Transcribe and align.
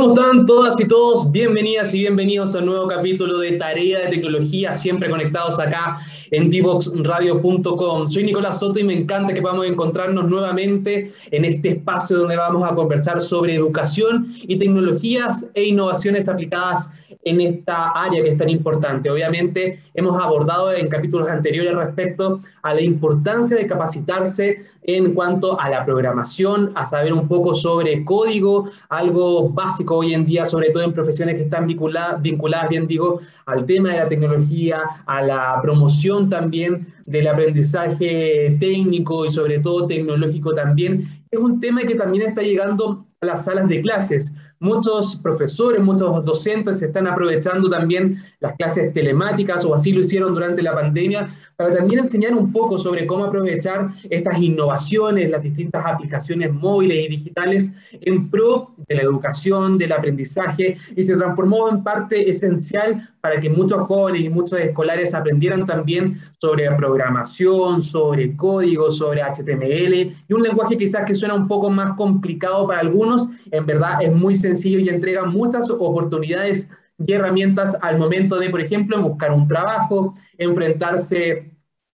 ¿Cómo 0.00 0.14
están 0.14 0.46
todas 0.46 0.80
y 0.80 0.88
todos? 0.88 1.30
Bienvenidas 1.30 1.92
y 1.92 1.98
bienvenidos 1.98 2.54
a 2.54 2.60
un 2.60 2.66
nuevo 2.66 2.88
capítulo 2.88 3.36
de 3.36 3.52
Tarea 3.52 3.98
de 3.98 4.08
Tecnología, 4.08 4.72
siempre 4.72 5.10
conectados 5.10 5.58
acá 5.58 5.98
en 6.30 6.48
divoxradio.com. 6.48 8.08
Soy 8.08 8.24
Nicolás 8.24 8.60
Soto 8.60 8.78
y 8.78 8.84
me 8.84 8.94
encanta 8.94 9.34
que 9.34 9.42
podamos 9.42 9.66
encontrarnos 9.66 10.26
nuevamente 10.30 11.12
en 11.30 11.44
este 11.44 11.68
espacio 11.68 12.16
donde 12.16 12.36
vamos 12.36 12.62
a 12.62 12.74
conversar 12.74 13.20
sobre 13.20 13.54
educación 13.54 14.26
y 14.40 14.58
tecnologías 14.58 15.44
e 15.52 15.64
innovaciones 15.64 16.30
aplicadas 16.30 16.90
en 17.24 17.40
esta 17.40 17.90
área 17.90 18.22
que 18.22 18.30
es 18.30 18.38
tan 18.38 18.48
importante. 18.48 19.10
Obviamente 19.10 19.80
hemos 19.92 20.18
abordado 20.18 20.72
en 20.72 20.88
capítulos 20.88 21.28
anteriores 21.28 21.74
respecto 21.74 22.40
a 22.62 22.72
la 22.72 22.80
importancia 22.80 23.56
de 23.56 23.66
capacitarse 23.66 24.62
en 24.84 25.12
cuanto 25.14 25.60
a 25.60 25.68
la 25.68 25.84
programación, 25.84 26.72
a 26.74 26.86
saber 26.86 27.12
un 27.12 27.28
poco 27.28 27.54
sobre 27.54 28.04
código, 28.04 28.70
algo 28.88 29.50
básico 29.50 29.89
hoy 29.96 30.14
en 30.14 30.24
día, 30.24 30.44
sobre 30.44 30.70
todo 30.70 30.82
en 30.82 30.92
profesiones 30.92 31.36
que 31.36 31.42
están 31.42 31.66
vinculadas, 31.66 32.20
vinculadas 32.22 32.68
bien 32.68 32.86
digo, 32.86 33.20
al 33.46 33.66
tema 33.66 33.90
de 33.90 33.98
la 33.98 34.08
tecnología, 34.08 34.78
a 35.06 35.22
la 35.22 35.58
promoción 35.62 36.28
también 36.28 36.86
del 37.06 37.28
aprendizaje 37.28 38.56
técnico 38.60 39.26
y 39.26 39.30
sobre 39.30 39.58
todo 39.58 39.86
tecnológico 39.86 40.54
también. 40.54 41.04
Es 41.30 41.38
un 41.38 41.60
tema 41.60 41.82
que 41.82 41.94
también 41.94 42.28
está 42.28 42.42
llegando 42.42 43.04
a 43.20 43.26
las 43.26 43.44
salas 43.44 43.68
de 43.68 43.80
clases. 43.80 44.32
Muchos 44.60 45.16
profesores, 45.16 45.80
muchos 45.82 46.24
docentes 46.24 46.82
están 46.82 47.06
aprovechando 47.06 47.68
también 47.70 48.18
las 48.40 48.56
clases 48.56 48.92
telemáticas 48.92 49.64
o 49.64 49.74
así 49.74 49.92
lo 49.92 50.00
hicieron 50.00 50.34
durante 50.34 50.62
la 50.62 50.74
pandemia 50.74 51.28
para 51.56 51.74
también 51.74 52.00
enseñar 52.00 52.34
un 52.34 52.52
poco 52.52 52.78
sobre 52.78 53.06
cómo 53.06 53.24
aprovechar 53.24 53.90
estas 54.08 54.38
innovaciones, 54.38 55.30
las 55.30 55.42
distintas 55.42 55.84
aplicaciones 55.84 56.52
móviles 56.52 57.04
y 57.04 57.08
digitales 57.08 57.70
en 57.92 58.30
pro 58.30 58.74
de 58.88 58.94
la 58.94 59.02
educación, 59.02 59.76
del 59.76 59.92
aprendizaje 59.92 60.76
y 60.96 61.02
se 61.02 61.16
transformó 61.16 61.68
en 61.68 61.84
parte 61.84 62.30
esencial 62.30 63.08
para 63.20 63.38
que 63.38 63.50
muchos 63.50 63.82
jóvenes 63.82 64.22
y 64.22 64.30
muchos 64.30 64.58
escolares 64.58 65.14
aprendieran 65.14 65.66
también 65.66 66.16
sobre 66.40 66.70
programación, 66.76 67.82
sobre 67.82 68.34
código, 68.36 68.90
sobre 68.90 69.22
HTML 69.22 69.94
y 70.28 70.32
un 70.32 70.42
lenguaje 70.42 70.78
quizás 70.78 71.04
que 71.04 71.14
suena 71.14 71.34
un 71.34 71.46
poco 71.46 71.68
más 71.68 71.94
complicado 71.96 72.66
para 72.66 72.80
algunos, 72.80 73.28
en 73.50 73.66
verdad 73.66 74.02
es 74.02 74.14
muy 74.14 74.34
sencillo 74.34 74.78
y 74.78 74.88
entrega 74.88 75.24
muchas 75.24 75.70
oportunidades 75.70 76.68
y 77.06 77.12
herramientas 77.12 77.76
al 77.80 77.98
momento 77.98 78.38
de, 78.38 78.50
por 78.50 78.60
ejemplo, 78.60 79.00
buscar 79.02 79.32
un 79.32 79.48
trabajo, 79.48 80.14
enfrentarse 80.38 81.50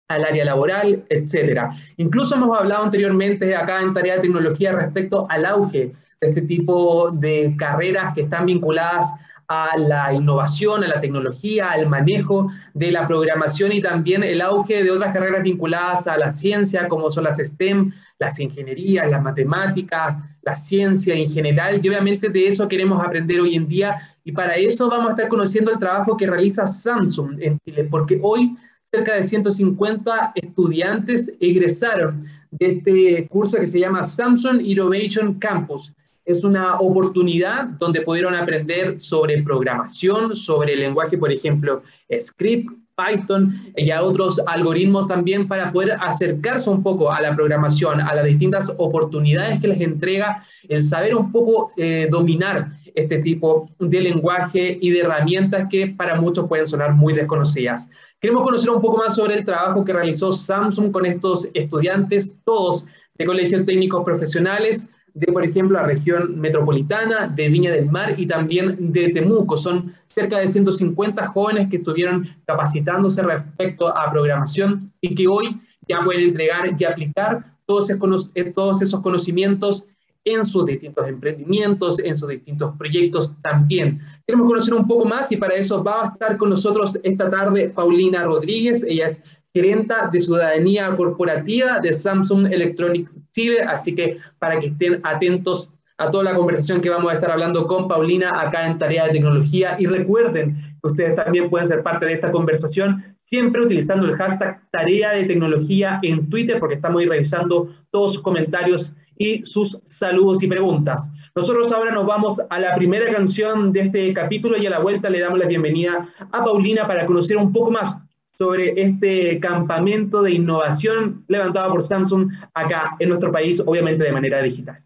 al 0.09 0.25
área 0.25 0.45
laboral, 0.45 1.05
etcétera. 1.09 1.73
Incluso 1.97 2.35
hemos 2.35 2.59
hablado 2.59 2.85
anteriormente 2.85 3.55
acá 3.57 3.81
en 3.81 3.95
Tarea 3.95 4.17
de 4.17 4.23
Tecnología 4.23 4.73
respecto 4.73 5.27
al 5.31 5.47
auge 5.47 5.93
de 6.21 6.29
este 6.29 6.43
tipo 6.43 7.11
de 7.11 7.55
carreras 7.59 8.15
que 8.15 8.23
están 8.23 8.47
vinculadas 8.47 9.13
a 9.49 9.77
la 9.77 10.13
innovación, 10.13 10.85
a 10.85 10.89
la 10.89 11.01
tecnología, 11.01 11.71
al 11.71 11.87
manejo 11.87 12.51
de 12.75 12.93
la 12.93 13.07
programación 13.07 13.73
y 13.73 13.83
también 13.83 14.23
el 14.23 14.41
auge 14.41 14.83
de 14.83 14.91
otras 14.91 15.13
carreras 15.13 15.43
vinculadas 15.43 16.07
a 16.07 16.17
la 16.17 16.31
ciencia, 16.31 16.89
como 16.89 17.11
son 17.11 17.25
las 17.25 17.39
STEM, 17.39 17.93
las 18.19 18.39
ingenierías, 18.39 19.11
las 19.11 19.23
matemáticas, 19.23 20.17
la 20.43 20.57
ciencia 20.57 21.15
en 21.15 21.29
general, 21.29 21.81
y 21.83 21.89
obviamente 21.89 22.29
de 22.29 22.49
eso 22.49 22.69
queremos 22.69 23.03
aprender 23.03 23.41
hoy 23.41 23.55
en 23.55 23.69
día, 23.69 23.97
y 24.25 24.33
para 24.33 24.57
eso 24.57 24.89
vamos 24.89 25.09
a 25.09 25.11
estar 25.11 25.29
conociendo 25.29 25.71
el 25.71 25.79
trabajo 25.79 26.17
que 26.17 26.27
realiza 26.27 26.67
Samsung 26.67 27.41
en 27.41 27.59
Chile, 27.65 27.85
porque 27.91 28.19
hoy 28.23 28.57
cerca 28.83 29.15
de 29.15 29.23
150 29.23 30.33
estudiantes 30.35 31.33
egresaron 31.41 32.25
de 32.51 32.67
este 32.67 33.29
curso 33.29 33.59
que 33.59 33.69
se 33.69 33.81
llama 33.81 34.05
Samsung 34.05 34.61
Innovation 34.61 35.35
Campus. 35.39 35.93
Es 36.25 36.45
una 36.45 36.79
oportunidad 36.79 37.65
donde 37.79 38.03
pudieron 38.03 38.35
aprender 38.35 39.01
sobre 39.01 39.43
programación, 39.43 40.37
sobre 40.37 40.75
el 40.75 40.81
lenguaje, 40.81 41.17
por 41.19 41.33
ejemplo, 41.33 41.83
script, 42.23 42.71
Python 43.03 43.73
y 43.77 43.91
a 43.91 44.03
otros 44.03 44.41
algoritmos 44.47 45.07
también 45.07 45.49
para 45.49 45.73
poder 45.73 45.97
acercarse 46.01 46.71
un 46.71 46.83
poco 46.83 47.11
a 47.11 47.21
la 47.21 47.35
programación, 47.35 48.01
a 48.01 48.15
las 48.15 48.25
distintas 48.25 48.73
oportunidades 48.77 49.61
que 49.61 49.69
les 49.69 49.81
entrega 49.81 50.45
el 50.69 50.83
saber 50.83 51.15
un 51.15 51.33
poco 51.33 51.73
eh, 51.77 52.09
dominar 52.11 52.73
este 52.95 53.19
tipo 53.19 53.71
de 53.79 54.01
lenguaje 54.01 54.79
y 54.81 54.91
de 54.91 55.01
herramientas 55.01 55.67
que 55.71 55.89
para 55.89 56.21
muchos 56.21 56.47
pueden 56.49 56.67
sonar 56.67 56.95
muy 56.95 57.15
desconocidas. 57.15 57.89
Queremos 58.21 58.45
conocer 58.45 58.71
un 58.71 58.81
poco 58.81 58.99
más 58.99 59.15
sobre 59.15 59.35
el 59.35 59.45
trabajo 59.45 59.85
que 59.85 59.93
realizó 59.93 60.33
Samsung 60.33 60.93
con 60.93 61.07
estos 61.07 61.49
estudiantes, 61.55 62.35
todos 62.45 62.87
de 63.17 63.27
colegios 63.27 63.65
técnicos 63.65 64.05
profesionales, 64.05 64.89
de, 65.15 65.33
por 65.33 65.45
ejemplo, 65.45 65.79
la 65.79 65.87
región 65.87 66.41
metropolitana, 66.41 67.27
de 67.29 67.49
Viña 67.49 67.73
del 67.73 67.91
Mar 67.91 68.15
y 68.19 68.27
también 68.27 68.93
de 68.93 69.09
Temuco. 69.11 69.57
Son 69.57 69.93
cerca 70.07 70.39
de 70.39 70.49
150 70.49 71.27
jóvenes 71.29 71.69
que 71.71 71.77
estuvieron 71.77 72.29
capacitándose 72.47 73.23
respecto 73.23 73.89
a 73.97 74.11
programación 74.11 74.91
y 75.01 75.15
que 75.15 75.29
hoy 75.29 75.61
ya 75.89 76.03
pueden 76.05 76.29
entregar 76.29 76.71
y 76.79 76.85
aplicar 76.85 77.45
todos 77.67 77.91
eh, 77.91 78.45
todos 78.55 78.83
esos 78.83 79.01
conocimientos 79.01 79.87
en 80.25 80.45
sus 80.45 80.67
distintos 80.67 81.09
emprendimientos, 81.09 81.99
en 81.99 82.17
sus 82.17 82.29
distintos 82.29 82.77
proyectos 82.77 83.33
también. 83.43 84.01
Queremos 84.27 84.49
conocer 84.49 84.75
un 84.75 84.87
poco 84.87 85.05
más 85.05 85.33
y 85.33 85.37
para 85.37 85.55
eso 85.55 85.83
va 85.83 86.05
a 86.05 86.09
estar 86.09 86.37
con 86.37 86.51
nosotros 86.51 86.99
esta 87.03 87.29
tarde 87.29 87.71
Paulina 87.71 88.25
Rodríguez. 88.25 88.85
Ella 88.85 89.09
es 89.09 89.21
gerenta 89.55 90.09
de 90.11 90.21
ciudadanía 90.21 90.95
corporativa 90.97 91.79
de 91.79 91.93
Samsung 91.93 92.53
Electronic 92.53 93.11
Chile, 93.33 93.63
así 93.63 93.95
que 93.95 94.19
para 94.39 94.59
que 94.59 94.69
estén 94.69 95.01
atentos 95.05 95.73
a 95.99 96.11
toda 96.11 96.25
la 96.25 96.35
conversación 96.35 96.81
que 96.81 96.91
vamos 96.91 97.13
a 97.13 97.15
estar 97.15 97.31
hablando 97.31 97.67
con 97.67 97.87
Paulina 97.87 98.41
acá 98.41 98.67
en 98.67 98.79
Tarea 98.79 99.07
de 99.07 99.13
Tecnología 99.13 99.77
y 99.79 99.87
recuerden 99.87 100.57
que 100.83 100.89
ustedes 100.89 101.15
también 101.17 101.51
pueden 101.51 101.69
ser 101.69 101.83
parte 101.83 102.07
de 102.07 102.15
esta 102.15 102.33
conversación 102.33 103.05
siempre 103.21 103.63
utilizando 103.63 104.07
el 104.07 104.17
hashtag 104.17 104.61
Tarea 104.71 105.13
de 105.13 105.25
Tecnología 105.25 106.01
en 106.03 106.29
Twitter 106.29 106.59
porque 106.59 106.77
estamos 106.77 107.01
ahí 107.01 107.07
revisando 107.07 107.69
todos 107.91 108.15
sus 108.15 108.23
comentarios 108.23 108.97
y 109.19 109.45
sus 109.45 109.79
saludos 109.85 110.43
y 110.43 110.49
preguntas. 110.49 111.11
Nosotros 111.37 111.71
ahora 111.71 111.93
nos 111.93 112.07
vamos 112.07 112.41
a 112.49 112.59
la 112.59 112.75
primera 112.75 113.13
canción 113.13 113.73
de 113.73 113.83
este 113.83 114.13
capítulo 114.15 114.57
y 114.57 114.67
a 114.67 114.71
la 114.71 114.81
vuelta 114.81 115.11
le 115.11 115.21
damos 115.21 115.39
la 115.39 115.47
bienvenida 115.47 116.09
a 116.33 116.45
Paulina 116.45 116.87
para 116.87 117.07
conocer 117.07 117.37
un 117.37 117.53
poco 117.53 117.71
más 117.71 117.99
sobre 118.37 118.81
este 118.81 119.39
campamento 119.41 120.23
de 120.23 120.33
innovación 120.33 121.25
levantado 121.29 121.73
por 121.73 121.83
Samsung 121.83 122.33
acá 122.55 122.97
en 122.99 123.09
nuestro 123.09 123.31
país, 123.31 123.63
obviamente 123.65 124.05
de 124.05 124.13
manera 124.13 124.43
digital. 124.43 124.83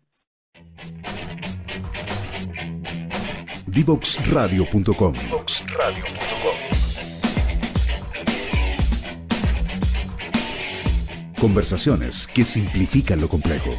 Divoxradio.com 3.67 5.15
Conversaciones 11.39 12.27
que 12.27 12.45
simplifican 12.45 13.21
lo 13.21 13.29
complejo. 13.29 13.71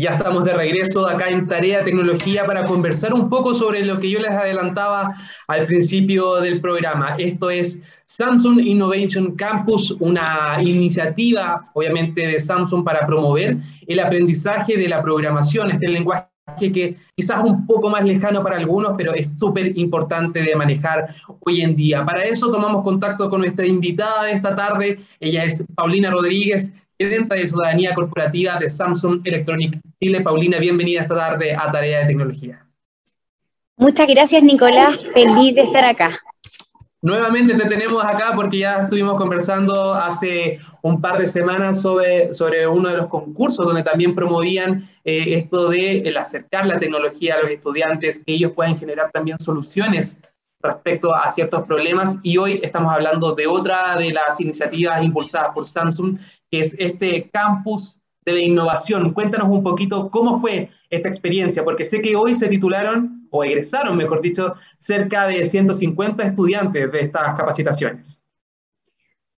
Ya 0.00 0.12
estamos 0.14 0.44
de 0.44 0.54
regreso 0.54 1.06
acá 1.06 1.28
en 1.28 1.46
Tarea 1.46 1.84
Tecnología 1.84 2.46
para 2.46 2.64
conversar 2.64 3.12
un 3.12 3.28
poco 3.28 3.54
sobre 3.54 3.84
lo 3.84 4.00
que 4.00 4.08
yo 4.08 4.18
les 4.20 4.30
adelantaba 4.30 5.12
al 5.48 5.66
principio 5.66 6.36
del 6.36 6.62
programa. 6.62 7.14
Esto 7.18 7.50
es 7.50 7.78
Samsung 8.06 8.60
Innovation 8.60 9.36
Campus, 9.36 9.94
una 10.00 10.58
iniciativa, 10.62 11.70
obviamente, 11.74 12.26
de 12.26 12.40
Samsung 12.40 12.84
para 12.84 13.06
promover 13.06 13.58
el 13.86 14.00
aprendizaje 14.00 14.78
de 14.78 14.88
la 14.88 15.02
programación, 15.02 15.70
este 15.70 15.88
lenguaje 15.88 16.26
que 16.56 16.96
quizás 17.14 17.44
un 17.44 17.66
poco 17.66 17.90
más 17.90 18.04
lejano 18.04 18.42
para 18.42 18.56
algunos, 18.56 18.94
pero 18.96 19.14
es 19.14 19.38
súper 19.38 19.76
importante 19.78 20.42
de 20.42 20.56
manejar 20.56 21.14
hoy 21.40 21.60
en 21.60 21.76
día. 21.76 22.04
Para 22.04 22.24
eso 22.24 22.50
tomamos 22.50 22.82
contacto 22.82 23.28
con 23.28 23.42
nuestra 23.42 23.66
invitada 23.66 24.24
de 24.24 24.32
esta 24.32 24.56
tarde. 24.56 24.98
Ella 25.20 25.44
es 25.44 25.62
Paulina 25.74 26.10
Rodríguez, 26.10 26.72
gerente 27.08 27.36
de 27.36 27.46
ciudadanía 27.46 27.94
corporativa 27.94 28.56
de 28.58 28.70
Samsung 28.70 29.20
Electronic 29.24 29.78
Chile. 30.00 30.20
Paulina, 30.20 30.58
bienvenida 30.58 31.02
esta 31.02 31.14
tarde 31.14 31.54
a 31.54 31.70
Tarea 31.70 32.00
de 32.00 32.06
Tecnología. 32.06 32.64
Muchas 33.76 34.06
gracias, 34.06 34.42
Nicolás. 34.42 34.98
Feliz 35.12 35.54
de 35.54 35.62
estar 35.62 35.84
acá. 35.84 36.18
Nuevamente 37.00 37.54
te 37.54 37.68
tenemos 37.68 38.04
acá 38.04 38.32
porque 38.36 38.58
ya 38.58 38.82
estuvimos 38.82 39.16
conversando 39.16 39.92
hace 39.92 40.60
un 40.82 41.00
par 41.00 41.18
de 41.18 41.26
semanas 41.26 41.82
sobre, 41.82 42.32
sobre 42.32 42.66
uno 42.68 42.90
de 42.90 42.96
los 42.96 43.06
concursos 43.08 43.66
donde 43.66 43.82
también 43.82 44.14
promovían 44.14 44.88
eh, 45.04 45.34
esto 45.34 45.68
de 45.68 45.98
el 46.02 46.16
acercar 46.16 46.64
la 46.66 46.78
tecnología 46.78 47.34
a 47.34 47.42
los 47.42 47.50
estudiantes, 47.50 48.20
que 48.24 48.34
ellos 48.34 48.52
puedan 48.52 48.78
generar 48.78 49.10
también 49.10 49.38
soluciones 49.40 50.16
respecto 50.62 51.14
a 51.14 51.30
ciertos 51.32 51.62
problemas 51.64 52.18
y 52.22 52.38
hoy 52.38 52.60
estamos 52.62 52.92
hablando 52.92 53.34
de 53.34 53.46
otra 53.46 53.96
de 53.96 54.12
las 54.12 54.40
iniciativas 54.40 55.02
impulsadas 55.02 55.52
por 55.54 55.66
Samsung, 55.66 56.18
que 56.50 56.60
es 56.60 56.74
este 56.78 57.28
campus 57.30 58.00
de 58.24 58.40
innovación. 58.40 59.12
Cuéntanos 59.12 59.48
un 59.48 59.62
poquito 59.62 60.10
cómo 60.10 60.40
fue 60.40 60.70
esta 60.90 61.08
experiencia, 61.08 61.64
porque 61.64 61.84
sé 61.84 62.00
que 62.00 62.14
hoy 62.14 62.34
se 62.34 62.48
titularon, 62.48 63.26
o 63.30 63.42
egresaron, 63.42 63.96
mejor 63.96 64.20
dicho, 64.20 64.54
cerca 64.76 65.26
de 65.26 65.46
150 65.46 66.22
estudiantes 66.22 66.92
de 66.92 67.00
estas 67.00 67.34
capacitaciones. 67.34 68.22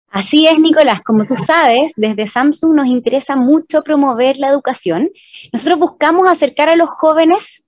Así 0.09 0.47
es, 0.47 0.59
Nicolás. 0.59 1.01
Como 1.03 1.25
tú 1.25 1.37
sabes, 1.37 1.93
desde 1.97 2.27
Samsung 2.27 2.75
nos 2.75 2.87
interesa 2.87 3.37
mucho 3.37 3.83
promover 3.83 4.37
la 4.39 4.49
educación. 4.49 5.11
Nosotros 5.53 5.79
buscamos 5.79 6.29
acercar 6.29 6.69
a 6.69 6.77
los 6.77 6.91
jóvenes 6.91 7.65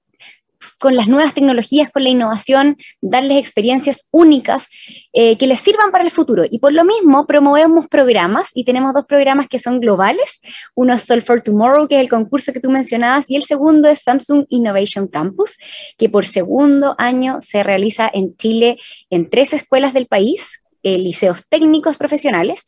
con 0.79 0.97
las 0.97 1.09
nuevas 1.09 1.35
tecnologías, 1.35 1.91
con 1.91 2.05
la 2.05 2.11
innovación, 2.11 2.77
darles 3.01 3.39
experiencias 3.39 4.09
únicas 4.11 4.69
eh, 5.13 5.37
que 5.37 5.47
les 5.47 5.61
sirvan 5.61 5.91
para 5.91 6.05
el 6.05 6.11
futuro. 6.11 6.45
Y 6.51 6.59
por 6.59 6.73
lo 6.73 6.85
mismo 6.85 7.27
promovemos 7.27 7.89
programas 7.89 8.51
y 8.55 8.65
tenemos 8.65 8.93
dos 8.95 9.07
programas 9.07 9.49
que 9.49 9.59
son 9.59 9.81
globales. 9.81 10.41
Uno 10.75 10.95
es 10.95 11.03
Solve 11.03 11.23
for 11.23 11.43
Tomorrow, 11.43 11.89
que 11.89 11.97
es 11.97 12.01
el 12.01 12.09
concurso 12.09 12.53
que 12.53 12.61
tú 12.61 12.71
mencionabas, 12.71 13.31
y 13.31 13.37
el 13.37 13.45
segundo 13.45 13.89
es 13.89 14.03
Samsung 14.03 14.47
Innovation 14.49 15.09
Campus, 15.09 15.57
que 15.99 16.09
por 16.09 16.27
segundo 16.27 16.95
año 16.99 17.41
se 17.41 17.63
realiza 17.63 18.11
en 18.13 18.37
Chile 18.37 18.79
en 19.11 19.31
tres 19.31 19.53
escuelas 19.53 19.93
del 19.93 20.07
país, 20.07 20.61
eh, 20.83 20.99
liceos 20.99 21.49
técnicos 21.49 21.97
profesionales, 21.97 22.63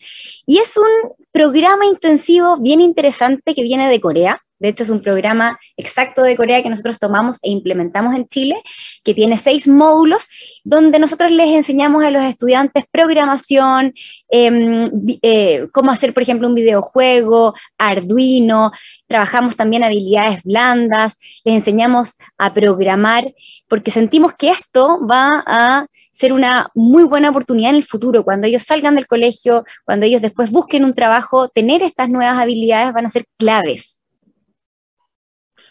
y 0.46 0.58
es 0.58 0.76
un 0.76 1.12
programa 1.32 1.84
intensivo 1.86 2.56
bien 2.56 2.80
interesante 2.80 3.54
que 3.54 3.62
viene 3.62 3.88
de 3.88 4.00
Corea. 4.00 4.42
De 4.58 4.68
hecho, 4.68 4.84
es 4.84 4.90
un 4.90 5.02
programa 5.02 5.58
exacto 5.76 6.22
de 6.22 6.36
Corea 6.36 6.62
que 6.62 6.70
nosotros 6.70 6.98
tomamos 6.98 7.38
e 7.42 7.50
implementamos 7.50 8.14
en 8.14 8.26
Chile, 8.28 8.56
que 9.04 9.14
tiene 9.14 9.38
seis 9.38 9.68
módulos, 9.68 10.26
donde 10.64 10.98
nosotros 10.98 11.30
les 11.30 11.50
enseñamos 11.50 12.04
a 12.04 12.10
los 12.10 12.24
estudiantes 12.24 12.84
programación, 12.90 13.92
em, 14.28 14.88
eh, 15.22 15.68
cómo 15.72 15.90
hacer, 15.90 16.14
por 16.14 16.22
ejemplo, 16.22 16.48
un 16.48 16.54
videojuego, 16.54 17.54
Arduino, 17.78 18.72
trabajamos 19.06 19.56
también 19.56 19.84
habilidades 19.84 20.42
blandas, 20.42 21.18
les 21.44 21.56
enseñamos 21.56 22.16
a 22.38 22.54
programar, 22.54 23.34
porque 23.68 23.90
sentimos 23.90 24.32
que 24.34 24.50
esto 24.50 25.00
va 25.06 25.42
a 25.46 25.86
ser 26.12 26.32
una 26.32 26.70
muy 26.74 27.04
buena 27.04 27.28
oportunidad 27.30 27.70
en 27.70 27.76
el 27.76 27.84
futuro, 27.84 28.24
cuando 28.24 28.46
ellos 28.46 28.62
salgan 28.62 28.94
del 28.94 29.06
colegio, 29.06 29.64
cuando 29.84 30.06
ellos 30.06 30.22
después 30.22 30.50
busquen 30.50 30.84
un 30.84 30.94
trabajo, 30.94 31.48
tener 31.48 31.82
estas 31.82 32.08
nuevas 32.08 32.38
habilidades 32.38 32.94
van 32.94 33.06
a 33.06 33.10
ser 33.10 33.26
claves. 33.36 33.95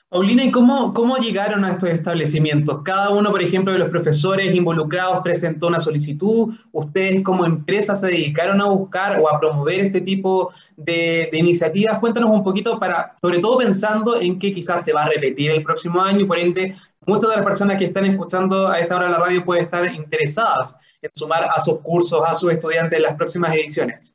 Paulina, 0.09 0.43
¿y 0.45 0.51
cómo, 0.51 0.93
cómo 0.93 1.17
llegaron 1.17 1.65
a 1.65 1.71
estos 1.71 1.89
establecimientos? 1.89 2.83
Cada 2.83 3.09
uno, 3.09 3.31
por 3.31 3.41
ejemplo, 3.41 3.73
de 3.73 3.79
los 3.79 3.89
profesores 3.89 4.55
involucrados 4.55 5.21
presentó 5.23 5.67
una 5.67 5.79
solicitud. 5.79 6.53
¿Ustedes 6.71 7.21
como 7.21 7.45
empresa 7.45 7.95
se 7.95 8.07
dedicaron 8.07 8.61
a 8.61 8.65
buscar 8.65 9.19
o 9.19 9.27
a 9.27 9.39
promover 9.39 9.79
este 9.81 10.01
tipo 10.01 10.53
de, 10.77 11.29
iniciativas? 11.33 11.99
Cuéntanos 11.99 12.29
un 12.29 12.43
poquito 12.43 12.79
para, 12.79 13.15
sobre 13.19 13.39
todo 13.39 13.57
pensando 13.57 14.21
en 14.21 14.39
que 14.39 14.51
quizás 14.53 14.85
se 14.85 14.93
va 14.93 15.03
a 15.03 15.09
repetir 15.09 15.51
el 15.51 15.63
próximo 15.63 15.99
año 16.01 16.27
por 16.27 16.39
ende 16.39 16.75
muchas 17.05 17.29
de 17.31 17.35
las 17.35 17.45
personas 17.45 17.77
que 17.77 17.85
están 17.85 18.05
escuchando 18.05 18.67
a 18.67 18.79
esta 18.79 18.95
hora 18.95 19.09
la 19.09 19.17
radio 19.17 19.43
pueden 19.43 19.65
estar 19.65 19.85
interesadas 19.93 20.75
en 21.01 21.11
sumar 21.13 21.49
a 21.53 21.59
sus 21.59 21.79
cursos, 21.81 22.21
a 22.25 22.35
sus 22.35 22.51
estudiantes 22.51 22.97
en 22.97 23.03
las 23.03 23.13
próximas 23.13 23.53
ediciones. 23.53 24.14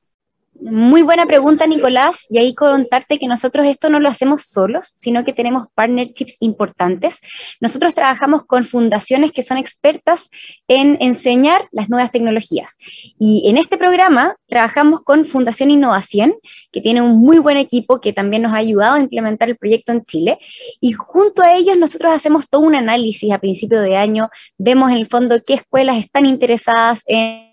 Muy 0.62 1.01
buena 1.01 1.25
pregunta, 1.25 1.67
Nicolás. 1.67 2.27
Y 2.29 2.39
ahí 2.39 2.55
contarte 2.55 3.19
que 3.19 3.27
nosotros 3.27 3.67
esto 3.67 3.89
no 3.89 3.99
lo 3.99 4.11
hacemos 4.11 4.43
solos, 4.43 4.93
sino 4.95 5.25
que 5.25 5.33
tenemos 5.33 5.69
partnerships 5.75 6.37
importantes. 6.41 7.19
Nosotros 7.61 7.95
trabajamos 7.95 8.45
con 8.45 8.65
fundaciones 8.65 9.33
que 9.33 9.43
son 9.43 9.57
expertas 9.57 10.29
en 10.69 10.99
enseñar 11.01 11.67
las 11.73 11.89
nuevas 11.89 12.12
tecnologías. 12.12 12.77
Y 13.19 13.49
en 13.49 13.57
este 13.57 13.79
programa 13.79 14.37
trabajamos 14.49 15.01
con 15.03 15.25
Fundación 15.25 15.71
Innovación, 15.71 16.35
que 16.73 16.83
tiene 16.83 17.01
un 17.01 17.19
muy 17.19 17.39
buen 17.39 17.57
equipo 17.57 18.01
que 18.01 18.12
también 18.12 18.43
nos 18.43 18.53
ha 18.53 18.57
ayudado 18.57 18.97
a 18.97 19.01
implementar 19.01 19.49
el 19.49 19.57
proyecto 19.57 19.93
en 19.93 20.05
Chile. 20.05 20.39
Y 20.79 20.93
junto 20.93 21.43
a 21.43 21.55
ellos 21.55 21.79
nosotros 21.79 22.12
hacemos 22.12 22.51
todo 22.51 22.61
un 22.61 22.75
análisis 22.75 23.33
a 23.33 23.39
principio 23.39 23.81
de 23.81 23.97
año, 23.97 24.29
vemos 24.59 24.91
en 24.91 24.99
el 24.99 25.07
fondo 25.07 25.41
qué 25.47 25.55
escuelas 25.55 25.97
están 25.97 26.27
interesadas 26.27 27.03
en 27.07 27.50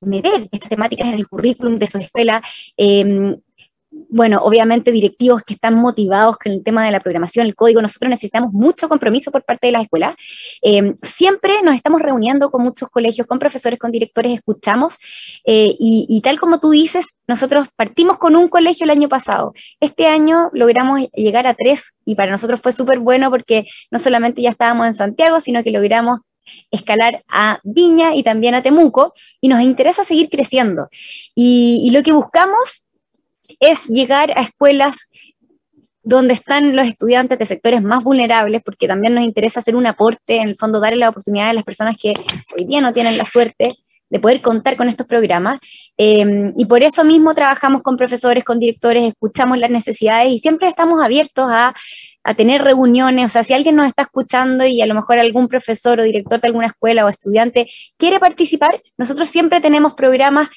meter 0.00 0.48
estas 0.52 0.70
temáticas 0.70 1.08
en 1.08 1.14
el 1.14 1.28
currículum 1.28 1.78
de 1.78 1.86
su 1.86 1.98
escuela. 1.98 2.42
Em, 2.76 3.36
bueno, 4.08 4.40
obviamente 4.42 4.92
directivos 4.92 5.42
que 5.42 5.54
están 5.54 5.74
motivados 5.74 6.36
con 6.38 6.52
el 6.52 6.62
tema 6.62 6.84
de 6.84 6.90
la 6.90 7.00
programación, 7.00 7.46
el 7.46 7.54
código, 7.54 7.80
nosotros 7.80 8.10
necesitamos 8.10 8.52
mucho 8.52 8.88
compromiso 8.88 9.30
por 9.30 9.44
parte 9.44 9.68
de 9.68 9.72
las 9.72 9.82
escuelas. 9.82 10.14
Em, 10.62 10.94
siempre 11.02 11.62
nos 11.62 11.74
estamos 11.74 12.02
reuniendo 12.02 12.50
con 12.50 12.62
muchos 12.62 12.88
colegios, 12.88 13.26
con 13.26 13.38
profesores, 13.38 13.78
con 13.78 13.90
directores, 13.90 14.34
escuchamos 14.34 14.96
eh, 15.44 15.74
y, 15.78 16.20
tal 16.22 16.38
como 16.38 16.60
tú 16.60 16.70
dices, 16.70 17.16
nosotros 17.26 17.68
partimos 17.76 18.18
con 18.18 18.36
un 18.36 18.48
colegio 18.48 18.84
el 18.84 18.90
año 18.90 19.08
pasado. 19.08 19.52
Este 19.80 20.06
año 20.06 20.50
logramos 20.52 21.00
llegar 21.14 21.46
a 21.46 21.54
tres 21.54 21.94
y 22.04 22.14
para 22.14 22.32
nosotros 22.32 22.60
fue 22.60 22.72
súper 22.72 23.00
bueno 23.00 23.30
porque 23.30 23.64
no 23.90 23.98
solamente 23.98 24.42
ya 24.42 24.50
estábamos 24.50 24.86
en 24.86 24.94
Santiago, 24.94 25.40
sino 25.40 25.62
que 25.62 25.70
logramos 25.70 26.20
escalar 26.70 27.24
a 27.28 27.58
Viña 27.64 28.14
y 28.14 28.22
también 28.22 28.54
a 28.54 28.62
Temuco, 28.62 29.12
y 29.40 29.48
nos 29.48 29.62
interesa 29.62 30.04
seguir 30.04 30.28
creciendo. 30.28 30.88
Y, 31.34 31.90
lo 31.92 32.02
que 32.02 32.12
buscamos 32.12 32.86
es 33.60 33.86
llegar 33.86 34.32
a 34.36 34.42
escuelas 34.42 35.08
donde 36.02 36.34
están 36.34 36.76
los 36.76 36.86
estudiantes 36.86 37.38
de 37.38 37.46
sectores 37.46 37.82
más 37.82 38.04
vulnerables, 38.04 38.62
porque 38.64 38.86
también 38.86 39.14
nos 39.14 39.24
interesa 39.24 39.60
hacer 39.60 39.74
un 39.74 39.86
aporte, 39.86 40.36
en 40.36 40.50
el 40.50 40.56
fondo 40.56 40.78
darle 40.78 40.98
la 40.98 41.08
oportunidad 41.08 41.48
a 41.48 41.52
las 41.52 41.64
personas 41.64 41.96
que 42.00 42.12
hoy 42.56 42.66
día 42.66 42.80
no 42.80 42.92
tienen 42.92 43.18
la 43.18 43.24
suerte 43.24 43.74
de 44.08 44.20
poder 44.20 44.40
contar 44.40 44.76
con 44.76 44.88
estos 44.88 45.06
programas. 45.06 45.58
Em, 45.96 46.52
y 46.56 46.64
por 46.66 46.82
eso 46.82 47.04
mismo 47.04 47.34
trabajamos 47.34 47.82
con 47.82 47.96
profesores, 47.96 48.44
con 48.44 48.58
directores, 48.58 49.04
escuchamos 49.04 49.58
las 49.58 49.70
necesidades 49.70 50.32
y 50.32 50.38
siempre 50.38 50.68
estamos 50.68 51.02
abiertos 51.02 51.48
a 51.50 51.74
a 52.26 52.34
tener 52.34 52.62
reuniones, 52.62 53.26
o 53.26 53.28
sea, 53.28 53.44
si 53.44 53.54
alguien 53.54 53.76
nos 53.76 53.86
está 53.86 54.02
escuchando 54.02 54.66
y 54.66 54.82
a 54.82 54.86
lo 54.86 54.94
mejor 54.94 55.20
algún 55.20 55.46
profesor 55.46 56.00
o 56.00 56.02
director 56.02 56.40
de 56.40 56.48
alguna 56.48 56.66
escuela 56.66 57.04
o 57.04 57.08
estudiante 57.08 57.70
quiere 57.96 58.18
participar, 58.18 58.82
nosotros 58.98 59.28
siempre 59.28 59.60
tenemos 59.60 59.94
programas, 59.94 60.48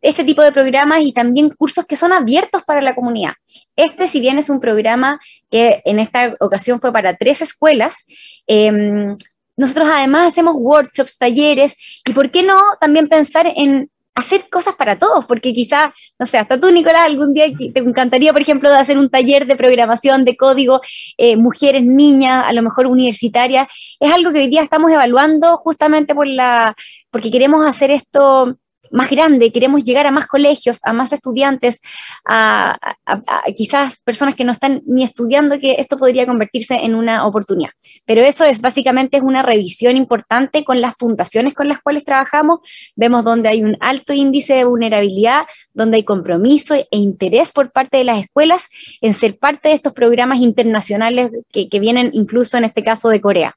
este 0.00 0.24
tipo 0.24 0.42
de 0.42 0.50
programas 0.50 1.02
y 1.02 1.12
también 1.12 1.50
cursos 1.50 1.86
que 1.86 1.94
son 1.94 2.12
abiertos 2.12 2.64
para 2.64 2.82
la 2.82 2.96
comunidad. 2.96 3.34
Este, 3.76 4.08
si 4.08 4.18
bien 4.18 4.36
es 4.36 4.50
un 4.50 4.58
programa 4.58 5.20
que 5.48 5.80
en 5.84 6.00
esta 6.00 6.34
ocasión 6.40 6.80
fue 6.80 6.92
para 6.92 7.14
tres 7.14 7.40
escuelas, 7.40 8.04
em, 8.48 9.16
nosotros 9.56 9.88
además 9.92 10.26
hacemos 10.26 10.56
workshops, 10.58 11.18
talleres, 11.18 12.02
y 12.04 12.12
por 12.14 12.32
qué 12.32 12.42
no 12.42 12.60
también 12.80 13.06
pensar 13.06 13.46
en 13.54 13.91
hacer 14.14 14.48
cosas 14.50 14.74
para 14.74 14.98
todos, 14.98 15.24
porque 15.24 15.52
quizá, 15.52 15.94
no 16.18 16.26
sé, 16.26 16.38
hasta 16.38 16.60
tú, 16.60 16.70
Nicolás, 16.70 17.06
algún 17.06 17.32
día 17.32 17.46
te 17.56 17.80
encantaría, 17.80 18.32
por 18.32 18.42
ejemplo, 18.42 18.70
de 18.70 18.76
hacer 18.76 18.98
un 18.98 19.08
taller 19.08 19.46
de 19.46 19.56
programación, 19.56 20.24
de 20.24 20.36
código, 20.36 20.80
eh, 21.16 21.36
mujeres, 21.36 21.82
niñas, 21.82 22.44
a 22.46 22.52
lo 22.52 22.62
mejor 22.62 22.86
universitarias. 22.86 23.68
Es 23.98 24.12
algo 24.12 24.32
que 24.32 24.40
hoy 24.40 24.48
día 24.48 24.62
estamos 24.62 24.90
evaluando 24.92 25.56
justamente 25.56 26.14
por 26.14 26.26
la, 26.26 26.74
porque 27.10 27.30
queremos 27.30 27.66
hacer 27.66 27.90
esto 27.90 28.56
más 28.92 29.10
grande, 29.10 29.50
queremos 29.50 29.84
llegar 29.84 30.06
a 30.06 30.10
más 30.10 30.26
colegios, 30.26 30.80
a 30.84 30.92
más 30.92 31.12
estudiantes, 31.12 31.80
a, 32.24 32.78
quizás 33.56 33.96
personas 33.96 34.34
que 34.34 34.44
no 34.44 34.52
están 34.52 34.82
ni 34.86 35.02
estudiando, 35.02 35.58
que 35.58 35.76
esto 35.78 35.96
podría 35.96 36.26
convertirse 36.26 36.74
en 36.74 36.94
una 36.94 37.26
oportunidad. 37.26 37.70
Pero 38.04 38.22
eso 38.22 38.44
es 38.44 38.60
básicamente 38.60 39.16
es 39.16 39.22
una 39.22 39.42
revisión 39.42 39.96
importante 39.96 40.64
con 40.64 40.80
las 40.80 40.94
fundaciones 40.96 41.54
con 41.54 41.68
las 41.68 41.80
cuales 41.80 42.04
trabajamos. 42.04 42.60
Vemos 42.94 43.24
donde 43.24 43.48
hay 43.48 43.62
un 43.62 43.76
alto 43.80 44.12
índice 44.12 44.54
de 44.54 44.64
vulnerabilidad, 44.64 45.44
donde 45.72 45.96
hay 45.96 46.04
compromiso 46.04 46.74
e 46.74 46.86
interés 46.90 47.52
por 47.52 47.72
parte 47.72 47.98
de 47.98 48.04
las 48.04 48.20
escuelas 48.20 48.68
en 49.00 49.14
ser 49.14 49.38
parte 49.38 49.70
de 49.70 49.74
estos 49.74 49.92
programas 49.92 50.40
internacionales 50.40 51.30
que 51.50 51.80
vienen 51.80 52.10
incluso 52.12 52.58
en 52.58 52.64
este 52.64 52.82
caso 52.82 53.08
de 53.08 53.20
Corea. 53.20 53.56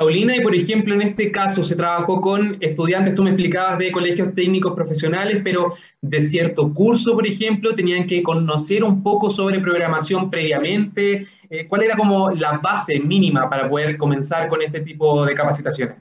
Paulina, 0.00 0.34
y 0.34 0.40
por 0.40 0.54
ejemplo, 0.54 0.94
en 0.94 1.02
este 1.02 1.30
caso 1.30 1.62
se 1.62 1.76
trabajó 1.76 2.22
con 2.22 2.56
estudiantes, 2.62 3.14
tú 3.14 3.22
me 3.22 3.32
explicabas, 3.32 3.78
de 3.78 3.92
colegios 3.92 4.34
técnicos 4.34 4.72
profesionales, 4.72 5.42
pero 5.44 5.74
de 6.00 6.22
cierto 6.22 6.72
curso, 6.72 7.12
por 7.12 7.26
ejemplo, 7.26 7.74
tenían 7.74 8.06
que 8.06 8.22
conocer 8.22 8.82
un 8.82 9.02
poco 9.02 9.30
sobre 9.30 9.60
programación 9.60 10.30
previamente. 10.30 11.26
Eh, 11.50 11.66
¿Cuál 11.68 11.82
era 11.82 11.98
como 11.98 12.30
la 12.30 12.56
base 12.56 12.98
mínima 12.98 13.50
para 13.50 13.68
poder 13.68 13.98
comenzar 13.98 14.48
con 14.48 14.62
este 14.62 14.80
tipo 14.80 15.22
de 15.26 15.34
capacitaciones? 15.34 15.96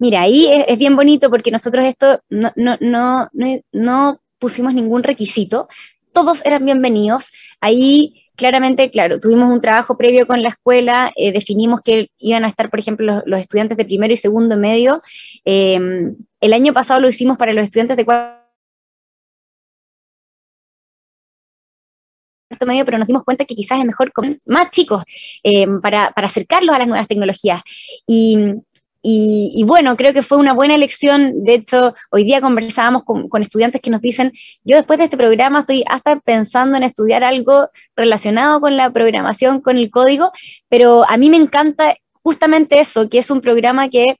Mira, 0.00 0.22
ahí 0.22 0.48
es, 0.66 0.76
bien 0.76 0.96
bonito 0.96 1.30
porque 1.30 1.52
nosotros 1.52 1.86
esto 1.86 2.18
no, 2.28 2.50
no, 2.56 2.76
no, 2.80 3.30
no 3.70 4.20
pusimos 4.40 4.74
ningún 4.74 5.04
requisito, 5.04 5.68
todos 6.12 6.44
eran 6.44 6.64
bienvenidos. 6.64 7.30
Ahí 7.60 8.25
claramente, 8.36 8.90
claro, 8.90 9.18
tuvimos 9.20 9.50
un 9.52 9.60
trabajo 9.60 9.96
previo 9.96 10.26
con 10.26 10.42
la 10.42 10.50
escuela, 10.50 11.12
eh, 11.16 11.32
definimos 11.32 11.80
que 11.80 12.10
iban 12.18 12.44
a 12.44 12.48
estar, 12.48 12.70
por 12.70 12.78
ejemplo, 12.78 13.22
los, 13.26 13.40
estudiantes 13.40 13.76
de 13.76 13.84
primero 13.84 14.12
y 14.12 14.16
segundo 14.16 14.56
medio. 14.56 15.00
Em, 15.44 16.16
el 16.40 16.52
año 16.52 16.72
pasado 16.72 17.00
lo 17.00 17.08
hicimos 17.08 17.36
para 17.38 17.52
los 17.52 17.64
estudiantes 17.64 17.96
de 17.96 18.04
cuarto 18.04 18.36
medio, 22.66 22.84
pero 22.84 22.98
nos 22.98 23.06
dimos 23.06 23.24
cuenta 23.24 23.44
que 23.44 23.54
quizás 23.54 23.78
es 23.78 23.84
mejor 23.84 24.12
con 24.12 24.38
más 24.46 24.70
chicos 24.70 25.02
em, 25.42 25.80
para, 25.80 26.10
para, 26.12 26.26
acercarlos 26.26 26.74
a 26.76 26.78
las 26.78 26.88
nuevas 26.88 27.08
tecnologías. 27.08 27.62
Y, 28.06 28.38
y, 29.08 29.62
bueno, 29.62 29.96
creo 29.96 30.12
que 30.12 30.24
fue 30.24 30.36
una 30.36 30.52
buena 30.52 30.74
elección. 30.74 31.44
De 31.44 31.54
hecho, 31.54 31.94
hoy 32.10 32.24
día 32.24 32.40
conversábamos 32.40 33.04
con, 33.04 33.40
estudiantes 33.40 33.80
que 33.80 33.90
nos 33.90 34.00
dicen, 34.00 34.32
yo 34.64 34.74
después 34.74 34.98
de 34.98 35.04
este 35.04 35.16
programa 35.16 35.60
estoy 35.60 35.84
hasta 35.86 36.18
pensando 36.18 36.76
en 36.76 36.82
estudiar 36.82 37.22
algo 37.22 37.68
relacionado 37.94 38.60
con 38.60 38.76
la 38.76 38.92
programación, 38.92 39.60
con 39.60 39.78
el 39.78 39.90
código, 39.90 40.32
pero 40.68 41.08
a 41.08 41.16
mí 41.18 41.30
me 41.30 41.36
encanta 41.36 41.94
justamente 42.14 42.80
eso, 42.80 43.08
que 43.08 43.18
es 43.18 43.30
un 43.30 43.40
programa 43.40 43.88
que 43.90 44.16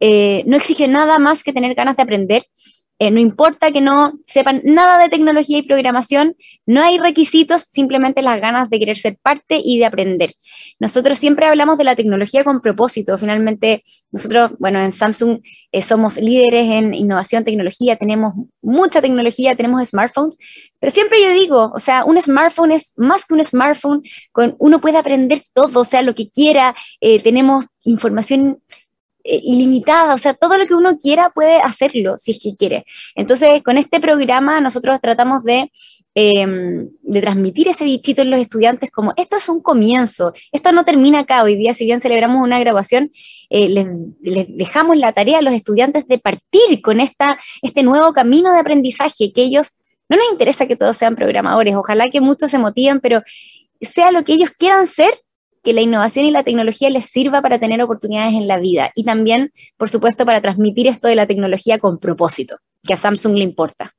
eh, 0.00 0.42
no 0.46 0.56
exige 0.56 0.88
nada 0.88 1.18
más 1.18 1.42
que 1.42 1.52
tener 1.52 1.74
ganas 1.74 1.96
de 1.96 2.02
aprender 2.02 2.42
eh, 3.02 3.10
no 3.10 3.18
importa 3.18 3.72
que 3.72 3.80
no 3.80 4.12
sepan 4.26 4.60
nada 4.62 4.98
de 4.98 5.08
tecnología 5.08 5.56
y 5.56 5.62
programación, 5.62 6.36
no 6.66 6.82
hay 6.82 6.98
requisitos, 6.98 7.62
simplemente 7.62 8.20
las 8.20 8.38
ganas 8.42 8.68
de 8.68 8.78
querer 8.78 8.98
ser 8.98 9.16
parte 9.16 9.58
y 9.64 9.78
de 9.78 9.86
aprender. 9.86 10.34
Nosotros 10.78 11.18
siempre 11.18 11.46
hablamos 11.46 11.78
de 11.78 11.84
la 11.84 11.96
tecnología 11.96 12.44
con 12.44 12.60
propósito. 12.60 13.16
Finalmente, 13.16 13.84
nosotros, 14.12 14.52
bueno, 14.58 14.82
en 14.82 14.92
Samsung 14.92 15.40
eh, 15.72 15.80
somos 15.80 16.18
líderes 16.18 16.66
en 16.68 16.92
innovación, 16.92 17.42
tecnología, 17.42 17.96
tenemos 17.96 18.34
mucha 18.60 19.00
tecnología, 19.00 19.56
tenemos 19.56 19.88
smartphones, 19.88 20.36
pero 20.78 20.90
siempre 20.90 21.22
yo 21.22 21.30
digo, 21.30 21.72
o 21.74 21.78
sea, 21.78 22.04
un 22.04 22.20
smartphone 22.20 22.72
es 22.72 22.92
más 22.98 23.24
que 23.24 23.32
un 23.32 23.42
smartphone, 23.42 24.02
con, 24.30 24.56
uno 24.58 24.78
puede 24.78 24.98
aprender 24.98 25.42
todo, 25.54 25.86
sea, 25.86 26.02
lo 26.02 26.14
que 26.14 26.28
quiera, 26.28 26.74
eh, 27.00 27.22
tenemos 27.22 27.64
información 27.84 28.60
ilimitada, 29.24 30.14
o 30.14 30.18
sea, 30.18 30.34
todo 30.34 30.56
lo 30.56 30.66
que 30.66 30.74
uno 30.74 30.96
quiera 30.98 31.30
puede 31.30 31.58
hacerlo 31.60 32.16
si 32.18 32.32
es 32.32 32.38
que 32.38 32.56
quiere. 32.56 32.84
Entonces, 33.14 33.62
con 33.62 33.78
este 33.78 34.00
programa 34.00 34.60
nosotros 34.60 35.00
tratamos 35.00 35.44
de, 35.44 35.70
em, 36.14 36.88
de 37.02 37.20
transmitir 37.20 37.68
ese 37.68 37.84
bichito 37.84 38.22
en 38.22 38.30
los 38.30 38.40
estudiantes 38.40 38.90
como 38.90 39.12
esto 39.16 39.36
es 39.36 39.48
un 39.48 39.62
comienzo, 39.62 40.32
esto 40.52 40.72
no 40.72 40.84
termina 40.84 41.20
acá, 41.20 41.42
hoy 41.42 41.56
día 41.56 41.74
si 41.74 41.84
bien 41.84 42.00
celebramos 42.00 42.42
una 42.42 42.58
grabación, 42.58 43.10
eh, 43.50 43.68
les, 43.68 43.86
dejamos 44.48 44.96
la 44.96 45.12
tarea 45.12 45.38
a 45.38 45.42
los 45.42 45.54
estudiantes 45.54 46.06
de 46.06 46.18
partir 46.18 46.80
con 46.82 47.00
esta, 47.00 47.38
este 47.62 47.82
nuevo 47.82 48.12
camino 48.12 48.52
de 48.52 48.60
aprendizaje, 48.60 49.32
que 49.32 49.42
ellos, 49.42 49.82
no 50.08 50.16
nos 50.16 50.30
interesa 50.30 50.66
que 50.66 50.76
todos 50.76 50.96
sean 50.96 51.14
programadores, 51.14 51.74
ojalá 51.74 52.10
que 52.10 52.20
muchos 52.20 52.50
se 52.50 52.58
motiven, 52.58 53.00
pero 53.00 53.22
sea 53.80 54.10
lo 54.10 54.24
que 54.24 54.34
ellos 54.34 54.50
quieran 54.50 54.86
ser, 54.86 55.10
que 55.62 55.72
la 55.72 55.80
innovación 55.80 56.26
y 56.26 56.30
la 56.30 56.42
tecnología 56.42 56.90
les 56.90 57.06
sirva 57.06 57.42
para 57.42 57.58
tener 57.58 57.82
oportunidades 57.82 58.34
en 58.34 58.48
la 58.48 58.58
vida 58.58 58.90
y 58.94 59.04
también, 59.04 59.52
por 59.76 59.88
supuesto, 59.88 60.24
para 60.24 60.40
transmitir 60.40 60.86
esto 60.86 61.08
de 61.08 61.16
la 61.16 61.26
tecnología 61.26 61.78
con 61.78 61.98
propósito, 61.98 62.56
que 62.82 62.94
a 62.94 62.96
Samsung 62.96 63.36
le 63.36 63.44
importa. 63.44 63.94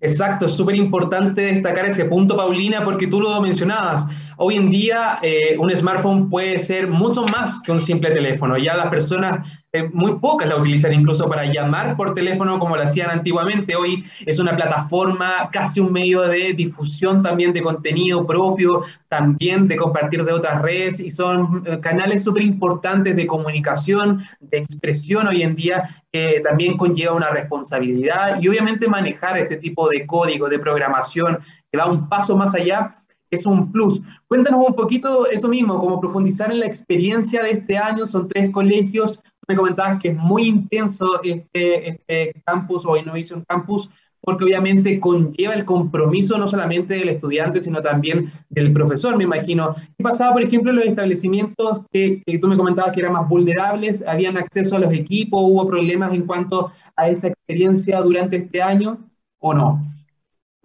Exacto, 0.00 0.46
es 0.46 0.52
súper 0.52 0.76
importante 0.76 1.40
destacar 1.40 1.86
ese 1.86 2.04
punto, 2.04 2.36
Paulina, 2.36 2.84
porque 2.84 3.06
tú 3.06 3.20
lo 3.20 3.40
mencionabas. 3.40 4.04
Hoy 4.38 4.56
en 4.56 4.70
día 4.70 5.18
eh, 5.22 5.56
un 5.58 5.74
smartphone 5.74 6.28
puede 6.28 6.58
ser 6.58 6.88
mucho 6.88 7.24
más 7.32 7.58
que 7.60 7.72
un 7.72 7.80
simple 7.80 8.10
teléfono. 8.10 8.58
Ya 8.58 8.76
las 8.76 8.88
personas, 8.88 9.48
eh, 9.72 9.88
muy 9.94 10.18
pocas 10.18 10.46
la 10.46 10.56
utilizan 10.56 10.92
incluso 10.92 11.26
para 11.26 11.46
llamar 11.46 11.96
por 11.96 12.12
teléfono 12.12 12.58
como 12.58 12.76
lo 12.76 12.82
hacían 12.82 13.08
antiguamente. 13.08 13.74
Hoy 13.74 14.04
es 14.26 14.38
una 14.38 14.54
plataforma, 14.54 15.48
casi 15.50 15.80
un 15.80 15.90
medio 15.90 16.20
de 16.22 16.52
difusión 16.52 17.22
también 17.22 17.54
de 17.54 17.62
contenido 17.62 18.26
propio, 18.26 18.82
también 19.08 19.68
de 19.68 19.76
compartir 19.76 20.22
de 20.22 20.34
otras 20.34 20.60
redes 20.60 21.00
y 21.00 21.10
son 21.10 21.62
eh, 21.66 21.80
canales 21.80 22.22
súper 22.22 22.42
importantes 22.42 23.16
de 23.16 23.26
comunicación, 23.26 24.22
de 24.40 24.58
expresión 24.58 25.28
hoy 25.28 25.44
en 25.44 25.56
día 25.56 25.88
que 26.12 26.42
también 26.44 26.76
conlleva 26.76 27.14
una 27.14 27.30
responsabilidad 27.30 28.38
y 28.42 28.48
obviamente 28.48 28.86
manejar 28.86 29.38
este 29.38 29.56
tipo 29.56 29.88
de 29.88 30.04
código, 30.04 30.50
de 30.50 30.58
programación 30.58 31.38
que 31.72 31.78
va 31.78 31.86
un 31.86 32.06
paso 32.10 32.36
más 32.36 32.54
allá 32.54 32.92
es 33.30 33.46
un 33.46 33.72
plus. 33.72 34.00
Cuéntanos 34.28 34.66
un 34.66 34.74
poquito 34.74 35.28
eso 35.28 35.48
mismo, 35.48 35.78
como 35.78 36.00
profundizar 36.00 36.50
en 36.50 36.60
la 36.60 36.66
experiencia 36.66 37.42
de 37.42 37.50
este 37.50 37.76
año. 37.76 38.06
Son 38.06 38.28
tres 38.28 38.50
colegios. 38.50 39.22
Me 39.48 39.56
comentabas 39.56 40.02
que 40.02 40.08
es 40.08 40.16
muy 40.16 40.48
intenso 40.48 41.22
este, 41.22 41.88
este 41.88 42.42
campus 42.44 42.84
o 42.84 42.96
Innovation 42.96 43.44
Campus, 43.48 43.88
porque 44.20 44.44
obviamente 44.44 44.98
conlleva 44.98 45.54
el 45.54 45.64
compromiso 45.64 46.36
no 46.36 46.48
solamente 46.48 46.94
del 46.94 47.10
estudiante, 47.10 47.60
sino 47.60 47.80
también 47.80 48.32
del 48.48 48.72
profesor, 48.72 49.16
me 49.16 49.22
imagino. 49.22 49.76
¿Qué 49.96 50.02
pasaba, 50.02 50.32
por 50.32 50.42
ejemplo, 50.42 50.72
en 50.72 50.78
los 50.78 50.86
establecimientos 50.86 51.82
que, 51.92 52.22
que 52.26 52.38
tú 52.38 52.48
me 52.48 52.56
comentabas 52.56 52.90
que 52.92 53.00
eran 53.00 53.12
más 53.12 53.28
vulnerables? 53.28 54.02
¿Habían 54.06 54.36
acceso 54.36 54.74
a 54.74 54.80
los 54.80 54.92
equipos? 54.92 55.40
¿Hubo 55.44 55.68
problemas 55.68 56.12
en 56.12 56.26
cuanto 56.26 56.72
a 56.96 57.08
esta 57.08 57.28
experiencia 57.28 58.00
durante 58.00 58.36
este 58.36 58.60
año 58.60 58.98
o 59.38 59.54
no? 59.54 59.95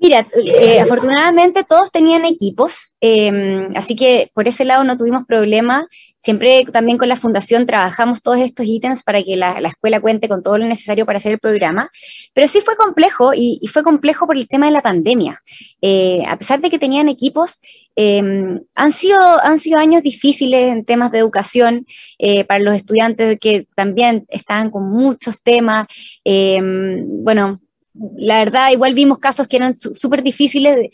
Mira, 0.02 0.26
eh, 0.36 0.80
afortunadamente 0.80 1.64
todos 1.64 1.92
tenían 1.92 2.26
equipos, 2.26 2.92
em, 3.02 3.70
así 3.76 3.96
que 3.96 4.32
por 4.34 4.48
ese 4.48 4.66
lado 4.66 4.84
no 4.84 4.98
tuvimos 4.98 5.28
problema. 5.28 5.86
Siempre 6.18 6.66
también 6.66 6.98
con 6.98 7.08
la 7.08 7.16
fundación 7.16 7.68
trabajamos 7.68 8.24
todos 8.24 8.40
estos 8.40 8.66
ítems 8.66 9.04
para 9.04 9.22
que 9.22 9.38
la, 9.38 9.60
escuela 9.60 10.02
cuente 10.02 10.28
con 10.28 10.42
todo 10.42 10.58
lo 10.58 10.66
necesario 10.66 11.06
para 11.06 11.20
hacer 11.20 11.34
el 11.34 11.40
programa, 11.40 11.92
pero 12.34 12.48
sí 12.48 12.62
fue 12.62 12.76
complejo 12.78 13.34
y, 13.36 13.60
fue 13.72 13.84
complejo 13.84 14.26
por 14.26 14.38
el 14.38 14.48
tema 14.48 14.66
de 14.66 14.72
la 14.72 14.82
pandemia. 14.82 15.40
Eh, 15.82 16.24
a 16.28 16.36
pesar 16.36 16.62
de 16.62 16.72
que 16.72 16.80
tenían 16.80 17.08
equipos, 17.08 17.60
em, 17.96 18.60
han, 18.74 18.92
sido, 18.92 19.20
han 19.44 19.60
sido 19.60 19.78
años 19.78 20.02
difíciles 20.02 20.72
en 20.72 20.84
temas 20.84 21.12
de 21.12 21.20
educación 21.20 21.86
eh, 22.18 22.44
para 22.46 22.64
los 22.64 22.74
estudiantes 22.74 23.38
que 23.40 23.66
también 23.76 24.26
estaban 24.30 24.72
con 24.72 24.90
muchos 24.90 25.42
temas. 25.44 25.86
Em, 26.24 27.06
bueno, 27.24 27.61
la 27.94 28.40
verdad, 28.40 28.72
igual 28.72 28.94
vimos 28.94 29.20
casos 29.20 29.48
que 29.48 29.58
eran 29.58 29.76
súper 29.76 30.24
difíciles 30.24 30.92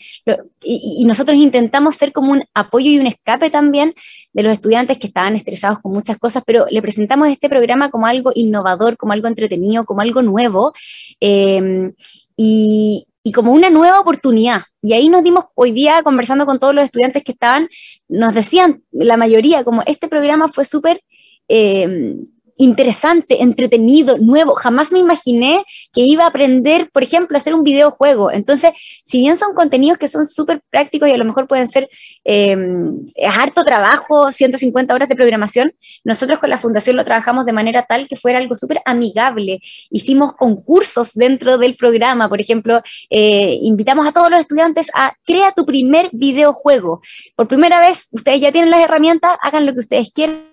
y, 0.62 1.04
nosotros 1.04 1.36
intentamos 1.36 1.96
ser 1.96 2.12
como 2.12 2.32
un 2.32 2.42
apoyo 2.54 2.90
y 2.90 2.98
un 2.98 3.06
escape 3.06 3.50
también 3.50 3.94
de 4.32 4.42
los 4.42 4.52
estudiantes 4.52 4.98
que 4.98 5.06
estaban 5.06 5.36
estresados 5.36 5.78
con 5.78 5.92
muchas 5.92 6.18
cosas, 6.18 6.42
pero 6.44 6.66
le 6.70 6.82
presentamos 6.82 7.28
este 7.28 7.48
programa 7.48 7.90
como 7.90 8.06
algo 8.06 8.32
innovador, 8.34 8.96
como 8.96 9.12
algo 9.12 9.28
entretenido, 9.28 9.84
como 9.84 10.00
algo 10.00 10.22
nuevo 10.22 10.72
em, 11.20 11.92
y, 12.36 13.06
como 13.34 13.52
una 13.52 13.68
nueva 13.68 14.00
oportunidad. 14.00 14.62
Y 14.80 14.94
ahí 14.94 15.10
nos 15.10 15.22
dimos, 15.22 15.44
hoy 15.54 15.72
día 15.72 16.02
conversando 16.02 16.46
con 16.46 16.58
todos 16.58 16.74
los 16.74 16.84
estudiantes 16.84 17.22
que 17.22 17.32
estaban, 17.32 17.68
nos 18.08 18.32
decían 18.34 18.82
la 18.90 19.18
mayoría 19.18 19.64
como 19.64 19.82
este 19.86 20.08
programa 20.08 20.48
fue 20.48 20.64
súper... 20.64 21.02
Em, 21.46 22.24
interesante, 22.58 23.42
entretenido, 23.42 24.18
nuevo. 24.18 24.54
Jamás 24.54 24.92
me 24.92 24.98
imaginé 24.98 25.64
que 25.92 26.02
iba 26.02 26.24
a 26.24 26.28
aprender, 26.28 26.90
por 26.92 27.02
ejemplo, 27.02 27.36
a 27.36 27.40
hacer 27.40 27.54
un 27.54 27.62
videojuego. 27.62 28.30
Entonces, 28.30 28.72
si 29.04 29.20
bien 29.20 29.36
son 29.36 29.54
contenidos 29.54 29.98
que 29.98 30.08
son 30.08 30.26
súper 30.26 30.60
prácticos 30.68 31.08
y 31.08 31.12
a 31.12 31.16
lo 31.16 31.24
mejor 31.24 31.46
pueden 31.46 31.68
ser 31.68 31.88
eh, 32.24 32.56
harto 33.26 33.64
trabajo, 33.64 34.30
150 34.30 34.94
horas 34.94 35.08
de 35.08 35.16
programación, 35.16 35.72
nosotros 36.04 36.38
con 36.38 36.50
la 36.50 36.58
fundación 36.58 36.96
lo 36.96 37.04
trabajamos 37.04 37.46
de 37.46 37.52
manera 37.52 37.86
tal 37.88 38.08
que 38.08 38.16
fuera 38.16 38.38
algo 38.38 38.54
súper 38.54 38.80
amigable. 38.84 39.60
Hicimos 39.90 40.34
concursos 40.34 41.14
dentro 41.14 41.58
del 41.58 41.76
programa, 41.76 42.28
por 42.28 42.40
ejemplo, 42.40 42.82
eh, 43.10 43.58
invitamos 43.62 44.06
a 44.06 44.12
todos 44.12 44.30
los 44.30 44.40
estudiantes 44.40 44.88
a 44.94 45.14
crea 45.24 45.52
tu 45.52 45.64
primer 45.64 46.10
videojuego. 46.12 47.00
Por 47.36 47.48
primera 47.48 47.80
vez, 47.80 48.08
ustedes 48.10 48.40
ya 48.40 48.52
tienen 48.52 48.70
las 48.70 48.82
herramientas, 48.82 49.38
hagan 49.42 49.66
lo 49.66 49.74
que 49.74 49.80
ustedes 49.80 50.10
quieran 50.12 50.47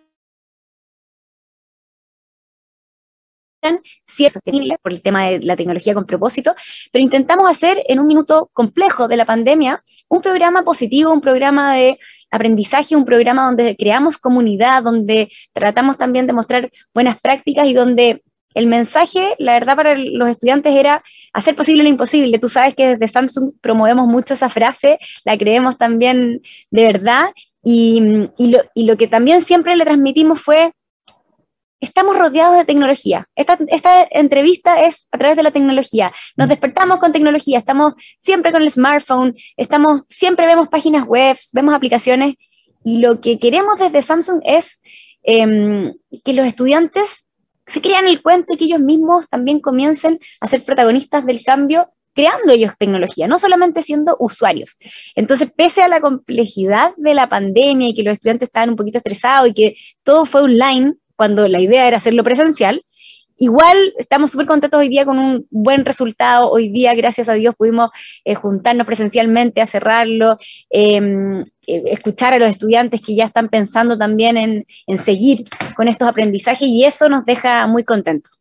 si 4.05 4.25
es 4.25 4.33
sostenible 4.33 4.77
por 4.81 4.91
el 4.91 5.01
tema 5.01 5.27
de 5.27 5.39
la 5.39 5.55
tecnología 5.55 5.93
con 5.93 6.05
propósito, 6.05 6.55
pero 6.91 7.03
intentamos 7.03 7.49
hacer 7.49 7.83
en 7.87 7.99
un 7.99 8.07
minuto 8.07 8.49
complejo 8.53 9.07
de 9.07 9.17
la 9.17 9.25
pandemia 9.25 9.81
un 10.09 10.21
programa 10.21 10.63
positivo, 10.63 11.11
un 11.11 11.21
programa 11.21 11.75
de 11.75 11.99
aprendizaje, 12.31 12.95
un 12.95 13.05
programa 13.05 13.45
donde 13.45 13.75
creamos 13.75 14.17
comunidad, 14.17 14.83
donde 14.83 15.29
tratamos 15.53 15.97
también 15.97 16.27
de 16.27 16.33
mostrar 16.33 16.69
buenas 16.93 17.19
prácticas 17.21 17.67
y 17.67 17.73
donde 17.73 18.23
el 18.55 18.67
mensaje, 18.67 19.35
la 19.37 19.53
verdad, 19.53 19.75
para 19.75 19.95
los 19.95 20.29
estudiantes 20.29 20.73
era 20.73 21.03
hacer 21.33 21.55
posible 21.55 21.83
lo 21.83 21.89
imposible. 21.89 22.39
Tú 22.39 22.49
sabes 22.49 22.73
que 22.73 22.95
desde 22.95 23.07
Samsung 23.07 23.51
promovemos 23.61 24.07
mucho 24.07 24.33
esa 24.33 24.49
frase, 24.49 24.97
la 25.25 25.37
creemos 25.37 25.77
también 25.77 26.41
de 26.71 26.83
verdad 26.83 27.25
y, 27.63 28.29
lo, 28.37 28.63
y 28.73 28.85
lo 28.85 28.95
que 28.95 29.07
también 29.07 29.41
siempre 29.41 29.75
le 29.75 29.83
transmitimos 29.83 30.41
fue 30.41 30.71
estamos 31.85 32.17
rodeados 32.17 32.57
de 32.57 32.65
tecnología. 32.65 33.27
Esta, 33.35 33.57
entrevista 34.11 34.81
es 34.81 35.07
a 35.11 35.17
través 35.17 35.37
de 35.37 35.43
la 35.43 35.51
tecnología. 35.51 36.11
Nos 36.35 36.49
despertamos 36.49 36.97
con 36.97 37.11
tecnología, 37.11 37.59
estamos 37.59 37.93
siempre 38.17 38.51
con 38.51 38.63
el 38.63 38.71
smartphone, 38.71 39.35
estamos, 39.55 40.01
siempre 40.09 40.47
vemos 40.47 40.67
páginas 40.67 41.05
web, 41.05 41.37
vemos 41.53 41.73
aplicaciones 41.73 42.35
y 42.83 42.99
lo 42.99 43.21
que 43.21 43.39
queremos 43.39 43.79
desde 43.79 44.01
Samsung 44.01 44.41
es 44.43 44.81
em, 45.23 45.93
que 46.23 46.33
los 46.33 46.45
estudiantes 46.45 47.27
se 47.67 47.81
crean 47.81 48.07
el 48.07 48.21
cuento 48.21 48.53
y 48.53 48.57
que 48.57 48.65
ellos 48.65 48.79
mismos 48.79 49.27
también 49.27 49.59
comiencen 49.59 50.19
a 50.41 50.47
ser 50.47 50.63
protagonistas 50.63 51.25
del 51.25 51.43
cambio 51.43 51.87
creando 52.13 52.53
ellos 52.53 52.77
tecnología, 52.77 53.27
no 53.27 53.37
solamente 53.37 53.81
siendo 53.81 54.15
usuarios. 54.19 54.77
Entonces, 55.15 55.51
pese 55.55 55.83
a 55.83 55.89
la 55.89 55.99
complejidad 55.99 56.93
de 56.95 57.13
la 57.13 57.27
pandemia 57.27 57.89
y 57.89 57.93
que 57.93 58.03
los 58.03 58.13
estudiantes 58.13 58.47
estaban 58.47 58.69
un 58.69 58.77
poquito 58.77 58.99
estresados 58.99 59.49
y 59.49 59.53
que 59.53 59.75
todo 60.01 60.25
fue 60.25 60.41
online, 60.41 60.95
cuando 61.15 61.47
la 61.47 61.59
idea 61.59 61.87
era 61.87 61.97
hacerlo 61.97 62.23
presencial, 62.23 62.83
Igual 63.37 63.93
estamos 63.97 64.31
súper 64.31 64.45
contentos 64.47 64.79
hoy 64.79 64.87
día 64.87 65.05
con 65.05 65.19
un 65.19 65.45
buen 65.51 65.83
resultado. 65.83 66.49
Hoy 66.49 66.69
día, 66.69 66.93
gracias 66.95 67.27
a 67.27 67.33
Dios, 67.33 67.53
pudimos 67.55 67.89
eh, 68.23 68.33
juntarnos 68.35 68.87
presencialmente 68.87 69.61
a 69.61 69.67
cerrarlo, 69.67 70.37
em, 70.69 71.41
eh, 71.67 71.83
escuchar 71.87 72.33
a 72.33 72.39
los 72.39 72.49
estudiantes 72.49 73.01
que 73.05 73.15
ya 73.15 73.25
están 73.25 73.49
pensando 73.49 73.97
también 73.97 74.37
en, 74.37 74.65
en 74.87 74.97
seguir 74.97 75.49
con 75.75 75.89
estos 75.89 76.07
aprendizajes 76.07 76.67
y 76.67 76.85
eso 76.85 77.09
nos 77.09 77.25
deja 77.25 77.67
muy 77.67 77.83
contentos. 77.83 78.34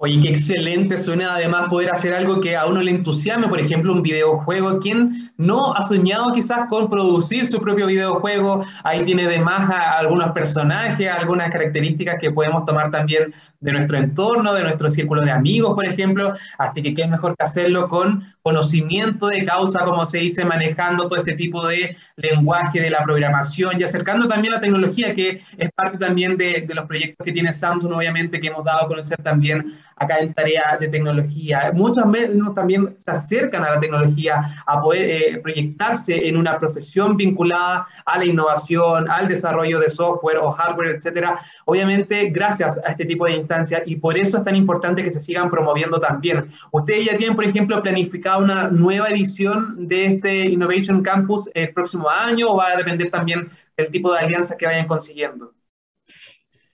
Oye, 0.00 0.20
qué 0.20 0.28
excelente 0.28 0.96
suena 0.96 1.34
además 1.34 1.68
poder 1.68 1.90
hacer 1.90 2.14
algo 2.14 2.40
que 2.40 2.56
a 2.56 2.66
uno 2.66 2.80
le 2.80 2.92
entusiasme, 2.92 3.48
por 3.48 3.58
ejemplo, 3.58 3.92
un 3.92 4.00
videojuego. 4.00 4.78
¿Quién 4.78 5.32
no 5.36 5.74
ha 5.74 5.82
soñado 5.82 6.30
quizás 6.30 6.68
con 6.68 6.88
producir 6.88 7.44
su 7.48 7.58
propio 7.58 7.88
videojuego? 7.88 8.64
Ahí 8.84 9.02
tiene 9.02 9.24
además 9.24 9.68
algunos 9.98 10.30
personajes, 10.30 11.10
algunas 11.10 11.50
características 11.50 12.14
que 12.20 12.30
podemos 12.30 12.64
tomar 12.64 12.92
también 12.92 13.34
de 13.58 13.72
nuestro 13.72 13.98
entorno, 13.98 14.54
de 14.54 14.62
nuestro 14.62 14.88
círculo 14.88 15.22
de 15.22 15.32
amigos, 15.32 15.74
por 15.74 15.84
ejemplo. 15.84 16.32
Así 16.58 16.80
que 16.80 16.94
qué 16.94 17.02
es 17.02 17.10
mejor 17.10 17.36
que 17.36 17.44
hacerlo 17.44 17.88
con 17.88 18.22
conocimiento 18.42 19.26
de 19.26 19.44
causa, 19.44 19.84
como 19.84 20.06
se 20.06 20.18
dice, 20.18 20.44
manejando 20.44 21.08
todo 21.08 21.18
este 21.18 21.34
tipo 21.34 21.66
de 21.66 21.96
lenguaje 22.14 22.80
de 22.80 22.90
la 22.90 23.02
programación 23.02 23.80
y 23.80 23.82
acercando 23.82 24.28
también 24.28 24.54
la 24.54 24.60
tecnología, 24.60 25.12
que 25.12 25.40
es 25.56 25.70
parte 25.72 25.98
también 25.98 26.36
de, 26.36 26.64
de 26.66 26.74
los 26.74 26.86
proyectos 26.86 27.24
que 27.24 27.32
tiene 27.32 27.52
Samsung, 27.52 27.92
obviamente, 27.92 28.40
que 28.40 28.46
hemos 28.46 28.64
dado 28.64 28.84
a 28.84 28.88
conocer 28.88 29.20
también 29.24 29.76
acá 29.98 30.18
en 30.18 30.34
tarea 30.34 30.76
de 30.80 30.88
tecnología. 30.88 31.70
Muchos 31.74 32.04
menos 32.06 32.54
también 32.54 32.96
se 32.98 33.10
acercan 33.10 33.64
a 33.64 33.74
la 33.74 33.80
tecnología, 33.80 34.62
a 34.66 34.80
poder 34.80 35.10
eh, 35.10 35.40
proyectarse 35.42 36.28
en 36.28 36.36
una 36.36 36.58
profesión 36.58 37.16
vinculada 37.16 37.86
a 38.04 38.18
la 38.18 38.24
innovación, 38.24 39.10
al 39.10 39.28
desarrollo 39.28 39.80
de 39.80 39.90
software 39.90 40.38
o 40.38 40.50
hardware, 40.50 40.96
etcétera. 40.96 41.40
Obviamente, 41.64 42.30
gracias 42.30 42.78
a 42.84 42.90
este 42.90 43.04
tipo 43.04 43.26
de 43.26 43.32
instancias 43.32 43.82
y 43.86 43.96
por 43.96 44.16
eso 44.18 44.38
es 44.38 44.44
tan 44.44 44.56
importante 44.56 45.02
que 45.02 45.10
se 45.10 45.20
sigan 45.20 45.50
promoviendo 45.50 46.00
también. 46.00 46.50
Ustedes 46.70 47.06
ya 47.06 47.16
tienen, 47.16 47.36
por 47.36 47.44
ejemplo, 47.44 47.82
planificado 47.82 48.42
una 48.42 48.68
nueva 48.68 49.08
edición 49.08 49.88
de 49.88 50.06
este 50.06 50.48
Innovation 50.48 51.02
Campus 51.02 51.48
el 51.54 51.72
próximo 51.72 52.08
año 52.08 52.48
o 52.48 52.56
va 52.56 52.68
a 52.68 52.76
depender 52.76 53.10
también 53.10 53.50
del 53.76 53.90
tipo 53.90 54.12
de 54.12 54.20
alianzas 54.20 54.56
que 54.56 54.66
vayan 54.66 54.86
consiguiendo. 54.86 55.52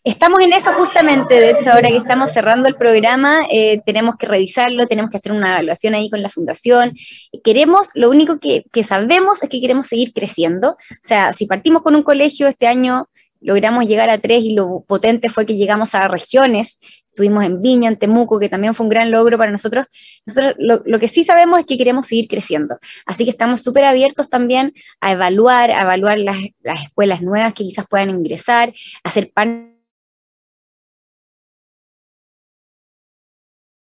Estamos 0.04 0.42
en 0.42 0.52
eso 0.52 0.70
justamente, 0.75 1.40
de 1.40 1.52
hecho, 1.52 1.73
ahora 1.73 1.88
que 1.88 1.96
estamos 1.96 2.30
cerrando 2.30 2.68
el 2.68 2.75
programa, 2.75 3.46
eh, 3.50 3.80
tenemos 3.87 4.16
que 4.16 4.26
revisarlo, 4.26 4.87
tenemos 4.87 5.11
que 5.11 5.16
hacer 5.16 5.32
una 5.32 5.52
evaluación 5.52 5.94
ahí 5.94 6.11
con 6.11 6.20
la 6.20 6.28
fundación. 6.28 6.92
Queremos, 7.42 7.88
lo 7.94 8.11
único 8.11 8.38
que, 8.38 8.64
sabemos 8.84 9.42
es 9.42 9.49
que 9.49 9.62
queremos 9.62 9.87
seguir 9.87 10.12
creciendo. 10.12 10.73
O 10.73 10.76
sea, 11.00 11.32
si 11.32 11.46
partimos 11.46 11.80
con 11.80 11.96
un 11.96 12.02
colegio 12.02 12.49
este 12.49 12.66
año, 12.66 13.08
logramos 13.40 13.87
llegar 13.87 14.11
a 14.11 14.18
tres 14.18 14.44
y 14.44 14.52
lo 14.52 14.84
potente 14.87 15.30
fue 15.30 15.46
que 15.46 15.56
llegamos 15.56 15.94
a 15.94 16.06
regiones. 16.06 16.78
Estuvimos 17.06 17.42
en 17.42 17.62
Viña, 17.62 17.88
en 17.88 17.96
Temuco, 17.99 18.38
que 18.38 18.50
también 18.50 18.75
fue 18.75 18.84
un 18.84 18.90
gran 18.90 19.11
logro 19.11 19.38
para 19.38 19.52
nosotros. 19.52 19.87
Nosotros 20.26 20.54
lo, 20.58 20.82
lo 20.84 20.99
que 20.99 21.08
sí 21.08 21.25
sabemos 21.25 21.61
es 21.61 21.64
que 21.66 21.78
queremos 21.78 22.08
seguir 22.08 22.28
creciendo. 22.28 22.78
Así 23.06 23.25
que 23.25 23.30
estamos 23.30 23.62
súper 23.62 23.84
abiertos 23.84 24.28
también 24.28 24.75
a 25.00 25.12
evaluar, 25.12 25.70
a 25.70 25.80
evaluar 25.80 26.18
las, 26.18 26.37
las 26.62 26.82
escuelas 26.82 27.23
nuevas 27.23 27.54
que 27.54 27.64
quizás 27.64 27.87
puedan 27.88 28.11
ingresar, 28.11 28.75
a 29.02 29.08
hacer 29.08 29.32
pan 29.32 29.74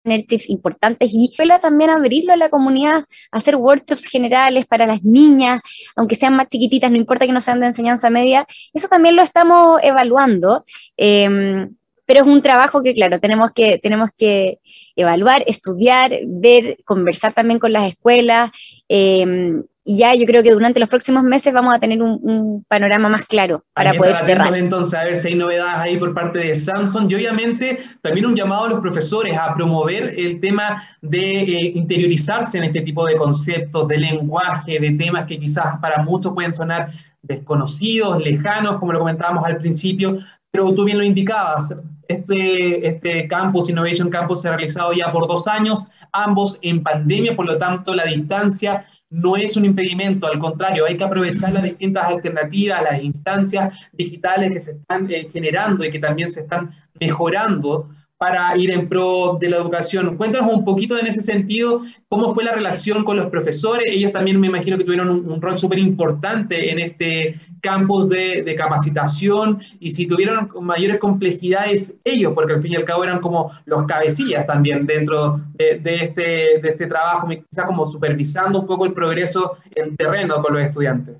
tener 0.05 0.25
tips 0.25 0.49
importantes 0.49 1.11
y 1.13 1.33
también 1.61 1.89
abrirlo 1.89 2.33
a 2.33 2.37
la 2.37 2.49
comunidad, 2.49 3.05
hacer 3.31 3.55
workshops 3.55 4.05
generales 4.05 4.65
para 4.67 4.85
las 4.85 5.03
niñas, 5.03 5.61
aunque 5.95 6.15
sean 6.15 6.35
más 6.35 6.47
chiquititas, 6.49 6.91
no 6.91 6.97
importa 6.97 7.25
que 7.25 7.33
no 7.33 7.41
sean 7.41 7.59
de 7.59 7.67
enseñanza 7.67 8.09
media, 8.09 8.45
eso 8.73 8.87
también 8.87 9.15
lo 9.15 9.23
estamos 9.23 9.79
evaluando. 9.83 10.63
Em, 10.95 11.75
pero 12.05 12.21
es 12.21 12.27
un 12.27 12.41
trabajo 12.41 12.83
que, 12.83 12.93
claro, 12.93 13.19
tenemos 13.19 13.51
que, 13.51 13.79
tenemos 13.79 14.09
que 14.17 14.59
evaluar, 14.95 15.43
estudiar, 15.47 16.11
ver, 16.25 16.77
conversar 16.85 17.33
también 17.33 17.59
con 17.59 17.73
las 17.73 17.87
escuelas. 17.89 18.51
Eh, 18.89 19.61
y 19.87 19.97
ya 19.97 20.15
yo 20.15 20.25
creo 20.25 20.41
que 20.41 20.51
durante 20.51 20.79
los 20.79 20.89
próximos 20.89 21.23
meses 21.23 21.53
vamos 21.53 21.75
a 21.75 21.79
tener 21.79 22.01
un, 22.01 22.65
panorama 22.67 23.07
más 23.07 23.23
claro 23.27 23.63
para 23.71 23.93
poder 23.93 24.15
cerrar. 24.15 24.55
Entonces, 24.55 24.95
a 24.95 25.03
ver 25.03 25.15
si 25.15 25.27
hay 25.27 25.35
novedades 25.35 25.77
ahí 25.77 25.97
por 25.97 26.11
parte 26.15 26.39
de 26.39 26.55
Samsung 26.55 27.11
y 27.11 27.15
obviamente 27.15 27.79
también 28.01 28.25
un 28.25 28.35
llamado 28.35 28.65
a 28.65 28.69
los 28.69 28.79
profesores 28.79 29.37
a 29.37 29.53
promover 29.53 30.15
el 30.17 30.39
tema 30.39 30.81
de 31.03 31.41
eh, 31.41 31.71
interiorizarse 31.75 32.57
en 32.57 32.63
este 32.63 32.81
tipo 32.81 33.05
de 33.05 33.15
conceptos, 33.15 33.87
de 33.87 33.99
lenguaje, 33.99 34.79
de 34.79 34.89
temas 34.91 35.25
que 35.25 35.39
quizás 35.39 35.77
para 35.79 36.01
muchos 36.01 36.33
pueden 36.33 36.51
sonar 36.51 36.91
desconocidos, 37.21 38.17
lejanos, 38.23 38.79
como 38.79 38.91
lo 38.91 38.99
comentábamos 38.99 39.45
al 39.45 39.57
principio, 39.57 40.17
pero 40.49 40.73
tú 40.73 40.83
bien 40.83 40.97
lo 40.97 41.03
indicabas, 41.03 41.75
este, 42.07 42.87
este 42.87 43.27
campus, 43.27 43.69
Innovation 43.69 44.09
Campus, 44.09 44.41
se 44.41 44.49
ha 44.49 44.55
realizado 44.55 44.93
ya 44.93 45.11
por 45.11 45.27
dos 45.27 45.47
años, 45.47 45.87
ambos 46.11 46.57
en 46.61 46.83
pandemia, 46.83 47.35
por 47.35 47.45
lo 47.45 47.57
tanto 47.57 47.93
la 47.93 48.05
distancia 48.05 48.85
no 49.09 49.37
es 49.37 49.55
un 49.55 49.65
impedimento, 49.65 50.27
al 50.27 50.39
contrario, 50.39 50.85
hay 50.85 50.97
que 50.97 51.03
aprovechar 51.03 51.53
las 51.53 51.63
distintas 51.63 52.05
alternativas, 52.07 52.83
las 52.83 53.01
instancias 53.01 53.89
digitales 53.93 54.51
que 54.51 54.59
se 54.59 54.71
están 54.71 55.09
eh, 55.09 55.27
generando 55.31 55.85
y 55.85 55.91
que 55.91 55.99
también 55.99 56.29
se 56.31 56.41
están 56.41 56.71
mejorando 56.99 57.89
para 58.25 58.57
ir 58.57 58.71
en 58.71 58.89
pro 58.89 59.37
de 59.39 59.49
la 59.49 59.57
educación. 59.57 60.17
Cuéntanos 60.17 60.51
un 60.51 60.65
poquito 60.65 60.97
en 60.97 61.05
ese 61.05 61.21
sentido, 61.21 61.83
cómo 62.07 62.33
fue 62.33 62.43
la 62.43 62.53
relación 62.53 63.03
con 63.03 63.17
los 63.17 63.27
profesores. 63.27 63.85
Ellos 63.87 64.11
también 64.11 64.39
me 64.39 64.47
imagino 64.47 64.79
que 64.79 64.83
tuvieron 64.83 65.09
un, 65.09 65.39
rol 65.39 65.55
súper 65.55 65.77
importante 65.77 66.71
en 66.71 66.79
este 66.79 67.39
campus 67.61 68.09
de, 68.09 68.55
capacitación 68.57 69.61
y 69.79 69.91
si 69.91 70.07
tuvieron 70.07 70.49
mayores 70.59 70.97
complejidades 70.97 71.93
ellos, 72.03 72.33
porque 72.33 72.53
al 72.53 72.63
fin 72.63 72.71
y 72.71 72.77
al 72.77 72.85
cabo 72.85 73.03
eran 73.03 73.19
como 73.19 73.51
los 73.65 73.85
cabecillas 73.85 74.47
también 74.47 74.87
dentro 74.87 75.39
de, 75.53 75.79
este, 75.83 76.59
de 76.63 76.69
este 76.69 76.87
trabajo, 76.87 77.27
quizás 77.27 77.65
como 77.67 77.85
supervisando 77.85 78.61
un 78.61 78.65
poco 78.65 78.85
el 78.85 78.93
progreso 78.93 79.57
en 79.75 79.95
terreno 79.95 80.41
con 80.41 80.55
los 80.55 80.63
estudiantes. 80.63 81.15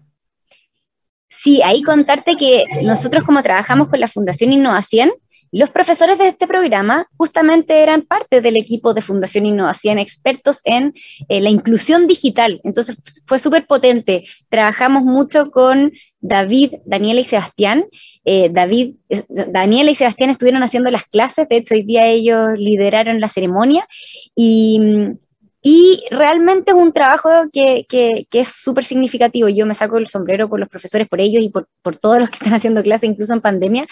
Sí, 1.29 1.61
ahí 1.61 1.83
contarte 1.83 2.35
que 2.35 2.63
nosotros 2.81 3.23
como 3.23 3.43
trabajamos 3.43 3.89
con 3.89 3.99
la 3.99 4.07
Fundación 4.07 4.53
Innovación, 4.53 5.11
los 5.55 5.69
profesores 5.69 6.17
de 6.17 6.27
este 6.27 6.47
programa 6.47 7.07
justamente 7.15 7.81
eran 7.81 8.01
parte 8.01 8.41
del 8.41 8.57
equipo 8.57 8.93
de 8.93 9.01
Fundación 9.01 9.45
Innovación, 9.45 9.97
expertos 9.97 10.59
en 10.65 10.93
eh, 11.29 11.39
la 11.39 11.49
inclusión 11.49 12.07
digital. 12.07 12.59
Entonces 12.65 12.97
fue 13.25 13.39
súper 13.39 13.65
potente. 13.65 14.25
Trabajamos 14.49 15.03
mucho 15.03 15.51
con 15.51 15.93
David, 16.19 16.73
Daniela 16.85 17.21
y 17.21 17.23
Sebastián. 17.23 17.85
Eh, 18.25 18.49
David, 18.51 18.95
Daniela 19.29 19.91
y 19.91 19.95
Sebastián 19.95 20.29
estuvieron 20.29 20.61
haciendo 20.61 20.91
las 20.91 21.05
clases, 21.05 21.47
de 21.47 21.55
hecho 21.55 21.73
hoy 21.73 21.83
día 21.83 22.05
ellos 22.05 22.49
lideraron 22.57 23.21
la 23.21 23.29
ceremonia 23.29 23.87
y 24.35 24.81
y 25.67 26.03
realmente 26.11 26.69
es 26.69 26.77
un 26.77 26.93
trabajo 26.93 27.27
que, 27.51 27.87
que, 27.89 28.27
es 28.31 28.49
súper 28.49 28.83
significativo. 28.83 29.49
Yo 29.49 29.65
me 29.65 29.73
saco 29.73 29.97
el 29.97 30.05
sombrero 30.05 30.47
por 30.47 30.59
los 30.59 30.69
profesores, 30.69 31.07
por 31.07 31.19
ellos 31.19 31.43
y 31.43 31.49
por, 31.49 31.67
por 31.81 31.95
todos 31.95 32.19
los 32.19 32.29
que 32.29 32.35
están 32.35 32.53
haciendo 32.53 32.83
clases, 32.83 33.09
incluso 33.09 33.33
en 33.33 33.41
pandemia. 33.41 33.87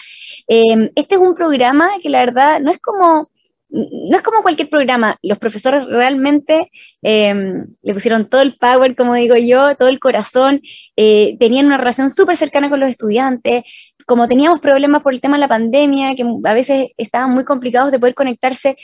Em, 0.46 0.88
este 0.94 1.16
es 1.16 1.20
un 1.20 1.34
programa 1.34 1.88
que 2.00 2.10
la 2.10 2.20
verdad 2.20 2.60
no 2.60 2.70
es 2.70 2.78
como, 2.78 3.28
no 3.68 4.16
es 4.16 4.22
como 4.22 4.42
cualquier 4.42 4.70
programa. 4.70 5.16
Los 5.20 5.40
profesores 5.40 5.84
realmente 5.86 6.70
eh, 7.02 7.34
le 7.82 7.92
pusieron 7.92 8.30
todo 8.30 8.42
el 8.42 8.56
power, 8.56 8.94
como 8.94 9.14
digo 9.14 9.34
yo, 9.34 9.74
todo 9.74 9.88
el 9.88 9.98
corazón. 9.98 10.60
Eh, 10.94 11.36
tenían 11.40 11.66
una 11.66 11.78
relación 11.78 12.08
súper 12.08 12.36
cercana 12.36 12.70
con 12.70 12.78
los 12.78 12.90
estudiantes. 12.90 13.64
Como 14.06 14.28
teníamos 14.28 14.60
problemas 14.60 15.02
por 15.02 15.12
el 15.12 15.20
tema 15.20 15.38
de 15.38 15.40
la 15.40 15.48
pandemia, 15.48 16.14
que 16.14 16.24
a 16.44 16.54
veces 16.54 16.92
estaban 16.98 17.32
muy 17.32 17.44
complicados 17.44 17.90
de 17.90 17.98
poder 17.98 18.14
conectarse, 18.14 18.76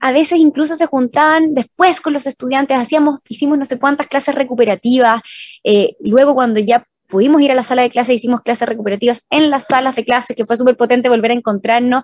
a 0.00 0.12
veces 0.12 0.38
incluso 0.38 0.76
se 0.76 0.86
juntaban 0.86 1.54
después 1.54 2.00
con 2.00 2.12
los 2.12 2.26
estudiantes, 2.26 2.78
hacíamos, 2.78 3.20
hicimos 3.28 3.58
no 3.58 3.64
sé 3.64 3.78
cuántas 3.78 4.06
clases 4.06 4.34
recuperativas, 4.34 5.20
eh, 5.64 5.96
luego 6.00 6.34
cuando 6.34 6.60
ya 6.60 6.84
pudimos 7.08 7.40
ir 7.40 7.50
a 7.50 7.54
la 7.54 7.62
sala 7.62 7.82
de 7.82 7.90
clase, 7.90 8.14
hicimos 8.14 8.42
clases 8.42 8.68
recuperativas 8.68 9.24
en 9.30 9.50
las 9.50 9.66
salas 9.66 9.96
de 9.96 10.04
clases, 10.04 10.36
que 10.36 10.44
fue 10.44 10.56
súper 10.56 10.76
potente 10.76 11.08
volver 11.08 11.30
a 11.30 11.34
encontrarnos, 11.34 12.02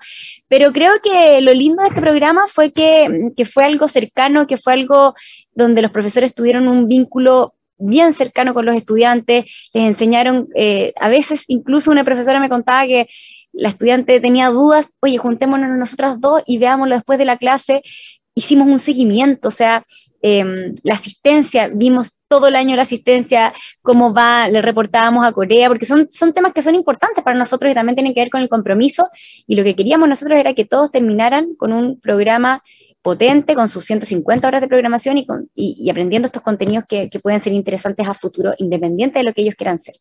pero 0.48 0.72
creo 0.72 0.92
que 1.02 1.40
lo 1.42 1.52
lindo 1.52 1.82
de 1.82 1.90
este 1.90 2.00
programa 2.00 2.46
fue 2.46 2.72
que, 2.72 3.30
que, 3.36 3.44
fue 3.44 3.64
algo 3.64 3.86
cercano, 3.86 4.46
que 4.46 4.56
fue 4.56 4.72
algo 4.72 5.14
donde 5.52 5.82
los 5.82 5.90
profesores 5.90 6.34
tuvieron 6.34 6.68
un 6.68 6.88
vínculo 6.88 7.54
bien 7.76 8.12
cercano 8.12 8.54
con 8.54 8.64
los 8.64 8.76
estudiantes, 8.76 9.44
les 9.72 9.84
enseñaron, 9.84 10.48
eh, 10.54 10.92
a 10.98 11.08
veces 11.08 11.44
incluso 11.48 11.90
una 11.90 12.04
profesora 12.04 12.40
me 12.40 12.48
contaba 12.48 12.86
que 12.86 13.08
la 13.54 13.68
estudiante 13.68 14.20
tenía 14.20 14.50
dudas, 14.50 14.92
oye, 15.00 15.18
juntémonos 15.18 15.70
nosotras 15.78 16.20
dos 16.20 16.42
y 16.46 16.58
veámoslo 16.58 16.94
después 16.94 17.18
de 17.18 17.24
la 17.24 17.36
clase. 17.36 17.82
Hicimos 18.34 18.66
un 18.66 18.80
seguimiento, 18.80 19.48
o 19.48 19.50
sea, 19.52 19.84
em, 20.20 20.74
la 20.82 20.94
asistencia, 20.94 21.68
vimos 21.72 22.18
todo 22.26 22.48
el 22.48 22.56
año 22.56 22.74
la 22.74 22.82
asistencia, 22.82 23.54
cómo 23.80 24.12
va, 24.12 24.48
le 24.48 24.60
reportábamos 24.60 25.24
a 25.24 25.32
Corea, 25.32 25.68
porque 25.68 25.86
son, 25.86 26.08
son 26.10 26.32
temas 26.32 26.52
que 26.52 26.62
son 26.62 26.74
importantes 26.74 27.22
para 27.22 27.38
nosotros 27.38 27.70
y 27.70 27.74
también 27.74 27.94
tienen 27.94 28.12
que 28.12 28.20
ver 28.20 28.30
con 28.30 28.40
el 28.40 28.48
compromiso. 28.48 29.08
Y 29.46 29.54
lo 29.54 29.62
que 29.62 29.76
queríamos 29.76 30.08
nosotros 30.08 30.38
era 30.38 30.54
que 30.54 30.64
todos 30.64 30.90
terminaran 30.90 31.54
con 31.54 31.72
un 31.72 32.00
programa 32.00 32.62
potente 33.04 33.54
con 33.54 33.68
sus 33.68 33.84
150 33.84 34.48
horas 34.48 34.62
de 34.62 34.66
programación 34.66 35.18
y, 35.18 35.26
y, 35.54 35.90
aprendiendo 35.90 36.24
estos 36.24 36.42
contenidos 36.42 36.84
que, 36.88 37.10
pueden 37.22 37.38
ser 37.38 37.52
interesantes 37.52 38.08
a 38.08 38.14
futuro, 38.14 38.54
independiente 38.58 39.18
de 39.18 39.26
lo 39.26 39.34
que 39.34 39.42
ellos 39.42 39.56
quieran 39.56 39.78
ser. 39.78 39.96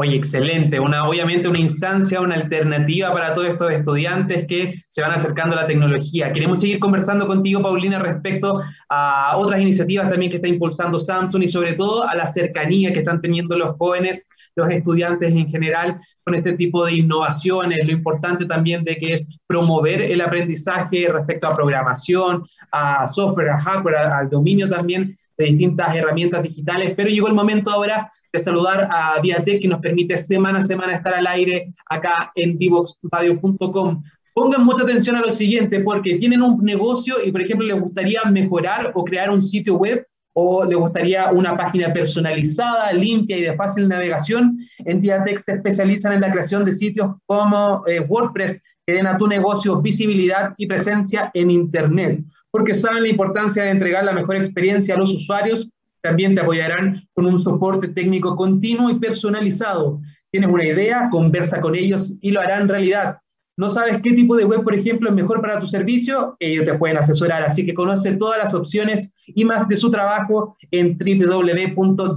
Oye, 0.00 0.14
excelente. 0.14 0.78
Una, 0.78 1.08
obviamente 1.08 1.48
una 1.48 1.58
instancia, 1.58 2.20
una 2.20 2.36
alternativa 2.36 3.12
para 3.12 3.34
todos 3.34 3.48
estos 3.48 3.72
estudiantes 3.72 4.46
que 4.46 4.74
se 4.88 5.02
van 5.02 5.10
acercando 5.10 5.56
a 5.56 5.62
la 5.62 5.66
tecnología. 5.66 6.30
Queremos 6.30 6.60
seguir 6.60 6.78
conversando 6.78 7.26
contigo, 7.26 7.60
Paulina, 7.60 7.98
respecto 7.98 8.60
a 8.88 9.36
otras 9.36 9.60
iniciativas 9.60 10.08
también 10.08 10.30
que 10.30 10.36
está 10.36 10.46
impulsando 10.46 11.00
Samsung 11.00 11.42
y 11.42 11.48
sobre 11.48 11.72
todo 11.72 12.08
a 12.08 12.14
la 12.14 12.28
cercanía 12.28 12.92
que 12.92 13.00
están 13.00 13.20
teniendo 13.20 13.58
los 13.58 13.74
jóvenes, 13.74 14.24
los 14.54 14.70
estudiantes 14.70 15.34
en 15.34 15.48
general 15.48 15.96
con 16.22 16.36
este 16.36 16.52
tipo 16.52 16.86
de 16.86 16.92
innovaciones. 16.92 17.84
Lo 17.84 17.90
importante 17.90 18.46
también 18.46 18.84
de 18.84 18.98
que 18.98 19.14
es 19.14 19.26
promover 19.48 20.00
el 20.00 20.20
aprendizaje 20.20 21.08
respecto 21.10 21.48
a 21.48 21.56
programación, 21.56 22.44
a 22.70 23.08
software, 23.08 23.48
a 23.48 23.58
hardware, 23.58 23.96
al 23.96 24.30
dominio 24.30 24.68
también 24.68 25.18
de 25.38 25.44
distintas 25.44 25.94
herramientas 25.94 26.42
digitales, 26.42 26.94
pero 26.96 27.08
llegó 27.08 27.28
el 27.28 27.34
momento 27.34 27.70
ahora 27.70 28.12
de 28.32 28.38
saludar 28.40 28.88
a 28.90 29.20
Diatec, 29.22 29.62
que 29.62 29.68
nos 29.68 29.80
permite 29.80 30.18
semana 30.18 30.58
a 30.58 30.62
semana 30.62 30.96
estar 30.96 31.14
al 31.14 31.26
aire 31.26 31.72
acá 31.86 32.32
en 32.34 32.58
divoxradio.com. 32.58 34.02
Pongan 34.34 34.64
mucha 34.64 34.82
atención 34.82 35.16
a 35.16 35.20
lo 35.20 35.32
siguiente, 35.32 35.80
porque 35.80 36.16
tienen 36.16 36.42
un 36.42 36.62
negocio 36.64 37.16
y, 37.24 37.32
por 37.32 37.40
ejemplo, 37.40 37.66
les 37.66 37.80
gustaría 37.80 38.22
mejorar 38.24 38.92
o 38.94 39.04
crear 39.04 39.30
un 39.30 39.40
sitio 39.40 39.76
web 39.76 40.04
o 40.34 40.64
les 40.64 40.78
gustaría 40.78 41.30
una 41.32 41.56
página 41.56 41.92
personalizada, 41.92 42.92
limpia 42.92 43.38
y 43.38 43.42
de 43.42 43.56
fácil 43.56 43.88
navegación, 43.88 44.58
en 44.78 45.00
Diatec 45.00 45.38
se 45.38 45.52
especializan 45.52 46.12
en 46.12 46.20
la 46.20 46.30
creación 46.30 46.64
de 46.64 46.72
sitios 46.72 47.16
como 47.26 47.82
eh, 47.86 48.00
WordPress 48.00 48.60
que 48.88 48.94
den 48.94 49.06
a 49.06 49.18
tu 49.18 49.26
negocio 49.26 49.82
visibilidad 49.82 50.54
y 50.56 50.66
presencia 50.66 51.30
en 51.34 51.50
Internet 51.50 52.24
porque 52.50 52.74
saben 52.74 53.02
la 53.02 53.08
importancia 53.08 53.64
de 53.64 53.70
entregar 53.70 54.04
la 54.04 54.12
mejor 54.12 54.36
experiencia 54.36 54.94
a 54.94 54.98
los 54.98 55.12
usuarios. 55.12 55.70
También 56.00 56.34
te 56.34 56.40
apoyarán 56.40 57.02
con 57.12 57.26
un 57.26 57.36
soporte 57.36 57.88
técnico 57.88 58.36
continuo 58.36 58.88
y 58.90 58.98
personalizado. 58.98 60.00
Tienes 60.30 60.50
una 60.50 60.64
idea, 60.64 61.08
conversa 61.10 61.60
con 61.60 61.74
ellos 61.74 62.14
y 62.20 62.30
lo 62.30 62.40
harán 62.40 62.68
realidad. 62.68 63.18
¿No 63.56 63.68
sabes 63.70 64.00
qué 64.02 64.12
tipo 64.12 64.36
de 64.36 64.44
web, 64.44 64.62
por 64.62 64.72
ejemplo, 64.74 65.08
es 65.08 65.14
mejor 65.16 65.40
para 65.40 65.58
tu 65.58 65.66
servicio? 65.66 66.36
Ellos 66.38 66.64
te 66.64 66.74
pueden 66.74 66.96
asesorar, 66.96 67.42
así 67.42 67.66
que 67.66 67.74
conoce 67.74 68.14
todas 68.14 68.38
las 68.38 68.54
opciones 68.54 69.12
y 69.26 69.44
más 69.44 69.66
de 69.66 69.76
su 69.76 69.90
trabajo 69.90 70.56
en 70.70 70.96
www.diatec.cl 70.96 72.16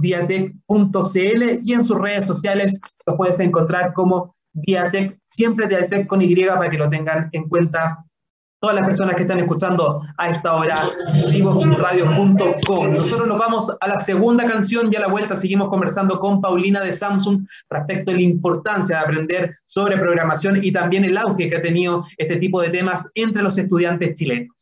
y 1.64 1.72
en 1.72 1.84
sus 1.84 1.98
redes 1.98 2.26
sociales 2.26 2.80
lo 3.06 3.16
puedes 3.16 3.40
encontrar 3.40 3.92
como 3.92 4.36
Diatec, 4.52 5.18
siempre 5.24 5.66
Diatec 5.66 6.06
con 6.06 6.22
Y 6.22 6.34
para 6.46 6.70
que 6.70 6.78
lo 6.78 6.88
tengan 6.88 7.28
en 7.32 7.48
cuenta 7.48 8.04
todas 8.62 8.76
las 8.76 8.84
personas 8.84 9.16
que 9.16 9.22
están 9.22 9.40
escuchando 9.40 10.00
a 10.16 10.28
esta 10.28 10.54
hora, 10.54 10.76
vivoradio.com. 11.32 12.92
Nosotros 12.92 13.26
nos 13.26 13.38
vamos 13.38 13.68
a 13.80 13.88
la 13.88 13.96
segunda 13.96 14.46
canción 14.46 14.88
y 14.92 14.94
a 14.94 15.00
la 15.00 15.08
vuelta 15.08 15.34
seguimos 15.34 15.68
conversando 15.68 16.20
con 16.20 16.40
Paulina 16.40 16.80
de 16.80 16.92
Samsung 16.92 17.44
respecto 17.68 18.12
a 18.12 18.14
la 18.14 18.22
importancia 18.22 18.98
de 18.98 19.02
aprender 19.02 19.52
sobre 19.64 19.98
programación 19.98 20.64
y 20.64 20.70
también 20.70 21.04
el 21.04 21.18
auge 21.18 21.48
que 21.48 21.56
ha 21.56 21.60
tenido 21.60 22.04
este 22.16 22.36
tipo 22.36 22.62
de 22.62 22.70
temas 22.70 23.10
entre 23.16 23.42
los 23.42 23.58
estudiantes 23.58 24.14
chilenos. 24.14 24.61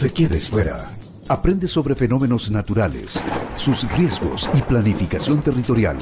te 0.00 0.10
quedes 0.10 0.50
fuera. 0.50 0.90
Aprende 1.28 1.66
sobre 1.66 1.94
fenómenos 1.94 2.50
naturales, 2.50 3.22
sus 3.56 3.90
riesgos 3.96 4.48
y 4.52 4.60
planificación 4.60 5.42
territorial. 5.42 5.96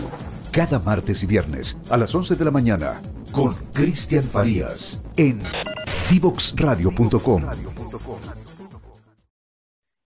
Cada 0.51 0.79
martes 0.81 1.23
y 1.23 1.27
viernes 1.27 1.77
a 1.91 1.97
las 1.97 2.15
11 2.15 2.35
de 2.35 2.45
la 2.45 2.51
mañana 2.51 3.01
con 3.31 3.55
Cristian 3.73 4.25
Farías 4.25 5.01
en 5.17 5.41
divoxradio.com. 6.11 7.43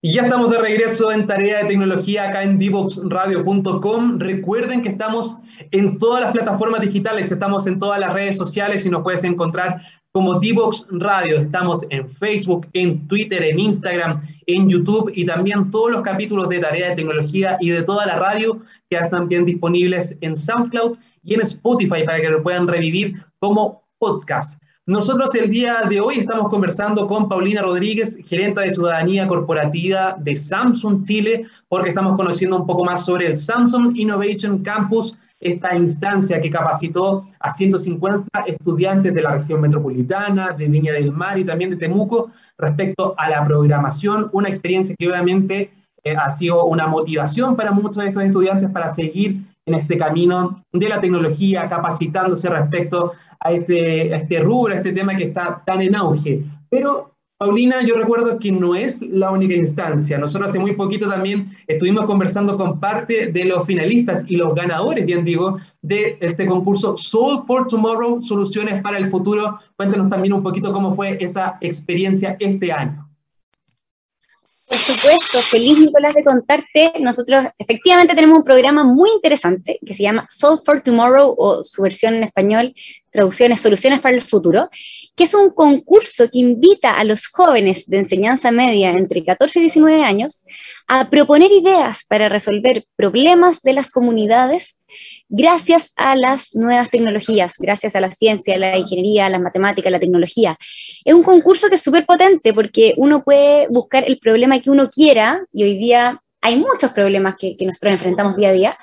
Y 0.00 0.14
ya 0.14 0.22
estamos 0.22 0.50
de 0.50 0.58
regreso 0.58 1.10
en 1.10 1.26
Tarea 1.26 1.58
de 1.58 1.64
Tecnología 1.64 2.28
acá 2.28 2.42
en 2.42 2.56
divoxradio.com. 2.56 4.18
Recuerden 4.18 4.82
que 4.82 4.90
estamos 4.90 5.38
en 5.70 5.98
todas 5.98 6.22
las 6.22 6.32
plataformas 6.32 6.82
digitales, 6.82 7.32
estamos 7.32 7.66
en 7.66 7.78
todas 7.78 7.98
las 7.98 8.12
redes 8.12 8.36
sociales 8.36 8.86
y 8.86 8.90
nos 8.90 9.02
puedes 9.02 9.24
encontrar 9.24 9.82
como 10.18 10.40
Divox 10.40 10.84
Radio. 10.90 11.36
Estamos 11.36 11.86
en 11.90 12.08
Facebook, 12.08 12.66
en 12.72 13.06
Twitter, 13.06 13.40
en 13.40 13.60
Instagram, 13.60 14.20
en 14.48 14.68
YouTube 14.68 15.12
y 15.14 15.24
también 15.24 15.70
todos 15.70 15.92
los 15.92 16.02
capítulos 16.02 16.48
de 16.48 16.58
Tarea 16.58 16.88
de 16.88 16.96
Tecnología 16.96 17.56
y 17.60 17.70
de 17.70 17.84
toda 17.84 18.04
la 18.04 18.16
radio 18.16 18.58
que 18.90 18.96
están 18.96 19.28
bien 19.28 19.44
disponibles 19.44 20.18
en 20.20 20.34
SoundCloud 20.34 20.98
y 21.22 21.34
en 21.34 21.42
Spotify 21.42 22.02
para 22.04 22.20
que 22.20 22.30
lo 22.30 22.42
puedan 22.42 22.66
revivir 22.66 23.12
como 23.38 23.84
podcast. 24.00 24.60
Nosotros 24.86 25.32
el 25.36 25.52
día 25.52 25.82
de 25.88 26.00
hoy 26.00 26.18
estamos 26.18 26.48
conversando 26.48 27.06
con 27.06 27.28
Paulina 27.28 27.62
Rodríguez, 27.62 28.18
gerente 28.26 28.62
de 28.62 28.72
ciudadanía 28.72 29.28
corporativa 29.28 30.16
de 30.18 30.36
Samsung 30.36 31.04
Chile, 31.04 31.46
porque 31.68 31.90
estamos 31.90 32.16
conociendo 32.16 32.56
un 32.56 32.66
poco 32.66 32.84
más 32.84 33.04
sobre 33.04 33.28
el 33.28 33.36
Samsung 33.36 33.96
Innovation 33.96 34.64
Campus 34.64 35.16
esta 35.40 35.76
instancia 35.76 36.40
que 36.40 36.50
capacitó 36.50 37.24
a 37.38 37.50
150 37.50 38.40
estudiantes 38.46 39.14
de 39.14 39.22
la 39.22 39.36
región 39.36 39.60
metropolitana, 39.60 40.50
de 40.50 40.68
Viña 40.68 40.92
del 40.92 41.12
Mar 41.12 41.38
y 41.38 41.44
también 41.44 41.70
de 41.70 41.76
Temuco 41.76 42.30
respecto 42.56 43.14
a 43.16 43.30
la 43.30 43.44
programación, 43.46 44.28
una 44.32 44.48
experiencia 44.48 44.94
que 44.98 45.08
obviamente 45.08 45.70
eh, 46.04 46.16
ha 46.16 46.30
sido 46.30 46.64
una 46.64 46.86
motivación 46.86 47.56
para 47.56 47.70
muchos 47.70 48.02
de 48.02 48.08
estos 48.08 48.22
estudiantes 48.22 48.70
para 48.70 48.88
seguir 48.88 49.42
en 49.66 49.74
este 49.74 49.96
camino 49.96 50.64
de 50.72 50.88
la 50.88 51.00
tecnología, 51.00 51.68
capacitándose 51.68 52.48
respecto 52.48 53.12
a 53.38 53.52
este, 53.52 54.14
este 54.14 54.40
rubro, 54.40 54.72
a 54.72 54.76
este 54.76 54.92
tema 54.92 55.14
que 55.14 55.24
está 55.24 55.62
tan 55.64 55.82
en 55.82 55.94
auge. 55.94 56.42
Pero 56.70 57.17
Paulina, 57.38 57.82
yo 57.82 57.94
recuerdo 57.94 58.36
que 58.40 58.50
no 58.50 58.74
es 58.74 59.00
la 59.00 59.30
única 59.30 59.54
instancia. 59.54 60.18
Nosotros 60.18 60.50
hace 60.50 60.58
muy 60.58 60.74
poquito 60.74 61.08
también 61.08 61.56
estuvimos 61.68 62.04
conversando 62.04 62.56
con 62.56 62.80
parte 62.80 63.28
de 63.30 63.44
los 63.44 63.64
finalistas 63.64 64.24
y 64.26 64.36
los 64.36 64.56
ganadores, 64.56 65.06
bien 65.06 65.24
digo, 65.24 65.56
de 65.80 66.18
este 66.20 66.46
concurso 66.46 66.96
Soul 66.96 67.44
for 67.46 67.68
Tomorrow, 67.68 68.20
Soluciones 68.22 68.82
para 68.82 68.98
el 68.98 69.08
Futuro. 69.08 69.60
Cuéntanos 69.76 70.08
también 70.08 70.32
un 70.32 70.42
poquito 70.42 70.72
cómo 70.72 70.92
fue 70.92 71.16
esa 71.20 71.58
experiencia 71.60 72.36
este 72.40 72.72
año. 72.72 73.07
Por 74.68 74.76
supuesto, 74.76 75.38
feliz 75.38 75.80
Nicolás 75.80 76.14
de 76.14 76.22
contarte. 76.22 76.92
Nosotros 77.00 77.46
efectivamente 77.58 78.14
tenemos 78.14 78.38
un 78.38 78.44
programa 78.44 78.84
muy 78.84 79.08
interesante 79.10 79.78
que 79.84 79.94
se 79.94 80.02
llama 80.02 80.26
Soul 80.30 80.60
for 80.62 80.82
Tomorrow 80.82 81.34
o 81.38 81.64
su 81.64 81.80
versión 81.80 82.14
en 82.14 82.24
español, 82.24 82.74
traducciones, 83.10 83.62
soluciones 83.62 84.00
para 84.00 84.14
el 84.14 84.20
futuro, 84.20 84.68
que 85.16 85.24
es 85.24 85.32
un 85.32 85.50
concurso 85.50 86.28
que 86.30 86.40
invita 86.40 86.98
a 86.98 87.04
los 87.04 87.28
jóvenes 87.28 87.86
de 87.86 88.00
enseñanza 88.00 88.50
media 88.50 88.90
entre 88.90 89.24
14 89.24 89.58
y 89.58 89.62
19 89.62 90.04
años 90.04 90.44
a 90.86 91.08
proponer 91.08 91.50
ideas 91.50 92.04
para 92.06 92.28
resolver 92.28 92.84
problemas 92.94 93.62
de 93.62 93.72
las 93.72 93.90
comunidades 93.90 94.77
gracias 95.28 95.92
a 95.96 96.16
las 96.16 96.54
nuevas 96.54 96.90
tecnologías, 96.90 97.54
gracias 97.58 97.94
a 97.94 98.00
la 98.00 98.10
ciencia, 98.10 98.54
a 98.54 98.58
la 98.58 98.76
ingeniería, 98.76 99.26
a 99.26 99.30
la 99.30 99.38
matemática, 99.38 99.88
a 99.88 99.92
la 99.92 99.98
tecnología. 99.98 100.56
Es 101.04 101.14
un 101.14 101.22
concurso 101.22 101.68
que 101.68 101.74
es 101.76 101.82
súper 101.82 102.06
potente 102.06 102.52
porque 102.52 102.94
uno 102.96 103.22
puede 103.22 103.68
buscar 103.68 104.04
el 104.06 104.18
problema 104.18 104.60
que 104.60 104.70
uno 104.70 104.88
quiera 104.88 105.44
y 105.52 105.64
hoy 105.64 105.78
día 105.78 106.20
hay 106.40 106.56
muchos 106.56 106.92
problemas 106.92 107.34
que, 107.36 107.56
nosotros 107.60 107.94
enfrentamos 107.94 108.36
día 108.36 108.50
a 108.50 108.52
día, 108.52 108.78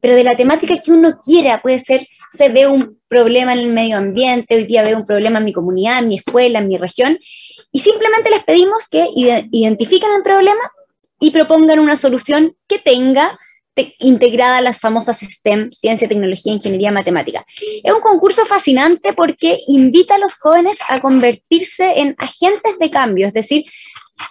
pero 0.00 0.14
de 0.14 0.24
la 0.24 0.36
temática 0.36 0.80
que 0.82 0.92
uno 0.92 1.18
quiera, 1.24 1.62
puede 1.62 1.78
ser, 1.78 2.06
se 2.30 2.50
ve 2.50 2.66
un 2.66 3.00
problema 3.08 3.54
en 3.54 3.60
el 3.60 3.72
medio 3.72 3.96
ambiente, 3.96 4.56
hoy 4.56 4.66
día 4.66 4.82
veo 4.82 4.98
un 4.98 5.06
problema 5.06 5.38
en 5.38 5.46
mi 5.46 5.52
comunidad, 5.52 6.00
en 6.00 6.08
mi 6.08 6.16
escuela, 6.16 6.58
en 6.58 6.68
mi 6.68 6.76
región, 6.76 7.18
y 7.72 7.80
simplemente 7.80 8.30
les 8.30 8.44
pedimos 8.44 8.88
que 8.90 9.08
identifiquen 9.14 10.10
el 10.16 10.22
problema 10.22 10.70
y 11.18 11.30
propongan 11.30 11.78
una 11.78 11.96
solución 11.96 12.54
que 12.66 12.78
tenga 12.78 13.38
integrada 13.98 14.60
las 14.60 14.80
famosas 14.80 15.18
STEM, 15.18 15.70
ciencia, 15.72 16.08
tecnología, 16.08 16.52
ingeniería, 16.52 16.90
matemática. 16.90 17.44
Es 17.82 17.92
un 17.92 18.00
concurso 18.00 18.44
fascinante 18.46 19.12
porque 19.12 19.58
invita 19.66 20.16
a 20.16 20.18
los 20.18 20.34
jóvenes 20.34 20.78
a 20.88 21.00
convertirse 21.00 22.00
en 22.00 22.14
agentes 22.18 22.78
de 22.78 22.90
cambio, 22.90 23.26
es 23.26 23.32
decir, 23.32 23.64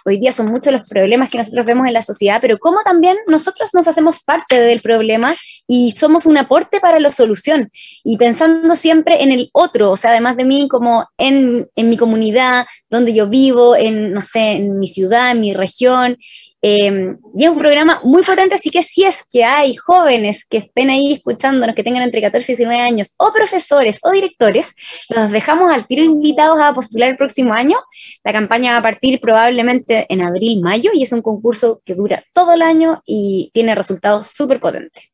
hoy 0.04 0.18
día 0.18 0.32
son 0.32 0.46
muchos 0.46 0.72
los 0.72 0.88
problemas 0.88 1.30
que 1.30 1.38
nosotros 1.38 1.66
vemos 1.66 1.86
en 1.86 1.92
la 1.92 2.02
sociedad, 2.02 2.38
pero 2.40 2.58
cómo 2.58 2.78
también 2.84 3.16
nosotros 3.26 3.70
nos 3.74 3.88
hacemos 3.88 4.22
parte 4.22 4.60
del 4.60 4.80
problema 4.80 5.36
y 5.66 5.92
somos 5.92 6.26
un 6.26 6.36
aporte 6.36 6.80
para 6.80 7.00
la 7.00 7.12
solución. 7.12 7.70
Y 8.04 8.16
pensando 8.16 8.74
siempre 8.76 9.22
en 9.22 9.32
el 9.32 9.50
otro, 9.52 9.90
o 9.90 9.96
sea, 9.96 10.10
además 10.10 10.36
de 10.36 10.44
mí, 10.44 10.68
como 10.68 11.06
en, 11.18 11.68
en 11.76 11.88
mi 11.90 11.96
comunidad, 11.96 12.66
donde 12.90 13.14
yo 13.14 13.28
vivo, 13.28 13.76
en, 13.76 14.12
no 14.12 14.22
sé, 14.22 14.52
en 14.52 14.78
mi 14.78 14.86
ciudad, 14.86 15.32
en 15.32 15.40
mi 15.40 15.52
región, 15.54 16.16
Em, 16.60 17.18
y 17.36 17.44
es 17.44 17.50
un 17.50 17.58
programa 17.58 18.00
muy 18.02 18.24
potente, 18.24 18.56
así 18.56 18.70
que 18.70 18.82
si 18.82 19.04
es 19.04 19.24
que 19.30 19.44
hay 19.44 19.76
jóvenes 19.76 20.44
que 20.44 20.58
estén 20.58 20.90
ahí 20.90 21.12
escuchándonos, 21.12 21.76
que 21.76 21.84
tengan 21.84 22.02
entre 22.02 22.20
14 22.20 22.50
y 22.52 22.56
19 22.56 22.82
años, 22.82 23.14
o 23.18 23.32
profesores 23.32 24.00
o 24.02 24.10
directores, 24.10 24.74
los 25.08 25.30
dejamos 25.30 25.72
al 25.72 25.86
tiro 25.86 26.02
invitados 26.02 26.60
a 26.60 26.74
postular 26.74 27.10
el 27.10 27.16
próximo 27.16 27.54
año. 27.54 27.76
La 28.24 28.32
campaña 28.32 28.72
va 28.72 28.78
a 28.78 28.82
partir 28.82 29.20
probablemente 29.20 30.06
en 30.08 30.20
abril, 30.22 30.60
mayo, 30.60 30.90
y 30.92 31.04
es 31.04 31.12
un 31.12 31.22
concurso 31.22 31.80
que 31.84 31.94
dura 31.94 32.24
todo 32.32 32.54
el 32.54 32.62
año 32.62 33.02
y 33.06 33.50
tiene 33.54 33.76
resultados 33.76 34.26
súper 34.26 34.58
potentes. 34.58 35.04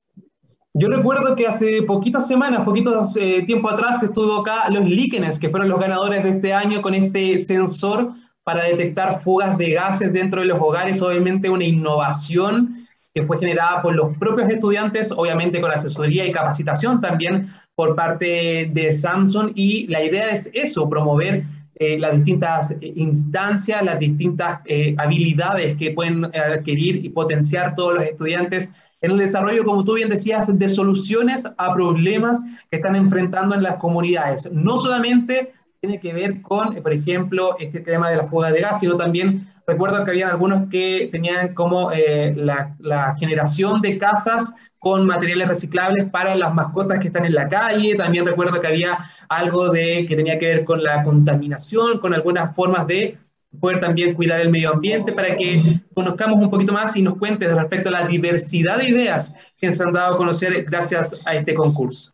Yo 0.72 0.88
recuerdo 0.88 1.37
que 1.37 1.46
hace 1.46 1.83
poquitas 1.83 2.26
semanas, 2.26 2.64
poquitos 2.64 3.16
eh, 3.16 3.44
tiempo 3.46 3.68
atrás, 3.68 4.02
estuvo 4.02 4.40
acá 4.40 4.68
los 4.70 4.88
líquenes, 4.88 5.38
que 5.38 5.48
fueron 5.48 5.68
los 5.68 5.78
ganadores 5.78 6.24
de 6.24 6.30
este 6.30 6.52
año 6.52 6.83
con 6.83 6.94
este 6.94 7.38
sensor 7.38 8.12
para 8.44 8.64
detectar 8.64 9.20
fugas 9.20 9.57
de 9.59 9.70
gases 9.70 10.12
dentro 10.12 10.42
de 10.42 10.46
los 10.46 10.61
hogares, 10.61 11.00
obviamente 11.02 11.48
una 11.48 11.64
innovación 11.64 12.87
que 13.14 13.22
fue 13.22 13.38
generada 13.38 13.80
por 13.80 13.94
los 13.94 14.16
propios 14.18 14.50
estudiantes, 14.50 15.12
obviamente 15.12 15.61
con 15.61 15.70
asesoría 15.70 16.26
y 16.26 16.33
capacitación 16.33 17.00
también 17.00 17.46
por 17.74 17.94
parte 17.94 18.70
de 18.72 18.92
Samsung 18.92 19.52
y 19.54 19.87
la 19.87 20.02
idea 20.02 20.30
es 20.30 20.50
eso, 20.52 20.88
promover 20.88 21.44
eh, 21.76 21.98
las 21.98 22.16
distintas 22.16 22.72
eh, 22.72 22.92
instancias, 22.96 23.83
las 23.83 23.98
distintas 23.98 24.61
eh, 24.64 24.94
habilidades 24.98 25.76
que 25.76 25.92
pueden 25.92 26.24
adquirir 26.26 27.04
y 27.04 27.09
potenciar 27.09 27.74
todos 27.74 27.94
los 27.94 28.04
estudiantes 28.04 28.68
en 29.00 29.11
el 29.12 29.18
desarrollo, 29.18 29.64
como 29.64 29.85
tú 29.85 29.94
bien 29.94 30.09
decías, 30.09 30.46
de 30.46 30.68
soluciones 30.68 31.46
a 31.59 31.74
problemas 31.74 32.42
que 32.70 32.76
están 32.76 32.96
enfrentando 32.96 33.54
en 33.54 33.62
las 33.62 33.76
comunidades. 33.76 34.50
No 34.50 34.76
solamente 34.76 35.52
tiene 35.85 36.01
que 36.01 36.14
ver 36.14 36.40
con, 36.40 36.75
por 36.83 36.92
ejemplo, 36.92 37.57
este 37.59 37.81
tema 37.81 38.11
de 38.11 38.16
la 38.16 38.27
fuga 38.27 38.51
de 38.51 38.61
gas, 38.61 38.81
sino 38.81 38.97
también 38.97 39.53
recuerdo 39.66 40.05
que 40.05 40.11
había 40.12 40.29
algunos 40.29 40.68
que 40.70 41.09
tenían 41.12 41.55
como 41.55 41.92
eh, 41.92 42.33
la, 42.37 42.75
la, 42.79 43.14
generación 43.16 43.83
de 43.83 43.99
casas 43.99 44.53
con 44.79 45.07
materiales 45.07 45.49
reciclables 45.49 46.09
para 46.11 46.35
las 46.35 46.55
mascotas 46.55 46.99
que 47.01 47.09
están 47.09 47.27
en 47.27 47.35
la 47.35 47.49
calle. 47.49 47.94
También 47.97 48.27
recuerdo 48.27 48.61
que 48.61 48.66
había 48.66 48.99
algo 49.29 49.68
de 49.68 50.07
que 50.07 50.16
tenía 50.16 50.38
que 50.38 50.47
ver 50.47 50.64
con 50.64 50.83
la 50.83 51.03
contaminación, 51.03 51.99
con 51.99 52.14
algunas 52.14 52.55
formas 52.55 52.87
de 52.87 53.18
poder 53.61 53.79
también 53.79 54.14
cuidar 54.14 54.40
el 54.40 54.51
medio 54.51 54.73
ambiente 54.73 55.12
para 55.12 55.37
que 55.37 55.81
conozcamos 55.94 56.42
un 56.42 56.51
poquito 56.51 56.73
más 56.73 56.97
y 56.97 57.03
nos 57.03 57.18
cuentes 57.18 57.55
respecto 57.55 57.88
a 57.90 57.92
la 57.92 58.07
diversidad 58.07 58.79
de 58.79 58.88
ideas 58.88 59.33
que 59.59 59.73
se 59.73 59.83
han 59.83 59.92
dado 59.92 60.14
a 60.14 60.16
conocer 60.16 60.64
gracias 60.64 61.14
a 61.25 61.35
este 61.35 61.55
concurso. 61.55 62.11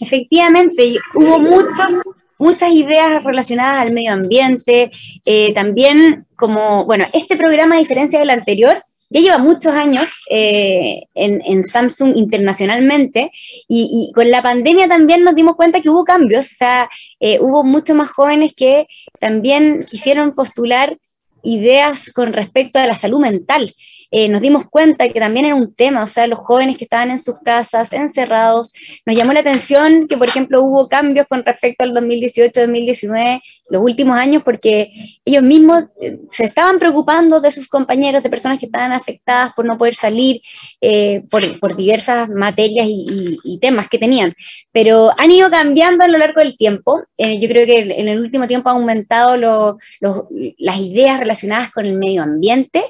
Efectivamente, 0.00 0.96
hubo 1.14 1.38
muchos 1.38 2.02
muchas 2.42 2.72
ideas 2.72 3.22
relacionadas 3.22 3.86
al 3.86 3.92
medio 3.92 4.12
ambiente, 4.12 4.90
eh, 5.24 5.54
también 5.54 6.24
como, 6.36 6.84
bueno, 6.84 7.06
este 7.12 7.36
programa 7.36 7.76
a 7.76 7.78
diferencia 7.78 8.18
del 8.18 8.30
anterior, 8.30 8.82
ya 9.10 9.20
lleva 9.20 9.38
muchos 9.38 9.74
años 9.74 10.08
eh, 10.30 11.02
en, 11.14 11.62
Samsung 11.64 12.16
internacionalmente 12.16 13.30
y, 13.68 14.10
con 14.14 14.30
la 14.30 14.40
pandemia 14.40 14.88
también 14.88 15.22
nos 15.22 15.34
dimos 15.34 15.54
cuenta 15.54 15.82
que 15.82 15.90
hubo 15.90 16.04
cambios, 16.04 16.46
o 16.46 16.54
sea, 16.54 16.88
eh, 17.20 17.38
hubo 17.40 17.62
muchos 17.62 17.94
más 17.94 18.10
jóvenes 18.10 18.54
que 18.56 18.86
también 19.20 19.84
quisieron 19.88 20.34
postular 20.34 20.96
ideas 21.42 22.10
con 22.10 22.32
respecto 22.32 22.78
a 22.78 22.86
la 22.86 22.94
salud 22.94 23.20
mental. 23.20 23.74
Eh, 24.14 24.28
nos 24.28 24.42
dimos 24.42 24.68
cuenta 24.68 25.08
que 25.08 25.18
también 25.18 25.46
era 25.46 25.54
un 25.54 25.74
tema, 25.74 26.02
o 26.02 26.06
sea, 26.06 26.26
los 26.26 26.38
jóvenes 26.40 26.76
que 26.76 26.84
estaban 26.84 27.10
en 27.10 27.18
sus 27.18 27.38
casas, 27.38 27.94
encerrados, 27.94 28.74
nos 29.06 29.16
llamó 29.16 29.32
la 29.32 29.40
atención 29.40 30.06
que, 30.06 30.18
por 30.18 30.28
ejemplo, 30.28 30.62
hubo 30.62 30.86
cambios 30.86 31.26
con 31.26 31.42
respecto 31.42 31.82
al 31.84 31.94
2018-2019, 31.94 33.40
los 33.70 33.82
últimos 33.82 34.18
años, 34.18 34.42
porque 34.42 34.90
ellos 35.24 35.42
mismos 35.42 35.84
eh, 36.02 36.18
se 36.30 36.44
estaban 36.44 36.78
preocupando 36.78 37.40
de 37.40 37.50
sus 37.50 37.68
compañeros, 37.68 38.22
de 38.22 38.28
personas 38.28 38.58
que 38.58 38.66
estaban 38.66 38.92
afectadas 38.92 39.54
por 39.54 39.64
no 39.64 39.78
poder 39.78 39.94
salir, 39.94 40.42
eh, 40.82 41.22
por, 41.30 41.74
diversas 41.74 42.28
materias 42.28 42.86
y, 42.86 43.58
temas 43.62 43.88
que 43.88 43.98
tenían, 43.98 44.34
pero 44.72 45.12
han 45.16 45.30
ido 45.30 45.48
cambiando 45.48 46.04
a 46.04 46.08
lo 46.08 46.18
largo 46.18 46.40
del 46.40 46.56
tiempo. 46.56 47.00
yo 47.16 47.48
creo 47.48 47.64
que 47.64 47.78
en 47.78 48.08
el 48.08 48.18
último 48.20 48.46
tiempo 48.46 48.68
ha 48.68 48.72
aumentado 48.72 49.36
las 49.38 50.78
ideas 50.78 51.20
relacionadas 51.20 51.70
con 51.70 51.86
el 51.86 51.96
medio 51.96 52.22
ambiente 52.22 52.82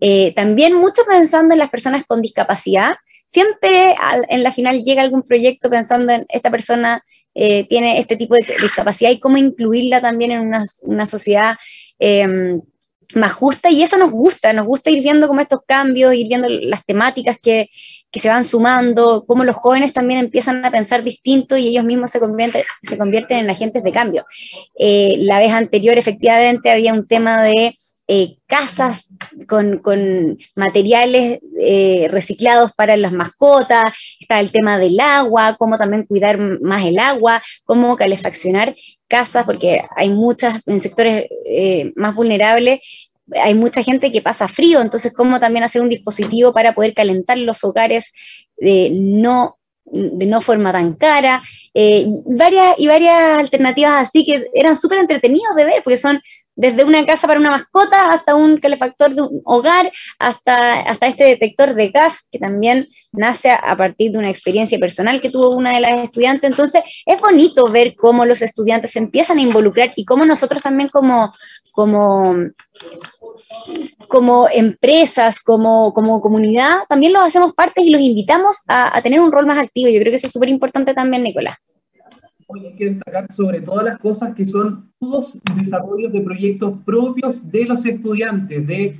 eh, 0.00 0.32
también 0.34 0.74
mucho 0.74 1.02
pensando 1.06 1.54
en 1.54 1.58
las 1.58 1.70
personas 1.70 2.04
con 2.04 2.22
discapacidad. 2.22 2.96
Siempre 3.26 3.94
en 4.30 4.42
la 4.42 4.52
final 4.52 4.82
llega 4.84 5.02
algún 5.02 5.22
proyecto 5.22 5.68
pensando 5.68 6.12
en 6.12 6.24
esta 6.30 6.50
persona 6.50 7.02
eh, 7.40 7.68
tiene 7.68 8.00
este 8.00 8.16
tipo 8.16 8.34
de 8.34 8.44
discapacidad 8.60 9.10
y 9.10 9.20
cómo 9.20 9.36
incluirla 9.36 10.00
también 10.00 10.32
en 10.32 10.52
una, 10.82 11.06
sociedad 11.06 11.56
em, 11.98 12.60
más 13.14 13.32
justa 13.32 13.70
y 13.70 13.82
eso 13.82 13.96
nos 13.96 14.10
gusta, 14.10 14.52
nos 14.52 14.66
gusta 14.66 14.90
ir 14.90 15.02
viendo 15.02 15.28
como 15.28 15.40
estos 15.40 15.60
cambios, 15.66 16.14
ir 16.14 16.26
viendo 16.26 16.48
las 16.48 16.84
temáticas 16.84 17.38
que, 17.40 17.68
que, 18.10 18.18
se 18.18 18.28
van 18.28 18.44
sumando, 18.44 19.24
cómo 19.24 19.44
los 19.44 19.54
jóvenes 19.54 19.92
también 19.92 20.18
empiezan 20.18 20.64
a 20.64 20.70
pensar 20.70 21.04
distinto 21.04 21.56
y 21.56 21.68
ellos 21.68 21.84
mismos 21.84 22.10
se 22.10 22.18
convierten, 22.18 22.64
se 22.82 22.98
convierten 22.98 23.38
en 23.38 23.50
agentes 23.50 23.84
de 23.84 23.92
cambio. 23.92 24.26
Eh, 24.76 25.14
la 25.18 25.38
vez 25.38 25.52
anterior 25.52 25.96
efectivamente 25.96 26.70
había 26.70 26.92
un 26.92 27.06
tema 27.06 27.42
de 27.42 27.76
eh, 28.10 28.38
casas 28.46 29.12
con, 29.46 30.38
materiales 30.56 31.40
eh, 31.60 32.08
reciclados 32.10 32.72
para 32.72 32.96
las 32.96 33.12
mascotas, 33.12 33.92
está 34.18 34.40
el 34.40 34.50
tema 34.50 34.78
del 34.78 34.98
agua, 34.98 35.56
cómo 35.58 35.76
también 35.76 36.06
cuidar 36.06 36.38
más 36.62 36.86
el 36.86 36.98
agua, 36.98 37.42
cómo 37.64 37.96
calefaccionar 37.96 38.74
casas, 39.08 39.44
porque 39.44 39.82
hay 39.94 40.08
muchas, 40.08 40.62
en 40.64 40.80
sectores 40.80 41.26
eh, 41.44 41.92
más 41.96 42.14
vulnerables, 42.14 42.80
hay 43.42 43.52
mucha 43.52 43.82
gente 43.82 44.10
que 44.10 44.22
pasa 44.22 44.48
frío, 44.48 44.80
entonces 44.80 45.12
cómo 45.12 45.38
también 45.38 45.64
hacer 45.64 45.82
un 45.82 45.90
dispositivo 45.90 46.54
para 46.54 46.74
poder 46.74 46.94
calentar 46.94 47.36
los 47.36 47.62
hogares 47.62 48.14
de 48.56 48.88
no 48.90 49.56
de 49.90 50.26
no 50.26 50.42
forma 50.42 50.70
tan 50.70 50.92
cara, 50.94 51.42
varias, 52.26 52.74
y 52.76 52.86
varias 52.86 53.38
alternativas 53.38 54.02
así 54.02 54.22
que 54.22 54.44
eran 54.52 54.76
súper 54.76 54.98
entretenidos 54.98 55.56
de 55.56 55.64
ver, 55.64 55.82
porque 55.82 55.96
son 55.96 56.20
desde 56.58 56.82
una 56.82 57.06
casa 57.06 57.28
para 57.28 57.38
una 57.38 57.52
mascota 57.52 58.12
hasta 58.12 58.34
un 58.34 58.58
calefactor 58.58 59.14
de 59.14 59.22
un 59.22 59.42
hogar, 59.44 59.92
hasta, 60.18 60.80
hasta 60.80 61.06
este 61.06 61.22
detector 61.22 61.72
de 61.74 61.90
gas 61.90 62.28
que 62.32 62.40
también 62.40 62.88
nace 63.12 63.52
a 63.52 63.76
partir 63.76 64.10
de 64.10 64.18
una 64.18 64.28
experiencia 64.28 64.76
personal 64.80 65.20
que 65.20 65.30
tuvo 65.30 65.50
una 65.50 65.74
de 65.74 65.80
las 65.80 66.00
estudiantes. 66.02 66.50
Entonces, 66.50 66.82
es 67.06 67.20
bonito 67.20 67.70
ver 67.70 67.94
cómo 67.94 68.24
los 68.24 68.42
estudiantes 68.42 68.90
se 68.90 68.98
empiezan 68.98 69.38
a 69.38 69.42
involucrar 69.42 69.92
y 69.94 70.04
cómo 70.04 70.26
nosotros 70.26 70.60
también 70.60 70.88
como, 70.88 71.32
como, 71.70 72.34
como 74.08 74.48
empresas, 74.50 75.40
como, 75.40 75.94
como 75.94 76.20
comunidad, 76.20 76.78
también 76.88 77.12
los 77.12 77.22
hacemos 77.22 77.54
parte 77.54 77.82
y 77.82 77.90
los 77.90 78.02
invitamos 78.02 78.56
a, 78.66 78.98
a 78.98 79.00
tener 79.00 79.20
un 79.20 79.30
rol 79.30 79.46
más 79.46 79.58
activo. 79.58 79.90
Yo 79.90 80.00
creo 80.00 80.10
que 80.10 80.16
eso 80.16 80.26
es 80.26 80.32
súper 80.32 80.48
importante 80.48 80.92
también, 80.92 81.22
Nicolás 81.22 81.77
hoy 82.50 82.66
hay 82.66 82.74
que 82.76 82.90
destacar 82.90 83.30
sobre 83.30 83.60
todas 83.60 83.84
las 83.84 83.98
cosas 83.98 84.34
que 84.34 84.44
son 84.44 84.90
todos 84.98 85.38
desarrollos 85.54 86.12
de 86.12 86.22
proyectos 86.22 86.72
propios 86.84 87.48
de 87.50 87.66
los 87.66 87.84
estudiantes, 87.84 88.66
de 88.66 88.96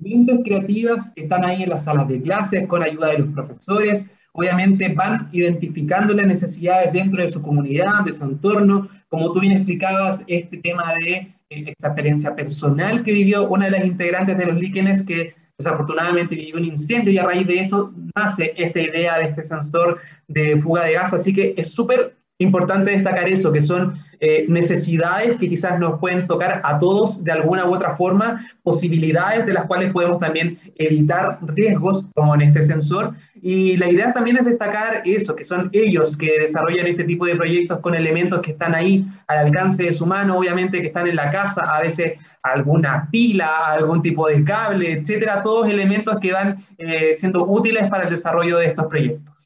mentes 0.00 0.40
creativas 0.44 1.10
que 1.10 1.22
están 1.22 1.44
ahí 1.44 1.62
en 1.62 1.70
las 1.70 1.84
salas 1.84 2.06
de 2.08 2.20
clases 2.20 2.66
con 2.68 2.82
ayuda 2.82 3.08
de 3.08 3.18
los 3.18 3.28
profesores. 3.28 4.06
Obviamente 4.32 4.92
van 4.92 5.28
identificando 5.32 6.12
las 6.12 6.26
necesidades 6.26 6.92
dentro 6.92 7.22
de 7.22 7.28
su 7.28 7.40
comunidad, 7.40 8.04
de 8.04 8.12
su 8.12 8.22
entorno. 8.22 8.86
Como 9.08 9.32
tú 9.32 9.40
bien 9.40 9.54
explicabas, 9.54 10.22
este 10.26 10.58
tema 10.58 10.92
de 11.00 11.14
eh, 11.48 11.72
esta 11.72 11.88
experiencia 11.88 12.36
personal 12.36 13.02
que 13.02 13.12
vivió 13.12 13.48
una 13.48 13.64
de 13.64 13.72
las 13.72 13.84
integrantes 13.86 14.36
de 14.36 14.46
los 14.46 14.60
líquenes 14.60 15.02
que 15.02 15.34
desafortunadamente 15.58 16.36
vivió 16.36 16.56
un 16.56 16.64
incendio 16.66 17.12
y 17.12 17.18
a 17.18 17.24
raíz 17.24 17.46
de 17.46 17.60
eso 17.60 17.92
nace 18.14 18.52
esta 18.56 18.80
idea 18.80 19.18
de 19.18 19.24
este 19.24 19.44
sensor 19.44 19.98
de 20.28 20.56
fuga 20.58 20.84
de 20.84 20.92
gas. 20.92 21.14
Así 21.14 21.32
que 21.32 21.54
es 21.56 21.70
súper 21.70 22.19
importante 22.40 22.90
destacar 22.90 23.28
eso, 23.28 23.52
que 23.52 23.60
son 23.60 23.98
eh, 24.18 24.46
necesidades 24.48 25.38
que 25.38 25.48
quizás 25.48 25.78
nos 25.78 25.98
pueden 25.98 26.26
tocar 26.26 26.60
a 26.64 26.78
todos 26.78 27.22
de 27.22 27.32
alguna 27.32 27.66
u 27.66 27.74
otra 27.74 27.96
forma, 27.96 28.46
posibilidades 28.62 29.46
de 29.46 29.52
las 29.52 29.66
cuales 29.66 29.92
podemos 29.92 30.18
también 30.18 30.58
evitar 30.76 31.38
riesgos, 31.42 32.04
como 32.14 32.34
en 32.34 32.42
este 32.42 32.62
sensor. 32.62 33.14
Y 33.42 33.76
la 33.76 33.90
idea 33.90 34.12
también 34.12 34.38
es 34.38 34.44
destacar 34.46 35.02
eso, 35.04 35.36
que 35.36 35.44
son 35.44 35.68
ellos 35.72 36.16
que 36.16 36.38
desarrollan 36.40 36.86
este 36.86 37.04
tipo 37.04 37.26
de 37.26 37.36
proyectos 37.36 37.78
con 37.78 37.94
elementos 37.94 38.40
que 38.40 38.52
están 38.52 38.74
ahí 38.74 39.04
al 39.26 39.38
alcance 39.46 39.84
de 39.84 39.92
su 39.92 40.06
mano, 40.06 40.38
obviamente 40.38 40.80
que 40.80 40.88
están 40.88 41.06
en 41.06 41.16
la 41.16 41.30
casa, 41.30 41.62
a 41.74 41.80
veces 41.80 42.20
alguna 42.42 43.08
pila, 43.10 43.68
algún 43.68 44.02
tipo 44.02 44.28
de 44.28 44.42
cable, 44.44 44.92
etcétera, 44.92 45.42
todos 45.42 45.68
elementos 45.68 46.18
que 46.20 46.32
van 46.32 46.56
eh, 46.78 47.12
siendo 47.14 47.46
útiles 47.46 47.88
para 47.90 48.04
el 48.04 48.10
desarrollo 48.10 48.58
de 48.58 48.66
estos 48.66 48.86
proyectos. 48.86 49.39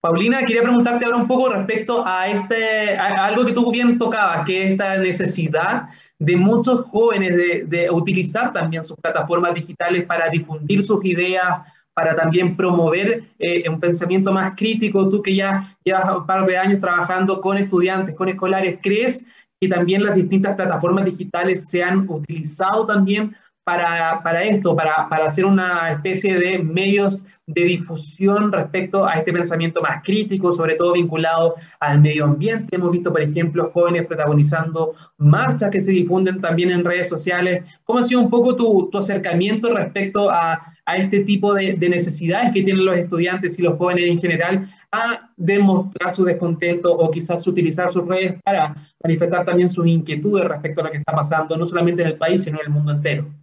Paulina, 0.00 0.44
quería 0.46 0.62
preguntarte 0.62 1.04
ahora 1.04 1.18
un 1.18 1.28
poco 1.28 1.50
respecto 1.50 2.02
a, 2.06 2.26
este, 2.26 2.96
algo 2.96 3.44
que 3.44 3.52
tú 3.52 3.70
bien 3.70 3.98
tocabas, 3.98 4.46
que 4.46 4.64
es 4.64 4.70
esta 4.70 4.96
necesidad 4.96 5.88
de 6.18 6.36
muchos 6.36 6.86
jóvenes 6.86 7.36
de, 7.68 7.90
utilizar 7.90 8.52
también 8.52 8.82
sus 8.82 8.96
plataformas 8.96 9.54
digitales 9.54 10.04
para 10.04 10.30
difundir 10.30 10.82
sus 10.82 11.04
ideas, 11.04 11.60
para 11.92 12.14
también 12.14 12.56
promover 12.56 13.24
eh, 13.38 13.68
un 13.68 13.78
pensamiento 13.78 14.32
más 14.32 14.54
crítico. 14.56 15.08
Tú 15.10 15.20
que 15.20 15.34
ya 15.34 15.68
llevas 15.84 16.16
un 16.16 16.26
par 16.26 16.46
de 16.46 16.56
años 16.56 16.80
trabajando 16.80 17.40
con 17.42 17.58
estudiantes, 17.58 18.14
con 18.14 18.30
escolares, 18.30 18.78
¿crees 18.82 19.26
que 19.60 19.68
también 19.68 20.02
las 20.02 20.14
distintas 20.14 20.56
plataformas 20.56 21.04
digitales 21.04 21.68
se 21.68 21.84
han 21.84 22.08
utilizado 22.08 22.86
también 22.86 23.36
para, 23.64 24.20
para 24.22 24.42
esto, 24.42 24.74
para, 24.74 25.08
para, 25.08 25.26
hacer 25.26 25.44
una 25.44 25.90
especie 25.90 26.38
de 26.38 26.58
medios 26.58 27.24
de 27.46 27.64
difusión 27.64 28.50
respecto 28.52 29.06
a 29.06 29.14
este 29.14 29.32
pensamiento 29.32 29.82
más 29.82 30.02
crítico, 30.02 30.52
sobre 30.52 30.74
todo 30.76 30.94
vinculado 30.94 31.54
al 31.78 32.00
medio 32.00 32.24
ambiente. 32.24 32.76
Hemos 32.76 32.90
visto, 32.90 33.12
por 33.12 33.20
ejemplo, 33.20 33.70
jóvenes 33.72 34.06
protagonizando 34.06 34.94
marchas 35.18 35.70
que 35.70 35.80
se 35.80 35.90
difunden 35.90 36.40
también 36.40 36.70
en 36.70 36.84
redes 36.84 37.08
sociales. 37.08 37.64
¿Cómo 37.84 37.98
ha 37.98 38.02
sido 38.02 38.20
un 38.20 38.30
poco 38.30 38.56
tu, 38.56 38.88
tu 38.90 38.98
acercamiento 38.98 39.74
respecto 39.74 40.30
a, 40.30 40.74
a 40.86 40.96
este 40.96 41.20
tipo 41.20 41.54
de, 41.54 41.74
de, 41.74 41.88
necesidades 41.88 42.50
que 42.52 42.62
tienen 42.62 42.84
los 42.84 42.96
estudiantes 42.96 43.58
y 43.58 43.62
los 43.62 43.76
jóvenes 43.76 44.08
en 44.08 44.18
general 44.18 44.68
a 44.92 45.30
demostrar 45.36 46.12
su 46.12 46.24
descontento 46.24 46.92
o 46.92 47.10
quizás 47.10 47.46
utilizar 47.46 47.92
sus 47.92 48.06
redes 48.06 48.34
para 48.42 48.74
manifestar 49.02 49.44
también 49.44 49.70
sus 49.70 49.86
inquietudes 49.86 50.46
respecto 50.46 50.80
a 50.80 50.84
lo 50.84 50.90
que 50.90 50.98
está 50.98 51.12
pasando, 51.12 51.56
no 51.56 51.66
solamente 51.66 52.02
en 52.02 52.08
el 52.08 52.18
país, 52.18 52.42
sino 52.42 52.58
en 52.58 52.66
el 52.66 52.72
mundo 52.72 52.92
entero? 52.92 53.39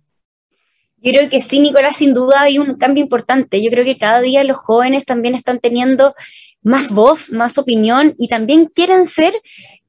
Yo 0.97 1.13
creo 1.13 1.29
que 1.29 1.41
sí, 1.41 1.59
Nicolás, 1.59 1.97
sin 1.97 2.13
duda 2.13 2.41
hay 2.41 2.57
un 2.57 2.75
cambio 2.77 3.03
importante. 3.03 3.61
Yo 3.61 3.69
creo 3.69 3.85
que 3.85 3.97
cada 3.97 4.19
día 4.21 4.43
los 4.43 4.57
jóvenes 4.57 5.05
también 5.05 5.35
están 5.35 5.59
teniendo 5.59 6.15
más 6.63 6.89
voz, 6.89 7.31
más 7.31 7.57
opinión 7.57 8.15
y 8.17 8.27
también 8.27 8.65
quieren 8.65 9.05
ser 9.05 9.33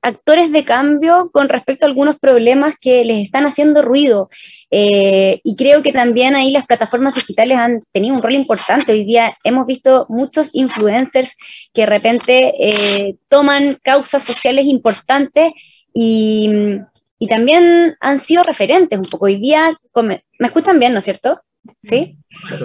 actores 0.03 0.53
de 0.53 0.65
cambio 0.65 1.31
con 1.33 1.49
respecto 1.49 1.85
a 1.85 1.89
algunos 1.89 2.19
problemas 2.19 2.75
que 2.81 3.05
les 3.05 3.25
están 3.25 3.47
haciendo 3.47 3.83
ruido. 3.83 4.29
Eh, 4.71 5.41
y 5.43 5.57
creo 5.57 5.83
que 5.83 5.93
también 5.93 6.35
ahí 6.37 6.53
las 6.53 6.67
plataformas 6.67 7.15
digitales 7.15 7.59
han 7.59 7.81
tenido 7.91 8.15
un 8.15 8.23
rol 8.23 8.35
importante. 8.35 8.93
Hoy 8.93 9.05
día 9.05 9.37
hemos 9.45 9.67
visto 9.67 10.07
muchos 10.09 10.51
influencers 10.53 11.35
que 11.73 11.83
de 11.83 11.87
repente 11.87 12.53
eh, 12.59 13.17
toman 13.29 13.79
causas 13.83 14.23
sociales 14.23 14.67
importantes 14.67 15.53
y, 15.93 16.51
y 17.19 17.27
también 17.27 17.97
han 18.01 18.19
sido 18.19 18.43
referentes 18.43 18.99
un 18.99 19.07
poco. 19.07 19.25
Hoy 19.25 19.37
día, 19.37 19.77
¿me 20.39 20.47
escuchan 20.49 20.79
bien, 20.79 20.93
no 20.93 20.99
es 21.01 21.05
cierto? 21.05 21.43
¿Sí? 21.79 22.17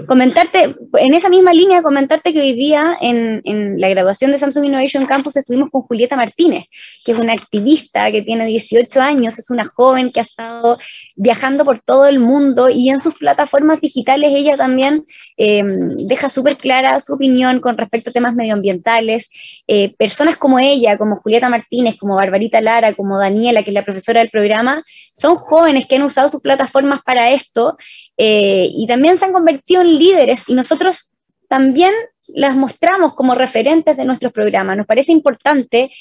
Comentarte, 0.08 0.76
en 1.00 1.14
esa 1.14 1.30
misma 1.30 1.54
línea, 1.54 1.82
comentarte 1.82 2.34
que 2.34 2.42
hoy 2.42 2.54
día 2.54 2.98
en, 3.00 3.42
en, 3.46 3.80
la 3.80 3.90
graduación 3.90 4.32
de 4.32 4.38
Samsung 4.38 4.66
Innovation 4.66 5.06
Campus 5.06 5.36
estuvimos 5.36 5.70
con 5.72 5.84
Julieta 5.84 6.16
Martínez, 6.16 6.66
que 7.06 7.12
es 7.12 7.20
una 7.20 7.34
activista 7.34 8.12
que 8.12 8.22
tiene 8.22 8.46
18 8.46 9.02
años, 9.02 9.40
es 9.40 9.50
una 9.50 9.66
joven 9.66 10.12
que 10.12 10.20
ha 10.20 10.24
estado 10.24 10.78
viajando 11.16 11.64
por 11.64 11.80
todo 11.80 12.08
el 12.08 12.20
mundo 12.20 12.70
y 12.70 12.90
en 12.90 13.02
sus 13.02 13.18
plataformas 13.18 13.82
digitales 13.82 14.34
ella 14.34 14.58
también 14.58 15.02
eh, 15.38 15.64
deja 16.08 16.30
súper 16.30 16.58
clara 16.58 17.00
su 17.00 17.14
opinión 17.14 17.60
con 17.60 17.78
respecto 17.78 18.10
a 18.10 18.14
temas 18.14 18.36
medioambientales. 18.36 19.30
Eh, 19.68 19.94
personas 19.96 20.38
como 20.38 20.60
ella, 20.60 20.98
como 20.98 21.18
Julieta 21.18 21.50
Martínez, 21.50 21.96
como 21.98 22.16
Barbarita 22.16 22.62
Lara, 22.62 22.94
como 22.94 23.18
Daniela, 23.18 23.64
que 23.64 23.70
es 23.70 23.76
la 23.76 23.86
profesora 23.86 24.20
del 24.20 24.30
programa, 24.30 24.84
son 25.14 25.36
jóvenes 25.36 25.88
que 25.88 25.96
han 25.96 26.04
usado 26.04 26.30
sus 26.30 26.42
plataformas 26.42 27.02
para 27.04 27.32
esto 27.32 27.78
eh, 28.18 28.70
y 28.72 28.88
también 28.88 29.18
se 29.18 29.26
han 29.26 29.34
convertido 29.34 29.82
en 29.82 29.98
líderes 29.98 30.48
y 30.48 30.54
nosotros 30.54 31.10
también 31.48 31.92
las 32.28 32.56
mostramos 32.56 33.16
como 33.16 33.36
referentes 33.36 33.98
de 33.98 34.06
nuestros 34.06 34.32
programas. 34.32 34.78
Nos 34.78 34.88
parece 34.88 35.12
importante, 35.12 35.92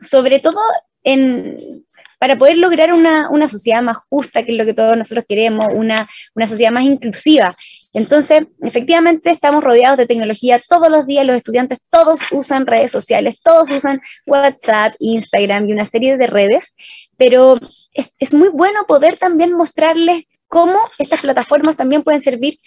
sobre 0.00 0.38
todo 0.38 0.60
en, 1.02 1.84
para 2.18 2.36
poder 2.36 2.56
lograr 2.56 2.94
una, 2.94 3.28
una, 3.28 3.48
sociedad 3.48 3.82
más 3.82 3.98
justa, 4.08 4.44
que 4.44 4.52
es 4.52 4.58
lo 4.58 4.64
que 4.64 4.72
todos 4.72 4.96
nosotros 4.96 5.26
queremos, 5.28 5.68
una, 5.74 6.08
una 6.34 6.46
sociedad 6.46 6.72
más 6.72 6.84
inclusiva. 6.84 7.54
Entonces, 7.92 8.44
efectivamente, 8.62 9.30
estamos 9.30 9.62
rodeados 9.62 9.98
de 9.98 10.06
tecnología. 10.06 10.58
Todos 10.66 10.90
los 10.90 11.06
días 11.06 11.26
los 11.26 11.36
estudiantes, 11.36 11.86
todos 11.90 12.20
usan 12.32 12.66
redes 12.66 12.90
sociales, 12.90 13.40
todos 13.42 13.70
usan 13.70 14.00
WhatsApp, 14.26 14.94
Instagram 15.00 15.68
y 15.68 15.72
una 15.72 15.84
serie 15.84 16.16
de 16.16 16.26
redes, 16.26 16.74
pero 17.18 17.58
es, 17.92 18.14
es 18.18 18.32
muy 18.32 18.48
bueno 18.48 18.86
poder 18.86 19.18
también 19.18 19.52
mostrarles 19.52 20.24
cómo 20.54 20.78
estas 21.00 21.20
plataformas 21.20 21.76
también 21.76 22.04
pueden 22.04 22.20
servir 22.20 22.60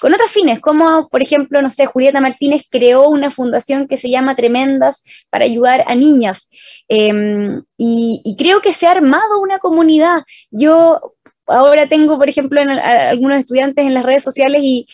con 0.00 0.14
otros 0.14 0.30
fines, 0.30 0.60
como 0.60 1.10
por 1.10 1.20
ejemplo, 1.20 1.60
no 1.60 1.70
sé, 1.70 1.84
Julieta 1.84 2.18
Martínez 2.22 2.62
creó 2.70 3.10
una 3.10 3.30
fundación 3.30 3.86
que 3.86 3.98
se 3.98 4.08
llama 4.08 4.34
Tremendas 4.34 5.02
para 5.28 5.44
ayudar 5.44 5.84
a 5.86 5.94
niñas. 5.94 6.48
Em, 6.88 7.62
y, 7.76 8.34
creo 8.38 8.62
que 8.62 8.72
se 8.72 8.86
ha 8.86 8.92
armado 8.92 9.40
una 9.42 9.58
comunidad. 9.58 10.22
Yo 10.50 11.14
ahora 11.46 11.86
tengo, 11.86 12.16
por 12.16 12.30
ejemplo, 12.30 12.62
algunos 12.62 13.38
estudiantes 13.40 13.86
en 13.86 13.92
las 13.92 14.06
redes 14.06 14.22
sociales 14.24 14.62
y, 14.64 14.86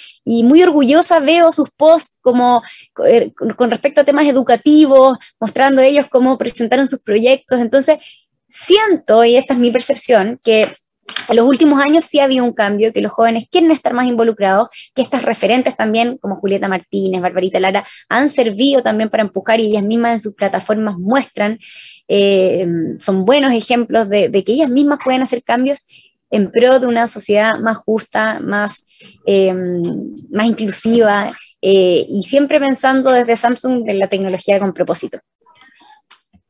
muy 0.42 0.60
orgullosa 0.64 1.20
veo 1.20 1.52
sus 1.52 1.70
posts 1.70 2.18
como 2.20 2.62
eh, 3.06 3.32
con 3.56 3.70
respecto 3.70 4.00
a 4.00 4.04
temas 4.04 4.26
educativos, 4.26 5.18
mostrando 5.38 5.82
ellos 5.82 6.06
cómo 6.10 6.36
presentaron 6.36 6.88
sus 6.88 7.00
proyectos. 7.02 7.60
Entonces, 7.60 7.98
siento, 8.48 9.24
y 9.24 9.36
esta 9.36 9.54
es 9.54 9.60
mi 9.60 9.70
percepción, 9.70 10.40
que 10.42 10.74
en 11.30 11.36
los 11.36 11.46
últimos 11.46 11.80
años 11.80 12.04
sí 12.04 12.18
ha 12.20 12.24
habido 12.24 12.44
un 12.44 12.52
cambio, 12.52 12.92
que 12.92 13.00
los 13.00 13.12
jóvenes 13.12 13.44
quieren 13.50 13.70
estar 13.70 13.94
más 13.94 14.06
involucrados, 14.06 14.68
que 14.94 15.02
estas 15.02 15.22
referentes 15.22 15.76
también, 15.76 16.18
como 16.18 16.36
Julieta 16.36 16.68
Martínez, 16.68 17.22
Barbarita 17.22 17.60
Lara, 17.60 17.86
han 18.08 18.28
servido 18.28 18.82
también 18.82 19.10
para 19.10 19.22
empujar 19.22 19.60
y 19.60 19.66
ellas 19.66 19.84
mismas 19.84 20.12
en 20.12 20.18
sus 20.18 20.34
plataformas 20.34 20.96
muestran, 20.98 21.58
eh, 22.08 22.66
son 22.98 23.24
buenos 23.24 23.52
ejemplos 23.52 24.08
de, 24.08 24.28
de 24.28 24.44
que 24.44 24.52
ellas 24.52 24.68
mismas 24.68 24.98
pueden 25.04 25.22
hacer 25.22 25.44
cambios 25.44 25.84
en 26.30 26.50
pro 26.50 26.80
de 26.80 26.86
una 26.86 27.08
sociedad 27.08 27.58
más 27.58 27.76
justa, 27.76 28.40
más, 28.40 28.82
eh, 29.26 29.52
más 30.30 30.46
inclusiva 30.46 31.32
eh, 31.60 32.06
y 32.08 32.22
siempre 32.22 32.58
pensando 32.60 33.10
desde 33.10 33.36
Samsung 33.36 33.88
en 33.88 33.98
la 33.98 34.08
tecnología 34.08 34.58
con 34.58 34.72
propósito. 34.72 35.18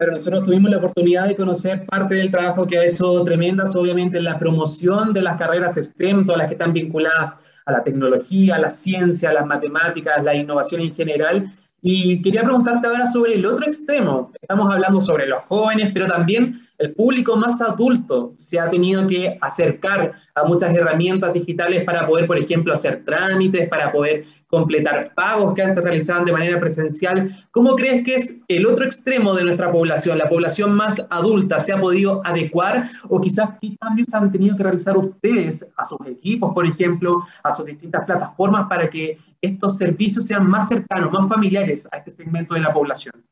Pero 0.01 0.13
nosotros 0.13 0.45
tuvimos 0.45 0.71
la 0.71 0.79
oportunidad 0.79 1.29
de 1.29 1.37
conocer 1.37 1.85
parte 1.85 2.15
del 2.15 2.31
trabajo 2.31 2.67
que 2.67 2.79
ha 2.79 2.87
hecho 2.87 3.23
Tremendas, 3.23 3.77
obviamente 3.77 4.17
en 4.17 4.25
la 4.25 4.39
promoción 4.39 5.13
de 5.13 5.21
las 5.21 5.37
carreras 5.37 5.75
STEM, 5.75 6.25
todas 6.25 6.39
las 6.39 6.47
que 6.47 6.55
están 6.55 6.73
vinculadas 6.73 7.37
a 7.67 7.73
la 7.73 7.85
tecnología, 7.85 8.57
a 8.57 8.59
la 8.61 8.71
ciencia, 8.71 9.29
a 9.29 9.35
las 9.35 9.45
matemáticas, 9.45 10.25
la 10.25 10.35
innovación 10.35 10.81
en 10.81 10.95
general. 10.95 11.53
Y 11.83 12.23
quería 12.23 12.45
preguntarte 12.45 12.89
ahora 12.89 13.07
sobre 13.09 13.35
el 13.35 13.45
otro 13.45 13.67
extremo. 13.67 14.33
Estamos 14.41 14.73
hablando 14.73 15.03
sobre 15.03 15.27
los 15.27 15.43
jóvenes, 15.43 15.91
pero 15.93 16.07
también 16.07 16.67
el 16.81 16.95
público 16.95 17.37
más 17.37 17.61
adulto 17.61 18.33
se 18.39 18.59
ha 18.59 18.71
tenido 18.71 19.07
que 19.07 19.37
acercar 19.43 20.15
a 20.35 20.45
muchas 20.45 20.75
herramientas 20.75 21.35
digitales 21.35 21.85
para 21.85 22.07
poder, 22.07 22.27
por 22.27 22.39
ejemplo, 22.39 22.73
hacer 22.73 23.05
trámites, 23.05 23.69
para 23.69 23.93
poder 23.93 24.25
completar 24.47 25.13
pagos 25.15 25.55
que 25.55 25.63
antes 25.63 25.85
realizaban 25.85 26.25
de 26.25 26.33
manera 26.33 26.59
presencial. 26.59 27.31
¿Cómo 27.51 27.77
crees 27.77 28.03
que 28.03 28.15
es 28.15 28.35
el 28.49 28.67
otro 28.67 28.87
extremo 28.87 29.35
de 29.35 29.45
nuestra 29.45 29.71
población, 29.71 30.17
la 30.17 30.31
población 30.31 30.73
más 30.73 31.05
adulta? 31.11 31.61
¿Se 31.61 31.75
ha 31.75 31.79
podido 31.79 32.23
adecuar 32.25 32.91
o 33.11 33.21
quizás 33.21 33.51
qué 33.61 33.77
cambios 33.79 34.13
han 34.15 34.33
tenido 34.33 34.57
que 34.57 34.63
realizar 34.63 34.97
ustedes 34.97 35.67
a 35.77 35.85
sus 35.85 35.99
equipos, 36.07 36.55
por 36.55 36.67
ejemplo, 36.67 37.27
a 37.43 37.55
sus 37.55 37.67
distintas 37.67 38.07
plataformas 38.07 38.69
para 38.71 38.89
que 38.89 39.19
estos 39.43 39.77
servicios 39.77 40.25
sean 40.25 40.49
más 40.49 40.71
cercanos, 40.71 41.13
más 41.13 41.29
familiares 41.29 41.87
a 41.93 41.99
este 41.99 42.11
segmento 42.11 42.55
de 42.55 42.61
la 42.61 42.73
población? 42.73 43.23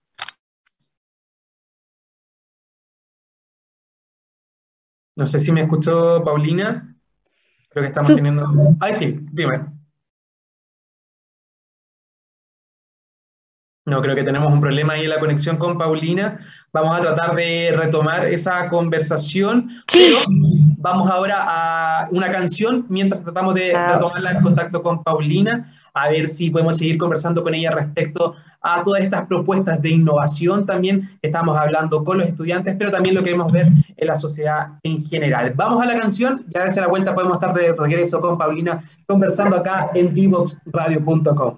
No 5.19 5.27
sé 5.27 5.41
si 5.41 5.51
me 5.51 5.63
escuchó 5.63 6.23
Paulina. 6.23 6.97
Creo 7.71 7.83
que 7.83 7.89
estamos 7.89 8.15
teniendo. 8.15 8.47
Ay, 8.79 8.95
sí, 8.95 9.19
dime. 9.33 9.67
No, 13.85 14.01
creo 14.01 14.15
que 14.15 14.23
tenemos 14.23 14.53
un 14.53 14.61
problema 14.61 14.93
ahí 14.93 15.05
en 15.05 15.11
la 15.11 15.19
conexión 15.19 15.57
con 15.57 15.77
Paulina. 15.77 16.39
Vamos 16.73 16.97
a 16.97 17.01
tratar 17.01 17.35
de 17.35 17.75
retomar 17.77 18.27
esa 18.27 18.69
conversación, 18.69 19.83
pero 19.93 20.17
vamos 20.77 21.11
ahora 21.11 21.39
a 21.47 22.09
una 22.13 22.31
canción 22.31 22.87
mientras 22.89 23.25
tratamos 23.25 23.55
de 23.55 23.73
retomar 23.75 24.37
el 24.37 24.43
contacto 24.43 24.83
con 24.83 25.03
Paulina 25.03 25.75
a 26.03 26.09
ver 26.09 26.29
si 26.29 26.51
podemos 26.51 26.77
seguir 26.77 26.99
conversando 26.99 27.43
con 27.43 27.55
ella 27.55 27.71
respecto 27.71 28.35
a 28.61 28.83
todas 28.83 29.03
estas 29.03 29.27
propuestas 29.27 29.81
de 29.81 29.91
innovación 29.91 30.67
también 30.67 31.09
estamos 31.23 31.57
hablando 31.57 32.05
con 32.05 32.19
los 32.19 32.27
estudiantes, 32.27 32.75
pero 32.79 32.91
también 32.91 33.15
lo 33.15 33.23
queremos 33.23 33.53
ver 33.53 33.69
en 33.97 34.07
la 34.07 34.17
sociedad 34.17 34.79
en 34.83 35.01
general. 35.03 35.53
Vamos 35.55 35.83
a 35.83 35.87
la 35.87 35.99
canción 35.99 36.45
y 36.53 36.59
a 36.59 36.63
ver 36.63 36.71
si 36.71 36.79
a 36.79 36.83
la 36.83 36.89
vuelta 36.89 37.15
podemos 37.15 37.37
estar 37.37 37.55
de 37.55 37.73
regreso 37.73 38.21
con 38.21 38.37
Paulina 38.37 38.83
conversando 39.07 39.57
acá 39.57 39.91
en 39.95 40.13
vivoxradio.com. 40.13 41.55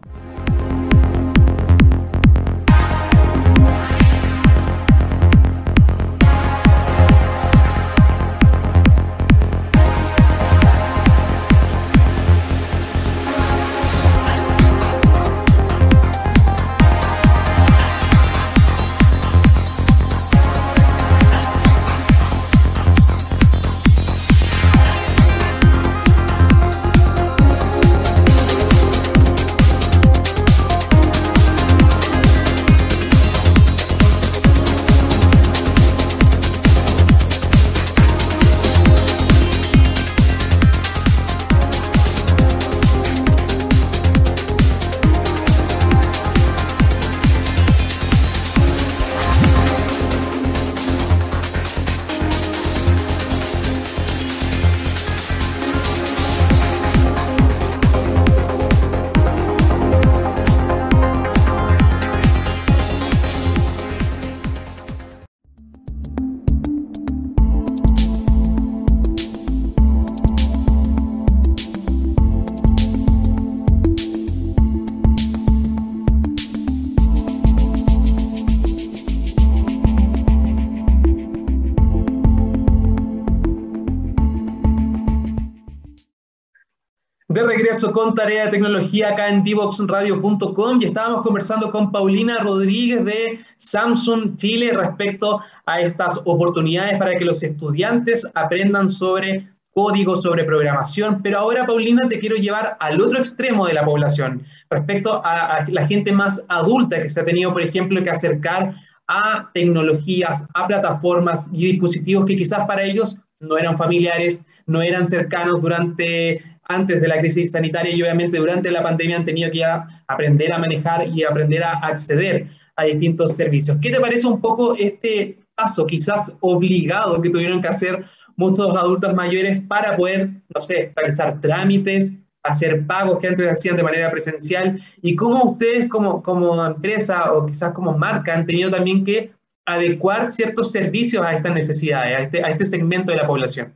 de 87.30 87.44
regreso 87.44 87.92
con 87.92 88.12
Tarea 88.12 88.46
de 88.46 88.50
Tecnología 88.50 89.10
acá 89.10 89.28
en 89.28 89.44
divoxradio.com 89.44 90.80
y 90.82 90.86
estábamos 90.86 91.22
conversando 91.22 91.70
con 91.70 91.92
Paulina 91.92 92.38
Rodríguez 92.38 93.04
de 93.04 93.38
Samsung 93.56 94.34
Chile 94.34 94.72
respecto 94.74 95.40
a 95.64 95.80
estas 95.80 96.20
oportunidades 96.24 96.98
para 96.98 97.14
que 97.14 97.24
los 97.24 97.40
estudiantes 97.44 98.26
aprendan 98.34 98.88
sobre 98.88 99.48
código, 99.70 100.16
sobre 100.16 100.42
programación, 100.42 101.22
pero 101.22 101.38
ahora 101.38 101.66
Paulina 101.66 102.08
te 102.08 102.18
quiero 102.18 102.34
llevar 102.34 102.76
al 102.80 103.00
otro 103.00 103.20
extremo 103.20 103.64
de 103.68 103.74
la 103.74 103.84
población, 103.84 104.42
respecto 104.68 105.24
a, 105.24 105.54
a 105.54 105.70
la 105.70 105.86
gente 105.86 106.10
más 106.10 106.42
adulta 106.48 107.00
que 107.00 107.10
se 107.10 107.20
ha 107.20 107.24
tenido, 107.24 107.52
por 107.52 107.62
ejemplo, 107.62 108.02
que 108.02 108.10
acercar 108.10 108.74
a 109.06 109.48
tecnologías, 109.54 110.44
a 110.54 110.66
plataformas 110.66 111.48
y 111.52 111.70
dispositivos 111.70 112.24
que 112.24 112.36
quizás 112.36 112.66
para 112.66 112.82
ellos 112.82 113.16
no 113.38 113.56
eran 113.56 113.76
familiares, 113.76 114.42
no 114.66 114.82
eran 114.82 115.06
cercanos 115.06 115.62
durante 115.62 116.42
antes 116.70 117.00
de 117.00 117.08
la 117.08 117.18
crisis 117.18 117.50
sanitaria 117.50 117.94
y 117.94 118.02
obviamente 118.02 118.38
durante 118.38 118.70
la 118.70 118.82
pandemia 118.82 119.16
han 119.16 119.24
tenido 119.24 119.50
que 119.50 119.64
aprender 120.06 120.52
a 120.52 120.58
manejar 120.58 121.08
y 121.08 121.24
aprender 121.24 121.64
a 121.64 121.72
acceder 121.78 122.46
a 122.76 122.84
distintos 122.84 123.34
servicios. 123.34 123.78
¿Qué 123.82 123.90
te 123.90 124.00
parece 124.00 124.26
un 124.26 124.40
poco 124.40 124.76
este 124.76 125.38
paso 125.54 125.86
quizás 125.86 126.32
obligado 126.40 127.20
que 127.20 127.30
tuvieron 127.30 127.60
que 127.60 127.68
hacer 127.68 128.04
muchos 128.36 128.74
adultos 128.76 129.14
mayores 129.14 129.62
para 129.68 129.96
poder, 129.96 130.30
no 130.54 130.60
sé, 130.60 130.92
realizar 130.96 131.40
trámites, 131.40 132.14
hacer 132.42 132.86
pagos 132.86 133.18
que 133.18 133.28
antes 133.28 133.50
hacían 133.50 133.76
de 133.76 133.82
manera 133.82 134.10
presencial 134.10 134.80
y 135.02 135.14
cómo 135.14 135.44
ustedes 135.50 135.88
como, 135.88 136.22
como 136.22 136.64
empresa 136.64 137.32
o 137.34 137.46
quizás 137.46 137.72
como 137.72 137.98
marca 137.98 138.34
han 138.34 138.46
tenido 138.46 138.70
también 138.70 139.04
que 139.04 139.32
adecuar 139.66 140.26
ciertos 140.26 140.72
servicios 140.72 141.24
a 141.24 141.34
estas 141.34 141.52
necesidades, 141.52 142.16
a 142.16 142.20
este, 142.22 142.44
a 142.44 142.48
este 142.48 142.64
segmento 142.64 143.12
de 143.12 143.18
la 143.18 143.26
población. 143.26 143.74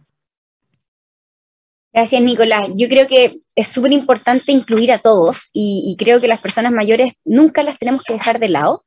Gracias, 1.94 2.22
Nicolás. 2.22 2.70
Yo 2.74 2.88
creo 2.88 3.06
que 3.06 3.36
es 3.54 3.68
súper 3.68 3.92
importante 3.92 4.50
incluir 4.50 4.90
a 4.90 4.98
todos 4.98 5.50
y, 5.52 5.94
creo 5.96 6.20
que 6.20 6.26
las 6.26 6.40
personas 6.40 6.72
mayores 6.72 7.12
nunca 7.24 7.62
las 7.62 7.78
tenemos 7.78 8.02
que 8.02 8.14
dejar 8.14 8.40
de 8.40 8.48
lado. 8.48 8.82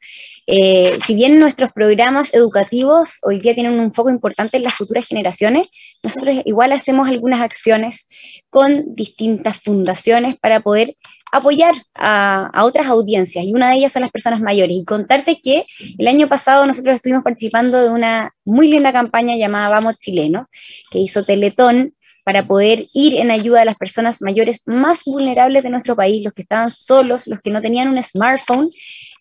Eh, 0.45 0.97
si 1.05 1.15
bien 1.15 1.39
nuestros 1.39 1.71
programas 1.71 2.33
educativos 2.33 3.19
hoy 3.23 3.39
día 3.39 3.53
tienen 3.53 3.79
un 3.79 3.93
foco 3.93 4.09
importante 4.09 4.57
en 4.57 4.63
las 4.63 4.73
futuras 4.73 5.07
generaciones, 5.07 5.67
nosotros 6.03 6.41
igual 6.43 6.73
hacemos 6.73 7.07
algunas 7.07 7.41
acciones 7.41 8.09
con 8.49 8.93
distintas 8.93 9.57
fundaciones 9.57 10.35
para 10.37 10.59
poder 10.59 10.97
apoyar 11.31 11.75
a, 11.95 12.49
a, 12.53 12.65
otras 12.65 12.87
audiencias 12.87 13.45
y 13.45 13.53
una 13.53 13.69
de 13.69 13.77
ellas 13.77 13.93
son 13.93 14.01
las 14.01 14.11
personas 14.11 14.41
mayores. 14.41 14.75
Y 14.75 14.83
contarte 14.83 15.39
que 15.41 15.63
el 15.97 16.07
año 16.09 16.27
pasado 16.27 16.65
nosotros 16.65 16.95
estuvimos 16.95 17.23
participando 17.23 17.81
de 17.81 17.89
una 17.89 18.33
muy 18.43 18.67
linda 18.67 18.91
campaña 18.91 19.37
llamada 19.37 19.69
Vamos 19.69 19.97
Chileno, 19.97 20.49
que 20.91 20.99
hizo 20.99 21.23
Teletón 21.23 21.93
para 22.27 22.43
poder 22.43 22.87
ir 22.93 23.21
en 23.21 23.31
ayuda 23.31 23.61
a 23.61 23.65
las 23.65 23.77
personas 23.77 24.21
mayores 24.21 24.63
más 24.65 25.05
vulnerables 25.05 25.63
de 25.63 25.69
nuestro 25.69 25.95
país, 25.95 26.25
los 26.25 26.33
que 26.33 26.41
estaban 26.41 26.71
solos, 26.73 27.25
los 27.25 27.39
que 27.39 27.51
no 27.51 27.61
tenían 27.61 27.87
un 27.87 28.03
smartphone. 28.03 28.67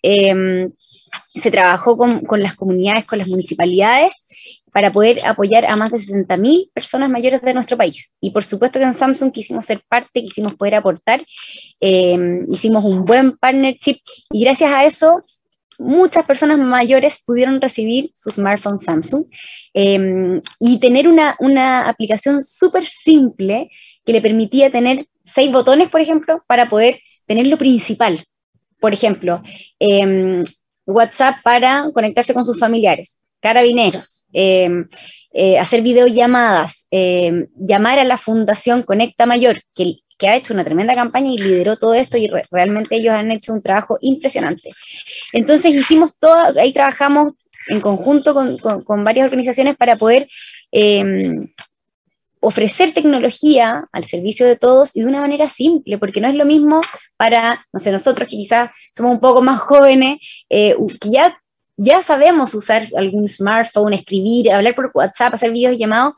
Em, 0.03 0.69
se 1.33 1.53
trabajó 1.53 1.97
con, 1.97 2.43
las 2.43 2.57
comunidades, 2.57 3.05
con 3.05 3.21
las 3.21 3.29
municipalidades, 3.29 4.27
para 4.73 4.91
poder 4.91 5.25
apoyar 5.25 5.67
a 5.67 5.77
más 5.77 5.93
de 5.93 6.01
60.000 6.01 6.73
personas 6.75 7.09
mayores 7.09 7.43
de 7.43 7.55
nuestro 7.55 7.77
país. 7.77 8.13
Y 8.21 8.33
por 8.33 8.43
supuesto 8.43 8.81
que 8.81 8.85
en 8.85 8.93
Samsung 8.93 9.31
quisimos 9.31 9.67
ser 9.67 9.83
parte, 9.89 10.25
quisimos 10.25 10.55
poder 10.55 10.75
aportar, 10.75 11.25
eh, 11.81 12.41
hicimos 12.51 12.85
un 12.85 13.05
buen 13.05 13.37
partnership 13.37 13.99
y 14.33 14.43
gracias 14.43 14.73
a 14.73 14.85
eso 14.85 15.21
muchas 15.79 16.25
personas 16.25 16.59
mayores 16.59 17.23
pudieron 17.25 17.61
recibir 17.61 18.11
su 18.15 18.31
smartphone 18.31 18.79
Samsung 18.79 19.25
em, 19.75 20.41
y 20.59 20.81
tener 20.81 21.09
una, 21.09 21.37
una 21.39 21.89
aplicación 21.89 22.43
súper 22.43 22.85
simple 22.85 23.71
que 24.05 24.13
le 24.13 24.21
permitía 24.21 24.71
tener 24.71 25.07
seis 25.25 25.53
botones, 25.53 25.89
por 25.89 26.01
ejemplo, 26.01 26.43
para 26.47 26.69
poder 26.69 27.01
tener 27.27 27.47
lo 27.47 27.59
principal. 27.59 28.25
Por 28.81 28.93
ejemplo, 28.93 29.43
em, 29.79 30.43
WhatsApp 30.87 31.37
para 31.43 31.91
conectarse 31.93 32.35
con 32.35 32.45
sus 32.45 32.59
familiares, 32.59 33.21
carabineros, 33.41 34.27
em, 34.33 34.89
eh, 35.33 35.59
hacer 35.59 35.83
videollamadas, 35.83 36.87
llamar 36.91 37.99
a 37.99 38.05
la 38.05 38.17
Fundación 38.17 38.83
Conecta 38.83 39.27
Mayor, 39.27 39.61
que 39.75 39.97
que 40.19 40.29
ha 40.29 40.37
hecho 40.37 40.55
una 40.55 40.65
tremenda 40.65 40.95
campaña 40.95 41.31
y 41.31 41.39
lideró 41.39 41.77
todo 41.77 41.95
esto 41.95 42.17
y 42.17 42.31
realmente 42.51 42.97
ellos 42.97 43.15
han 43.15 43.31
hecho 43.33 43.53
un 43.53 43.63
trabajo 43.63 43.99
impresionante. 44.01 44.71
Entonces 45.33 45.75
hicimos 45.75 46.19
todo, 46.19 46.59
ahí 46.59 46.73
trabajamos 46.73 47.35
en 47.69 47.81
conjunto 47.81 48.35
con, 48.35 48.57
con, 48.59 49.05
varias 49.05 49.25
organizaciones 49.25 49.77
para 49.77 49.97
poder 49.97 50.29
em, 50.71 51.47
ofrecer 52.41 52.95
tecnología 52.95 53.87
al 53.93 54.05
servicio 54.05 54.47
de 54.47 54.57
todos 54.57 54.95
y 54.95 55.01
de 55.01 55.07
una 55.07 55.21
manera 55.21 55.49
simple, 55.49 55.99
porque 55.99 56.21
no 56.21 56.29
es 56.29 56.35
lo 56.35 56.45
mismo 56.45 56.81
para, 57.17 57.67
no 57.73 57.81
sé, 57.81 57.91
nosotros 57.91 58.29
que 58.29 58.37
quizás 58.37 58.71
somos 58.95 59.13
un 59.13 59.21
poco 59.21 59.43
más 59.43 59.59
jóvenes, 59.59 60.19
eh, 60.49 60.77
que 61.01 61.11
ya, 61.11 61.39
ya 61.77 62.03
sabemos 62.03 62.55
usar 62.55 62.87
algún 62.97 63.29
smartphone, 63.29 63.95
escribir, 63.95 64.53
hablar 64.53 64.75
por 64.75 64.91
WhatsApp, 64.95 65.35
hacer 65.35 65.51
videos 65.51 65.77
llamados, 65.77 66.15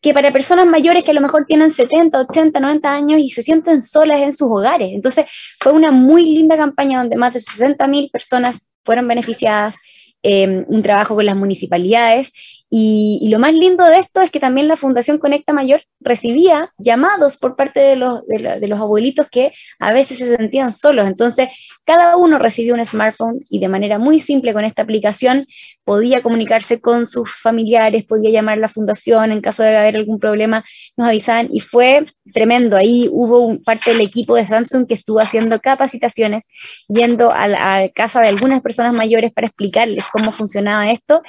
que 0.00 0.14
para 0.14 0.32
personas 0.32 0.66
mayores 0.66 1.04
que 1.04 1.10
a 1.10 1.14
lo 1.14 1.20
mejor 1.20 1.44
tienen 1.46 1.70
70, 1.70 2.20
80, 2.20 2.58
90 2.58 2.92
años 2.92 3.20
y 3.20 3.28
se 3.28 3.42
sienten 3.42 3.82
solas 3.82 4.20
en 4.20 4.32
sus 4.32 4.48
hogares. 4.50 4.90
Entonces 4.92 5.26
fue 5.58 5.72
una 5.72 5.90
muy 5.90 6.24
linda 6.24 6.56
campaña 6.56 7.00
donde 7.00 7.16
más 7.16 7.34
de 7.34 7.40
60 7.40 7.86
mil 7.88 8.10
personas 8.10 8.72
fueron 8.84 9.06
beneficiadas, 9.06 9.76
eh, 10.22 10.64
un 10.66 10.82
trabajo 10.82 11.14
con 11.14 11.26
las 11.26 11.36
municipalidades 11.36 12.32
y, 12.72 13.28
lo 13.28 13.40
más 13.40 13.52
lindo 13.52 13.84
de 13.84 13.98
esto 13.98 14.20
es 14.20 14.30
que 14.30 14.38
también 14.38 14.68
la 14.68 14.76
Fundación 14.76 15.18
Conecta 15.18 15.52
Mayor 15.52 15.82
recibía 15.98 16.72
llamados 16.78 17.36
por 17.36 17.56
parte 17.56 17.80
de 17.80 17.96
los, 17.96 18.24
de, 18.28 18.68
los 18.68 18.78
abuelitos 18.78 19.28
que 19.28 19.52
a 19.80 19.92
veces 19.92 20.18
se 20.18 20.36
sentían 20.36 20.72
solos. 20.72 21.08
Entonces, 21.08 21.48
cada 21.84 22.16
uno 22.16 22.38
recibió 22.38 22.74
un 22.74 22.84
smartphone 22.84 23.40
y 23.48 23.58
de 23.58 23.66
manera 23.66 23.98
muy 23.98 24.20
simple 24.20 24.52
con 24.52 24.64
esta 24.64 24.82
aplicación 24.82 25.48
podía 25.82 26.22
comunicarse 26.22 26.80
con 26.80 27.08
sus 27.08 27.40
familiares, 27.42 28.04
podía 28.04 28.30
llamar 28.30 28.58
a 28.58 28.60
la 28.60 28.68
fundación 28.68 29.32
en 29.32 29.40
caso 29.40 29.64
de 29.64 29.76
haber 29.76 29.96
algún 29.96 30.20
problema, 30.20 30.64
nos 30.96 31.08
avisaban 31.08 31.48
y 31.50 31.58
fue 31.58 32.04
tremendo. 32.32 32.76
Ahí 32.76 33.08
hubo 33.10 33.58
parte 33.64 33.90
del 33.90 34.02
equipo 34.02 34.36
de 34.36 34.46
Samsung 34.46 34.86
que 34.86 34.94
estuvo 34.94 35.18
haciendo 35.18 35.58
capacitaciones, 35.60 36.44
yendo 36.86 37.32
a 37.32 37.48
la 37.48 37.88
casa 37.92 38.20
de 38.20 38.28
algunas 38.28 38.62
personas 38.62 38.94
mayores 38.94 39.32
para 39.32 39.48
explicarles 39.48 40.04
cómo 40.12 40.30
funcionaba 40.30 40.92
esto 40.92 41.20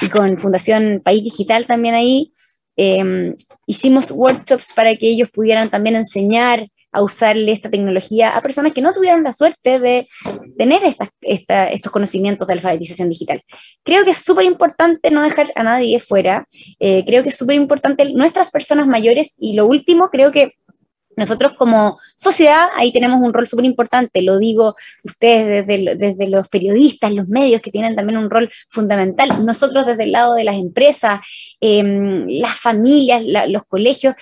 y 0.00 0.08
con 0.08 0.38
Fundación 0.38 1.00
País 1.04 1.24
Digital 1.24 1.66
también 1.66 1.94
ahí, 1.94 2.32
em, 2.76 3.34
hicimos 3.66 4.10
workshops 4.10 4.72
para 4.74 4.94
que 4.96 5.08
ellos 5.08 5.30
pudieran 5.30 5.70
también 5.70 5.96
enseñar 5.96 6.68
a 6.90 7.02
usarle 7.02 7.52
esta 7.52 7.70
tecnología 7.70 8.36
a 8.36 8.40
personas 8.40 8.72
que 8.72 8.80
no 8.80 8.92
tuvieron 8.92 9.22
la 9.22 9.32
suerte 9.32 9.78
de 9.78 10.06
tener 10.56 10.80
estos 11.20 11.92
conocimientos 11.92 12.46
de 12.46 12.54
alfabetización 12.54 13.10
digital. 13.10 13.42
Creo 13.84 14.04
que 14.04 14.10
es 14.10 14.18
súper 14.18 14.46
importante 14.46 15.10
no 15.10 15.22
dejar 15.22 15.52
a 15.54 15.62
nadie 15.62 16.00
fuera, 16.00 16.48
eh, 16.78 17.04
creo 17.06 17.22
que 17.22 17.28
es 17.28 17.36
súper 17.36 17.56
importante 17.56 18.10
nuestras 18.12 18.50
personas 18.50 18.86
mayores 18.86 19.34
y 19.38 19.54
lo 19.54 19.66
último, 19.66 20.08
creo 20.08 20.32
que 20.32 20.52
nosotros 21.18 21.52
como 21.54 21.98
sociedad 22.14 22.68
ahí 22.76 22.92
tenemos 22.92 23.20
un 23.20 23.34
rol 23.34 23.46
súper 23.46 23.64
importante, 23.64 24.22
lo 24.22 24.38
digo 24.38 24.76
ustedes 25.04 25.66
desde, 25.66 25.96
desde, 25.96 26.28
los 26.28 26.48
periodistas, 26.48 27.12
los 27.12 27.28
medios 27.28 27.60
que 27.60 27.72
tienen 27.72 27.96
también 27.96 28.18
un 28.18 28.30
rol 28.30 28.50
fundamental, 28.68 29.44
nosotros 29.44 29.84
desde 29.84 30.04
el 30.04 30.12
lado 30.12 30.34
de 30.34 30.44
las 30.44 30.56
empresas, 30.56 31.20
em, 31.60 32.24
las 32.28 32.58
familias, 32.58 33.22
los 33.48 33.64
colegios, 33.64 34.14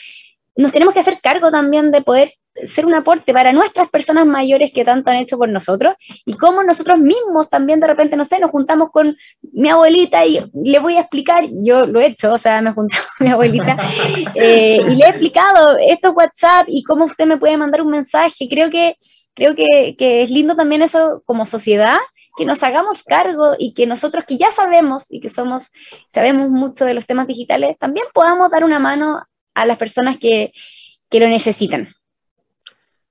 nos 0.57 0.73
tenemos 0.73 0.95
que 0.95 1.01
hacer 1.01 1.19
cargo 1.23 1.51
también 1.51 1.91
de 1.93 2.01
poder 2.01 2.33
ser 2.65 2.87
un 2.87 2.95
aporte 2.95 3.33
para 3.33 3.53
nuestras 3.53 3.89
personas 3.89 4.27
mayores 4.27 4.73
que 4.73 4.85
tanto 4.85 5.11
han 5.11 5.17
hecho 5.17 5.37
por 5.39 5.49
nosotros 5.49 5.95
y 6.25 6.35
cómo 6.35 6.63
nosotros 6.63 6.99
mismos 6.99 7.49
también 7.49 7.81
de 7.81 7.87
repente, 7.87 8.17
no 8.17 8.25
sé, 8.25 8.39
nos 8.39 8.51
juntamos 8.51 8.91
con 8.91 9.17
mi 9.53 9.69
abuelita 9.69 10.25
y 10.25 10.41
le 10.55 10.79
voy 10.79 10.97
a 10.97 11.01
explicar, 11.01 11.45
yo 11.53 11.87
lo 11.87 12.01
he 12.01 12.07
hecho, 12.07 12.33
o 12.33 12.39
sea, 12.39 12.61
me 12.63 12.71
he 12.71 12.73
juntado 12.73 13.03
con 13.17 13.27
mi 13.27 13.33
abuelita 13.33 13.77
eh, 14.35 14.81
y 14.89 14.97
le 14.97 15.05
he 15.05 15.09
explicado 15.09 15.77
esto 15.79 16.09
es 16.09 16.15
WhatsApp 16.15 16.67
y 16.69 16.83
cómo 16.83 17.05
usted 17.05 17.27
me 17.27 17.39
puede 17.39 17.57
mandar 17.57 17.83
un 17.83 17.91
mensaje. 17.91 18.49
Creo 18.49 18.71
que, 18.71 18.97
creo 19.35 19.55
que, 19.55 19.97
que 19.99 20.23
es 20.23 20.31
lindo 20.31 20.57
también 20.57 20.83
eso 20.83 21.23
como 21.27 21.47
sociedad, 21.47 21.99
que 22.37 22.45
nos 22.45 22.63
hagamos 22.63 23.03
cargo 23.03 23.55
y 23.59 23.73
que 23.73 23.87
nosotros 23.87 24.25
que 24.27 24.37
ya 24.37 24.51
sabemos 24.51 25.07
y 25.09 25.21
que 25.21 25.29
somos, 25.29 25.71
sabemos 26.09 26.51
mucho 26.51 26.85
de 26.85 26.95
los 26.95 27.07
temas 27.07 27.27
digitales, 27.27 27.77
también 27.79 28.07
podamos 28.13 28.51
dar 28.51 28.65
una 28.65 28.79
mano 28.79 29.23
a 29.55 29.67
las 29.67 29.79
personas 29.79 30.19
que, 30.19 30.53
que 31.11 31.21
lo 31.21 31.29
necesitan. 31.29 31.89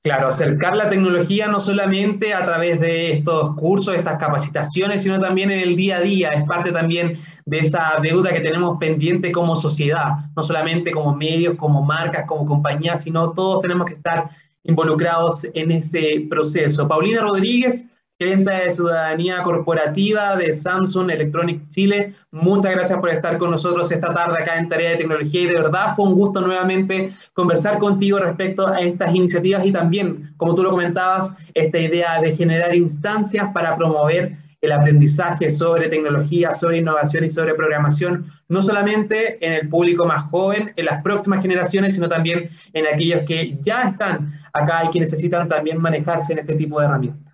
Claro, 0.06 0.28
acercar 0.28 0.78
la 0.78 0.88
tecnología 0.88 1.48
no 1.48 1.60
solamente 1.60 2.36
a 2.36 2.46
través 2.46 2.80
de 2.80 3.10
estos 3.10 3.56
cursos, 3.56 3.96
estas 3.96 4.18
capacitaciones, 4.20 5.02
sino 5.02 5.20
también 5.20 5.50
en 5.50 5.62
el 5.62 5.76
día 5.76 5.98
a 5.98 6.02
día. 6.02 6.30
Es 6.30 6.44
parte 6.44 6.72
también 6.72 7.18
de 7.48 7.58
esa 7.58 7.94
deuda 8.04 8.32
que 8.32 8.42
tenemos 8.42 8.78
pendiente 8.78 9.32
como 9.32 9.56
sociedad, 9.56 10.30
no 10.36 10.44
solamente 10.44 10.92
como 10.92 11.16
medios, 11.16 11.56
como 11.56 11.82
marcas, 11.82 12.26
como 12.28 12.46
compañías, 12.46 13.02
sino 13.02 13.32
todos 13.32 13.62
tenemos 13.62 13.88
que 13.88 13.96
estar 13.96 14.30
involucrados 14.64 15.48
en 15.56 15.72
ese 15.72 16.28
proceso. 16.30 16.88
Paulina 16.88 17.22
Rodríguez, 17.22 17.88
gerente 18.18 18.54
de 18.54 18.72
ciudadanía 18.72 19.44
corporativa 19.44 20.38
de 20.38 20.54
Samsung 20.54 21.12
Electronic 21.12 21.68
Chile. 21.68 22.14
Muchas 22.32 22.72
gracias 22.72 22.98
por 23.00 23.10
estar 23.10 23.38
con 23.38 23.52
nosotros 23.52 23.92
esta 23.92 24.14
tarde 24.14 24.42
acá 24.42 24.58
en 24.58 24.70
Tarea 24.70 24.92
de 24.92 24.96
Tecnología 24.98 25.42
y 25.42 25.48
de 25.48 25.56
verdad 25.56 25.94
fue 25.98 26.06
un 26.06 26.16
gusto 26.16 26.40
nuevamente 26.40 27.12
conversar 27.34 27.78
contigo 27.78 28.18
respecto 28.20 28.68
a 28.68 28.80
estas 28.80 29.14
iniciativas 29.14 29.66
y 29.66 29.74
también, 29.74 30.34
como 30.38 30.56
tú 30.56 30.64
lo 30.64 30.72
comentabas, 30.72 31.34
esta 31.54 31.78
idea 31.78 32.22
de 32.22 32.34
generar 32.38 32.74
instancias 32.74 33.50
para 33.54 33.76
promover 33.76 34.38
el 34.62 34.72
aprendizaje 34.72 35.52
sobre 35.52 35.90
tecnología, 35.90 36.54
sobre 36.54 36.78
innovación 36.78 37.26
y 37.26 37.30
sobre 37.30 37.54
programación, 37.54 38.28
no 38.48 38.62
solamente 38.62 39.46
en 39.46 39.52
el 39.52 39.68
público 39.68 40.06
más 40.06 40.24
joven, 40.24 40.72
en 40.78 40.86
las 40.86 41.04
próximas 41.04 41.42
generaciones, 41.42 41.96
sino 41.96 42.08
también 42.08 42.50
en 42.72 42.88
aquellos 42.88 43.24
que 43.24 43.58
ya 43.62 43.90
están 43.90 44.40
acá 44.54 44.86
y 44.86 44.90
que 44.92 45.02
necesitan 45.02 45.50
también 45.50 45.82
manejarse 45.82 46.32
en 46.32 46.40
este 46.40 46.56
tipo 46.56 46.80
de 46.80 46.86
herramientas. 46.86 47.25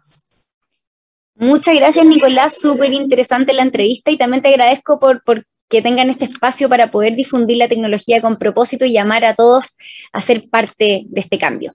Muchas 1.42 1.74
gracias, 1.74 2.06
Nicolás. 2.06 2.62
Súper 2.62 2.94
interesante 2.94 3.52
la 3.52 3.64
entrevista 3.64 4.12
y 4.12 4.18
también 4.18 4.44
te 4.44 4.50
agradezco 4.50 5.00
por, 5.00 5.24
que 5.68 5.82
tengan 5.82 6.12
este 6.12 6.26
espacio 6.26 6.70
para 6.70 6.92
poder 6.92 7.16
difundir 7.16 7.58
la 7.58 7.68
tecnología 7.68 8.22
con 8.22 8.38
propósito 8.38 8.86
y 8.86 8.94
llamar 8.94 9.26
a 9.26 9.34
todos 9.34 9.76
a 10.14 10.22
ser 10.22 10.48
parte 10.52 11.06
de 11.08 11.20
este 11.20 11.40
cambio. 11.40 11.74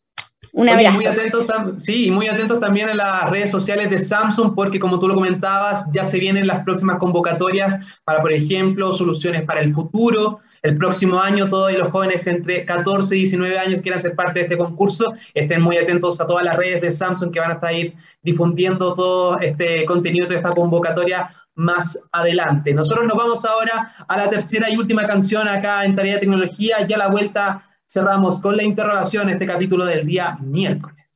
Un 0.56 0.70
abrazo. 0.70 0.94
muy 0.94 1.04
atentos, 1.04 1.46
sí, 1.76 2.10
muy 2.10 2.28
atentos 2.28 2.58
también 2.60 2.88
a 2.88 2.94
las 2.94 3.28
redes 3.28 3.50
sociales 3.50 3.90
de 3.90 3.98
Samsung, 3.98 4.54
porque 4.54 4.80
como 4.80 4.98
tú 4.98 5.06
lo 5.06 5.14
comentabas, 5.14 5.84
ya 5.92 6.02
se 6.02 6.18
vienen 6.18 6.46
las 6.46 6.64
próximas 6.64 6.96
convocatorias 6.96 8.00
para, 8.04 8.22
por 8.22 8.32
ejemplo, 8.32 8.94
soluciones 8.94 9.42
para 9.42 9.60
el 9.60 9.74
futuro, 9.74 10.40
el 10.62 10.78
próximo 10.78 11.20
año 11.20 11.50
todos 11.50 11.70
los 11.74 11.88
jóvenes 11.88 12.26
entre 12.26 12.64
14 12.64 13.14
y 13.14 13.18
19 13.18 13.58
años 13.58 13.82
quieran 13.82 14.00
ser 14.00 14.14
parte 14.14 14.38
de 14.38 14.44
este 14.44 14.56
concurso, 14.56 15.12
estén 15.34 15.60
muy 15.60 15.76
atentos 15.76 16.22
a 16.22 16.26
todas 16.26 16.42
las 16.42 16.56
redes 16.56 16.80
de 16.80 16.90
Samsung 16.90 17.30
que 17.30 17.40
van 17.40 17.50
a 17.50 17.54
estar 17.54 17.74
ir 17.74 17.94
difundiendo 18.22 18.94
todo 18.94 19.38
este 19.40 19.84
contenido 19.84 20.26
de 20.26 20.36
esta 20.36 20.48
convocatoria 20.48 21.30
más 21.54 21.98
adelante. 22.12 22.72
Nosotros 22.72 23.06
nos 23.06 23.16
vamos 23.18 23.44
ahora 23.44 23.94
a 24.08 24.16
la 24.16 24.30
tercera 24.30 24.70
y 24.70 24.76
última 24.78 25.06
canción 25.06 25.46
acá 25.48 25.84
en 25.84 25.94
Tarea 25.94 26.14
de 26.14 26.20
Tecnología. 26.20 26.86
Ya 26.86 26.96
la 26.96 27.08
vuelta 27.08 27.62
cerramos 27.96 28.40
con 28.40 28.56
la 28.56 28.62
interrogación 28.62 29.30
este 29.30 29.46
capítulo 29.46 29.84
del 29.84 30.06
día 30.06 30.38
miércoles. 30.40 31.06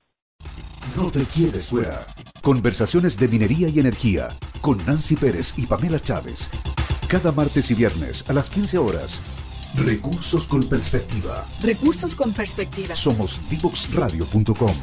No 0.97 1.11
te 1.11 1.25
quieres 1.25 1.69
fuera. 1.69 2.07
Conversaciones 2.43 3.19
de 3.19 3.29
minería 3.29 3.69
y 3.69 3.79
energía 3.79 4.29
con 4.61 4.85
Nancy 4.87 5.17
Pérez 5.17 5.53
y 5.57 5.67
Pamela 5.67 6.01
Chávez 6.01 6.51
cada 7.11 7.33
martes 7.33 7.69
y 7.73 7.75
viernes 7.75 8.25
a 8.29 8.33
las 8.33 8.49
15 8.51 8.79
horas. 8.79 9.21
Recursos 9.75 10.47
con 10.47 10.63
perspectiva. 10.69 11.45
Recursos 11.61 12.15
con 12.15 12.33
perspectiva. 12.33 12.95
Somos 12.95 13.41
divoxradio.com. 13.51 14.75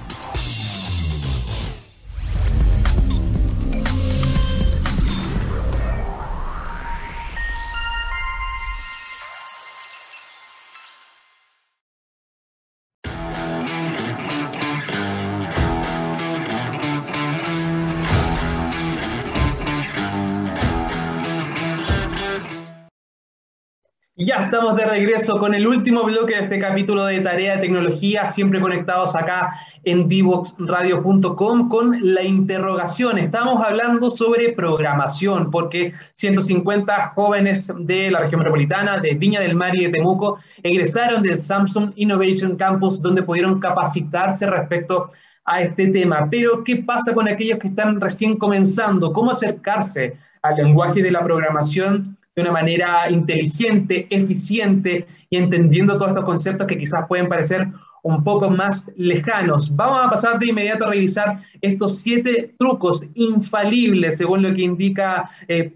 estamos 24.47 24.77
de 24.77 24.85
regreso 24.85 25.37
con 25.39 25.53
el 25.53 25.67
último 25.67 26.03
bloque 26.03 26.33
de 26.33 26.43
este 26.43 26.57
capítulo 26.57 27.03
de 27.03 27.19
Tarea 27.19 27.55
de 27.55 27.63
Tecnología, 27.63 28.25
siempre 28.25 28.61
conectados 28.61 29.13
acá 29.13 29.51
en 29.83 30.07
divoxradio.com 30.07 31.67
con 31.67 32.13
la 32.13 32.23
interrogación. 32.23 33.17
Estamos 33.17 33.61
hablando 33.61 34.09
sobre 34.09 34.53
programación, 34.53 35.51
porque 35.51 35.91
150 36.13 37.09
jóvenes 37.09 37.69
de 37.77 38.09
la 38.09 38.19
región 38.19 38.39
metropolitana, 38.39 38.99
de 38.99 39.15
Viña 39.15 39.41
del 39.41 39.53
Mar 39.53 39.75
y 39.75 39.83
de 39.83 39.89
Temuco, 39.89 40.39
egresaron 40.63 41.23
del 41.23 41.39
Samsung 41.39 41.91
Innovation 41.97 42.55
Campus, 42.55 43.01
donde 43.01 43.23
pudieron 43.23 43.59
capacitarse 43.59 44.45
respecto 44.45 45.09
a 45.43 45.59
este 45.59 45.87
tema. 45.87 46.29
Pero, 46.31 46.63
¿qué 46.63 46.77
pasa 46.77 47.13
con 47.13 47.27
aquellos 47.27 47.59
que 47.59 47.67
están 47.67 47.99
recién 47.99 48.37
comenzando? 48.37 49.11
¿Cómo 49.11 49.31
acercarse 49.31 50.15
al 50.41 50.55
lenguaje 50.55 51.03
de 51.03 51.11
la 51.11 51.21
programación? 51.21 52.16
De 52.37 52.43
una 52.43 52.51
manera 52.51 53.09
inteligente, 53.09 54.05
eficiente 54.11 55.07
y 55.31 55.37
entendiendo 55.37 55.95
todos 55.95 56.09
estos 56.09 56.23
conceptos 56.23 56.67
que 56.67 56.77
quizás 56.77 57.07
pueden 57.07 57.27
parecer 57.27 57.67
un 58.03 58.23
poco 58.23 58.47
más 58.47 58.91
lejanos. 58.95 59.75
Vamos 59.75 60.05
a 60.05 60.09
pasar 60.11 60.37
de 60.37 60.45
inmediato 60.45 60.85
a 60.85 60.91
revisar 60.91 61.41
estos 61.61 61.99
siete 61.99 62.53
trucos 62.59 63.03
infalibles, 63.15 64.17
según 64.17 64.43
lo 64.43 64.53
que 64.53 64.61
indica 64.61 65.31
eh, 65.47 65.73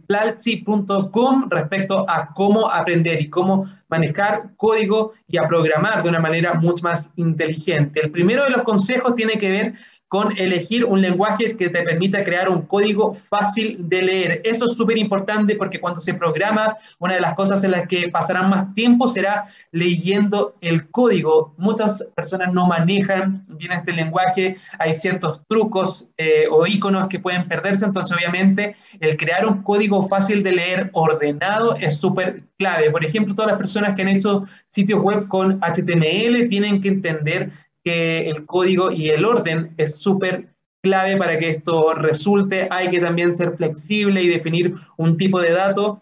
respecto 1.50 2.06
a 2.08 2.32
cómo 2.36 2.72
aprender 2.72 3.20
y 3.22 3.30
cómo 3.30 3.68
manejar 3.90 4.52
código 4.56 5.14
y 5.28 5.38
a 5.38 5.48
programar 5.48 6.04
de 6.04 6.10
una 6.10 6.20
manera 6.20 6.54
mucho 6.54 6.84
más 6.84 7.12
inteligente. 7.16 8.02
El 8.04 8.12
primero 8.12 8.44
de 8.44 8.52
los 8.52 8.62
consejos 8.62 9.16
tiene 9.16 9.34
que 9.34 9.50
ver 9.50 9.74
con 10.12 10.38
elegir 10.38 10.84
un 10.84 11.02
lenguaje 11.02 11.56
que 11.56 11.70
te 11.70 11.84
permita 11.84 12.26
crear 12.26 12.50
un 12.50 12.64
código 12.64 13.14
fácil 13.14 13.78
de 13.88 14.02
leer. 14.02 14.42
Eso 14.44 14.66
es 14.66 14.74
súper 14.76 14.98
importante 14.98 15.56
porque 15.56 15.80
cuando 15.80 16.02
se 16.02 16.14
programa, 16.14 16.76
una 17.00 17.14
de 17.14 17.22
las 17.22 17.34
cosas 17.34 17.64
en 17.64 17.72
las 17.72 17.88
que 17.88 18.10
pasarán 18.10 18.50
más 18.50 18.74
tiempo 18.74 19.08
será 19.08 19.48
leyendo 19.72 20.54
el 20.60 20.90
código. 20.90 21.54
Muchas 21.58 22.04
personas 22.14 22.52
no 22.52 22.68
manejan 22.68 23.46
bien 23.48 23.72
este 23.72 23.94
lenguaje, 23.94 24.58
hay 24.80 24.92
ciertos 24.92 25.48
trucos 25.48 26.10
eh, 26.18 26.44
o 26.52 26.68
iconos 26.68 27.08
que 27.08 27.20
pueden 27.20 27.48
perderse, 27.48 27.86
entonces 27.86 28.14
obviamente 28.14 28.76
el 29.00 29.16
crear 29.16 29.46
un 29.46 29.64
código 29.64 30.06
fácil 30.10 30.44
de 30.44 30.52
leer 30.52 30.90
ordenado 30.92 31.78
es 31.78 31.96
súper 31.96 32.44
clave. 32.58 32.92
Por 32.92 33.06
ejemplo, 33.06 33.34
todas 33.34 33.52
las 33.52 33.58
personas 33.58 33.96
que 33.96 34.02
han 34.02 34.10
hecho 34.10 34.44
sitios 34.68 35.02
web 35.02 35.30
con 35.30 35.62
HTML 35.62 36.50
tienen 36.50 36.82
que 36.82 36.90
entender 36.90 37.52
que 37.84 38.30
el 38.30 38.46
código 38.46 38.92
y 38.92 39.10
el 39.10 39.26
orden 39.26 39.74
es 39.78 39.98
súper 39.98 40.50
clave 40.84 41.18
para 41.18 41.38
que 41.38 41.50
esto 41.50 41.94
resulte. 41.94 42.68
Hay 42.72 42.90
que 42.90 43.00
también 43.00 43.34
ser 43.34 43.56
flexible 43.56 44.22
y 44.22 44.28
definir 44.28 44.76
un 44.98 45.18
tipo 45.18 45.40
de 45.40 45.52
dato 45.52 46.02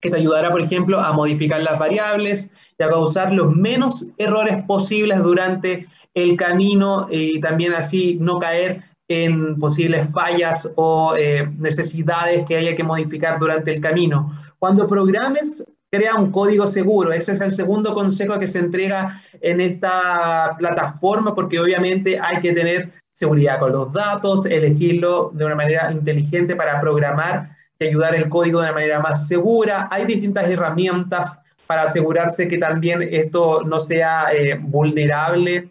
que 0.00 0.10
te 0.10 0.16
ayudará, 0.16 0.50
por 0.50 0.60
ejemplo, 0.60 1.00
a 1.00 1.12
modificar 1.12 1.60
las 1.62 1.78
variables 1.78 2.50
y 2.78 2.82
a 2.82 2.88
causar 2.88 3.32
los 3.32 3.54
menos 3.54 4.06
errores 4.16 4.62
posibles 4.64 5.20
durante 5.22 5.86
el 6.14 6.36
camino 6.36 7.08
y 7.10 7.40
también 7.40 7.74
así 7.74 8.16
no 8.20 8.38
caer 8.38 8.82
en 9.08 9.58
posibles 9.58 10.08
fallas 10.12 10.70
o 10.76 11.14
eh, 11.16 11.48
necesidades 11.58 12.44
que 12.46 12.56
haya 12.56 12.76
que 12.76 12.84
modificar 12.84 13.38
durante 13.38 13.72
el 13.72 13.80
camino. 13.80 14.32
Cuando 14.58 14.86
programes, 14.86 15.64
crea 15.90 16.16
un 16.16 16.30
código 16.30 16.66
seguro. 16.66 17.12
Ese 17.12 17.32
es 17.32 17.40
el 17.40 17.52
segundo 17.52 17.94
consejo 17.94 18.38
que 18.38 18.46
se 18.46 18.58
entrega 18.58 19.20
en 19.40 19.60
esta 19.60 20.54
plataforma, 20.58 21.34
porque 21.34 21.60
obviamente 21.60 22.18
hay 22.20 22.40
que 22.40 22.52
tener 22.52 22.92
seguridad 23.12 23.58
con 23.58 23.72
los 23.72 23.92
datos, 23.92 24.46
elegirlo 24.46 25.30
de 25.34 25.44
una 25.44 25.54
manera 25.54 25.90
inteligente 25.90 26.54
para 26.54 26.80
programar 26.80 27.56
y 27.78 27.86
ayudar 27.86 28.14
el 28.14 28.28
código 28.28 28.60
de 28.60 28.66
una 28.66 28.74
manera 28.74 29.00
más 29.00 29.26
segura. 29.26 29.88
Hay 29.90 30.04
distintas 30.04 30.48
herramientas 30.48 31.38
para 31.66 31.82
asegurarse 31.82 32.48
que 32.48 32.58
también 32.58 33.02
esto 33.02 33.62
no 33.62 33.80
sea 33.80 34.32
eh, 34.32 34.56
vulnerable 34.58 35.68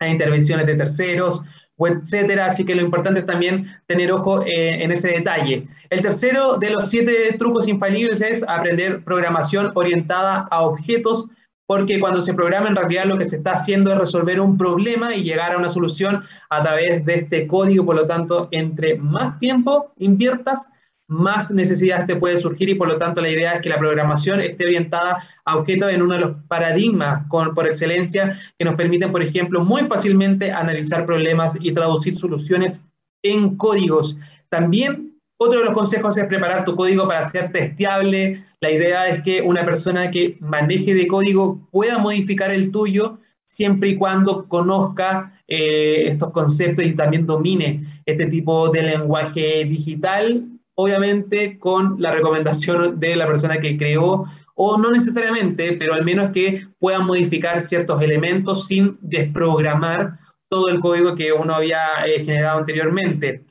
a 0.00 0.08
intervenciones 0.08 0.66
de 0.66 0.76
terceros 0.76 1.42
etcétera. 1.86 2.46
Así 2.46 2.64
que 2.64 2.74
lo 2.74 2.82
importante 2.82 3.20
es 3.20 3.26
también 3.26 3.66
tener 3.86 4.12
ojo 4.12 4.42
eh, 4.42 4.82
en 4.82 4.92
ese 4.92 5.08
detalle. 5.08 5.66
El 5.90 6.02
tercero 6.02 6.56
de 6.56 6.70
los 6.70 6.88
siete 6.88 7.36
trucos 7.38 7.68
infalibles 7.68 8.20
es 8.20 8.44
aprender 8.48 9.02
programación 9.04 9.72
orientada 9.74 10.46
a 10.50 10.62
objetos, 10.62 11.28
porque 11.66 12.00
cuando 12.00 12.20
se 12.20 12.34
programa 12.34 12.68
en 12.68 12.76
realidad 12.76 13.04
lo 13.04 13.16
que 13.16 13.24
se 13.24 13.36
está 13.36 13.52
haciendo 13.52 13.92
es 13.92 13.98
resolver 13.98 14.40
un 14.40 14.58
problema 14.58 15.14
y 15.14 15.22
llegar 15.22 15.52
a 15.52 15.58
una 15.58 15.70
solución 15.70 16.24
a 16.48 16.62
través 16.62 17.04
de 17.04 17.14
este 17.14 17.46
código. 17.46 17.86
Por 17.86 17.96
lo 17.96 18.06
tanto, 18.06 18.48
entre 18.50 18.96
más 18.96 19.38
tiempo 19.38 19.92
inviertas, 19.98 20.68
más 21.10 21.50
necesidades 21.50 22.06
te 22.06 22.14
puede 22.14 22.40
surgir 22.40 22.68
y 22.68 22.76
por 22.76 22.86
lo 22.86 22.96
tanto 22.96 23.20
la 23.20 23.28
idea 23.28 23.54
es 23.54 23.60
que 23.60 23.68
la 23.68 23.80
programación 23.80 24.40
esté 24.40 24.64
orientada 24.64 25.24
a 25.44 25.56
objetos 25.56 25.90
en 25.90 26.02
uno 26.02 26.14
de 26.14 26.20
los 26.20 26.36
paradigmas 26.46 27.26
con, 27.26 27.52
por 27.52 27.66
excelencia 27.66 28.38
que 28.56 28.64
nos 28.64 28.76
permiten, 28.76 29.10
por 29.10 29.20
ejemplo, 29.20 29.64
muy 29.64 29.82
fácilmente 29.82 30.52
analizar 30.52 31.04
problemas 31.04 31.58
y 31.60 31.72
traducir 31.72 32.14
soluciones 32.14 32.86
en 33.24 33.56
códigos. 33.56 34.16
También 34.50 35.18
otro 35.36 35.58
de 35.58 35.64
los 35.64 35.74
consejos 35.74 36.16
es 36.16 36.26
preparar 36.26 36.64
tu 36.64 36.76
código 36.76 37.08
para 37.08 37.28
ser 37.28 37.50
testeable. 37.50 38.44
La 38.60 38.70
idea 38.70 39.08
es 39.08 39.20
que 39.22 39.42
una 39.42 39.64
persona 39.64 40.12
que 40.12 40.36
maneje 40.38 40.94
de 40.94 41.08
código 41.08 41.66
pueda 41.72 41.98
modificar 41.98 42.52
el 42.52 42.70
tuyo 42.70 43.18
siempre 43.48 43.88
y 43.88 43.96
cuando 43.96 44.46
conozca 44.46 45.40
eh, 45.48 46.04
estos 46.06 46.30
conceptos 46.30 46.86
y 46.86 46.92
también 46.92 47.26
domine 47.26 47.82
este 48.06 48.26
tipo 48.26 48.68
de 48.68 48.82
lenguaje 48.82 49.64
digital 49.64 50.59
obviamente 50.80 51.58
con 51.58 51.96
la 51.98 52.10
recomendación 52.10 52.98
de 52.98 53.16
la 53.16 53.26
persona 53.26 53.60
que 53.60 53.76
creó, 53.76 54.24
o 54.54 54.76
no 54.76 54.90
necesariamente, 54.90 55.76
pero 55.78 55.94
al 55.94 56.04
menos 56.04 56.32
que 56.32 56.66
puedan 56.78 57.06
modificar 57.06 57.60
ciertos 57.60 58.02
elementos 58.02 58.66
sin 58.66 58.98
desprogramar 59.00 60.18
todo 60.48 60.68
el 60.68 60.80
código 60.80 61.14
que 61.14 61.32
uno 61.32 61.54
había 61.54 61.80
eh, 62.06 62.24
generado 62.24 62.58
anteriormente. 62.58 63.44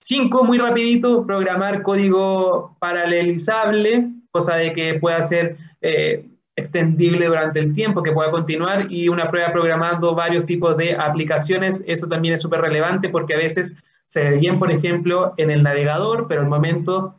Cinco, 0.00 0.44
muy 0.44 0.58
rapidito, 0.58 1.26
programar 1.26 1.82
código 1.82 2.76
paralelizable, 2.80 4.08
cosa 4.30 4.56
de 4.56 4.72
que 4.72 4.94
pueda 4.94 5.22
ser 5.22 5.56
eh, 5.80 6.24
extendible 6.56 7.26
durante 7.26 7.60
el 7.60 7.72
tiempo, 7.72 8.02
que 8.02 8.12
pueda 8.12 8.30
continuar, 8.30 8.90
y 8.90 9.08
una 9.08 9.30
prueba 9.30 9.52
programando 9.52 10.14
varios 10.14 10.44
tipos 10.46 10.76
de 10.76 10.94
aplicaciones, 10.94 11.84
eso 11.86 12.08
también 12.08 12.34
es 12.34 12.42
súper 12.42 12.60
relevante 12.60 13.08
porque 13.08 13.34
a 13.34 13.38
veces 13.38 13.74
se 14.08 14.24
ve 14.24 14.38
bien, 14.38 14.58
por 14.58 14.72
ejemplo, 14.72 15.34
en 15.36 15.50
el 15.50 15.62
navegador, 15.62 16.28
pero 16.28 16.40
el 16.40 16.48
momento 16.48 17.16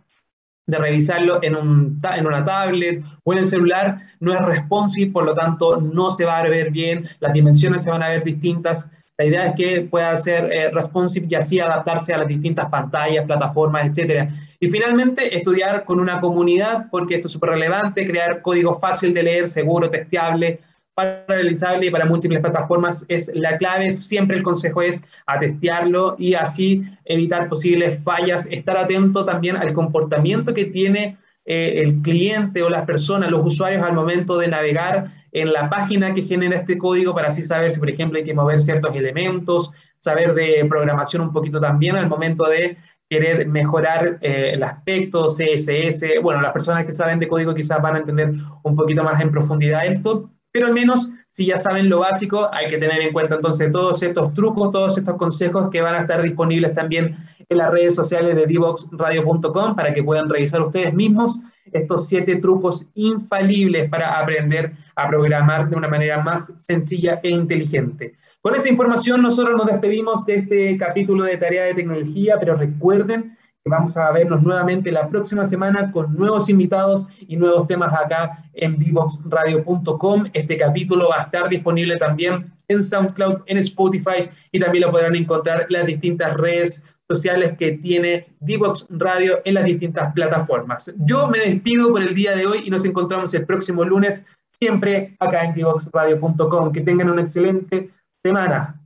de 0.66 0.78
revisarlo 0.80 1.38
en, 1.44 1.56
un, 1.56 2.02
en 2.04 2.26
una 2.26 2.44
tablet 2.44 3.04
o 3.24 3.32
en 3.32 3.40
el 3.40 3.46
celular 3.46 4.02
no 4.20 4.34
es 4.34 4.42
responsive, 4.42 5.12
por 5.12 5.24
lo 5.24 5.36
tanto 5.36 5.80
no 5.80 6.10
se 6.10 6.26
va 6.26 6.40
a 6.40 6.50
ver 6.50 6.72
bien, 6.72 7.08
las 7.20 7.32
dimensiones 7.32 7.84
se 7.84 7.92
van 7.92 8.02
a 8.02 8.10
ver 8.10 8.24
distintas. 8.24 8.90
La 9.20 9.26
idea 9.26 9.46
es 9.46 9.56
que 9.56 9.82
pueda 9.82 10.18
ser 10.18 10.52
eh, 10.52 10.72
responsive 10.72 11.28
y 11.30 11.36
así 11.36 11.60
adaptarse 11.60 12.12
a 12.12 12.18
las 12.18 12.28
distintas 12.28 12.66
pantallas, 12.70 13.26
plataformas, 13.26 13.86
etc. 13.86 14.28
Y 14.60 14.68
finalmente, 14.70 15.36
estudiar 15.36 15.86
con 15.86 16.00
una 16.00 16.20
comunidad, 16.20 16.88
porque 16.90 17.16
esto 17.16 17.28
es 17.28 17.34
súper 17.34 17.52
relevante, 17.52 18.08
crear 18.08 18.42
código 18.42 18.80
fácil 18.80 19.14
de 19.14 19.22
leer, 19.22 19.48
seguro, 19.48 19.92
testeable, 19.92 20.62
paralelizable 21.00 21.88
y 21.88 21.92
para 21.92 22.06
múltiples 22.06 22.42
plataformas 22.42 23.06
es 23.08 23.32
la 23.34 23.58
clave. 23.58 23.94
Siempre 23.94 24.38
el 24.38 24.44
consejo 24.44 24.82
es 24.82 25.04
a 25.26 25.40
testearlo 25.40 26.16
y 26.18 26.34
así 26.34 26.84
evitar 27.06 27.50
posibles 27.50 28.04
fallas, 28.04 28.48
estar 28.52 28.78
atento 28.78 29.26
también 29.26 29.56
al 29.56 29.74
comportamiento 29.74 30.54
que 30.54 30.66
tiene 30.66 31.18
eh, 31.46 31.82
el 31.82 32.02
cliente 32.02 32.62
o 32.62 32.70
las 32.70 32.86
personas, 32.86 33.32
los 33.32 33.46
usuarios 33.46 33.84
al 33.84 33.94
momento 33.94 34.38
de 34.38 34.48
navegar 34.50 35.12
en 35.32 35.54
la 35.54 35.70
página 35.70 36.14
que 36.14 36.24
genera 36.24 36.58
este 36.58 36.78
código 36.78 37.14
para 37.14 37.30
así 37.30 37.44
saber 37.44 37.72
si, 37.72 37.80
por 37.80 37.90
ejemplo, 37.90 38.18
hay 38.18 38.24
que 38.24 38.34
mover 38.34 38.62
ciertos 38.62 38.96
elementos, 38.96 39.72
saber 39.98 40.34
de 40.34 40.66
programación 40.68 41.22
un 41.22 41.32
poquito 41.32 41.60
también 41.60 41.96
al 41.96 42.10
momento 42.10 42.46
de 42.46 42.78
querer 43.10 43.48
mejorar 43.48 44.20
eh, 44.22 44.52
el 44.54 44.64
aspecto, 44.64 45.26
CSS. 45.28 46.22
Bueno, 46.22 46.42
las 46.42 46.54
personas 46.54 46.86
que 46.86 46.92
saben 46.92 47.20
de 47.20 47.28
código 47.28 47.56
quizás 47.56 47.82
van 47.82 47.96
a 47.96 48.00
entender 48.00 48.34
un 48.64 48.76
poquito 48.76 49.04
más 49.04 49.20
en 49.20 49.32
profundidad 49.32 49.86
esto, 49.86 50.30
pero 50.52 50.68
al 50.68 50.74
menos 50.74 51.10
si 51.30 51.46
ya 51.46 51.58
saben 51.58 51.90
lo 51.90 52.00
básico, 52.00 52.50
hay 52.52 52.70
que 52.70 52.78
tener 52.78 53.02
en 53.02 53.14
cuenta 53.14 53.36
entonces 53.36 53.72
todos 53.72 54.02
estos 54.02 54.34
trucos, 54.34 54.72
todos 54.72 54.98
estos 54.98 55.16
consejos 55.16 55.70
que 55.70 55.82
van 55.82 55.96
a 55.96 56.02
estar 56.02 56.22
disponibles 56.22 56.74
también 56.74 57.16
en 57.48 57.58
las 57.58 57.72
redes 57.72 57.96
sociales 57.96 58.36
de 58.36 58.48
divoxradio.com 58.48 59.76
para 59.76 59.94
que 59.94 60.04
puedan 60.04 60.28
revisar 60.28 60.62
ustedes 60.62 60.94
mismos 60.94 61.40
estos 61.72 62.08
siete 62.08 62.38
trucos 62.38 62.86
infalibles 62.96 63.90
para 63.90 64.20
aprender 64.20 64.74
a 64.96 65.08
programar 65.08 65.70
de 65.70 65.76
una 65.76 65.88
manera 65.88 66.22
más 66.22 66.52
sencilla 66.58 67.20
e 67.22 67.30
inteligente. 67.30 68.16
Con 68.42 68.56
esta 68.56 68.70
información 68.70 69.22
nosotros 69.22 69.58
nos 69.58 69.68
despedimos 69.68 70.26
de 70.26 70.36
este 70.36 70.78
capítulo 70.78 71.26
de 71.26 71.38
Tarea 71.38 71.66
de 71.66 71.76
Tecnología, 71.76 72.38
pero 72.40 72.56
recuerden 72.56 73.38
vamos 73.70 73.96
a 73.96 74.12
vernos 74.12 74.42
nuevamente 74.42 74.92
la 74.92 75.08
próxima 75.08 75.48
semana 75.48 75.92
con 75.92 76.16
nuevos 76.16 76.50
invitados 76.50 77.06
y 77.20 77.38
nuevos 77.38 77.68
temas 77.68 77.94
acá 77.94 78.44
en 78.54 78.78
vivoxradio.com. 78.78 80.26
Este 80.34 80.58
capítulo 80.58 81.10
va 81.10 81.22
a 81.22 81.24
estar 81.24 81.48
disponible 81.50 81.98
también 81.98 82.52
en 82.68 82.84
SoundCloud, 82.84 83.44
en 83.46 83.58
Spotify 83.60 84.30
y 84.52 84.60
también 84.60 84.86
lo 84.86 84.92
podrán 84.92 85.16
encontrar 85.16 85.62
en 85.62 85.74
las 85.74 85.86
distintas 85.86 86.36
redes 86.36 86.84
sociales 87.10 87.58
que 87.58 87.74
tiene 87.74 88.28
Divox 88.40 88.86
Radio 88.90 89.40
en 89.46 89.56
las 89.56 89.66
distintas 89.66 90.14
plataformas. 90.14 90.94
Yo 90.98 91.28
me 91.28 91.40
despido 91.40 91.90
por 91.90 92.02
el 92.02 92.14
día 92.14 92.36
de 92.36 92.46
hoy 92.46 92.62
y 92.66 92.70
nos 92.70 92.86
encontramos 92.86 93.34
el 93.34 93.46
próximo 93.46 93.84
lunes, 93.84 94.26
siempre 94.48 95.16
acá 95.20 95.44
en 95.44 95.56
divoxradio.com. 95.56 96.72
Que 96.72 96.82
tengan 96.82 97.10
una 97.10 97.22
excelente 97.22 97.90
semana. 98.24 98.79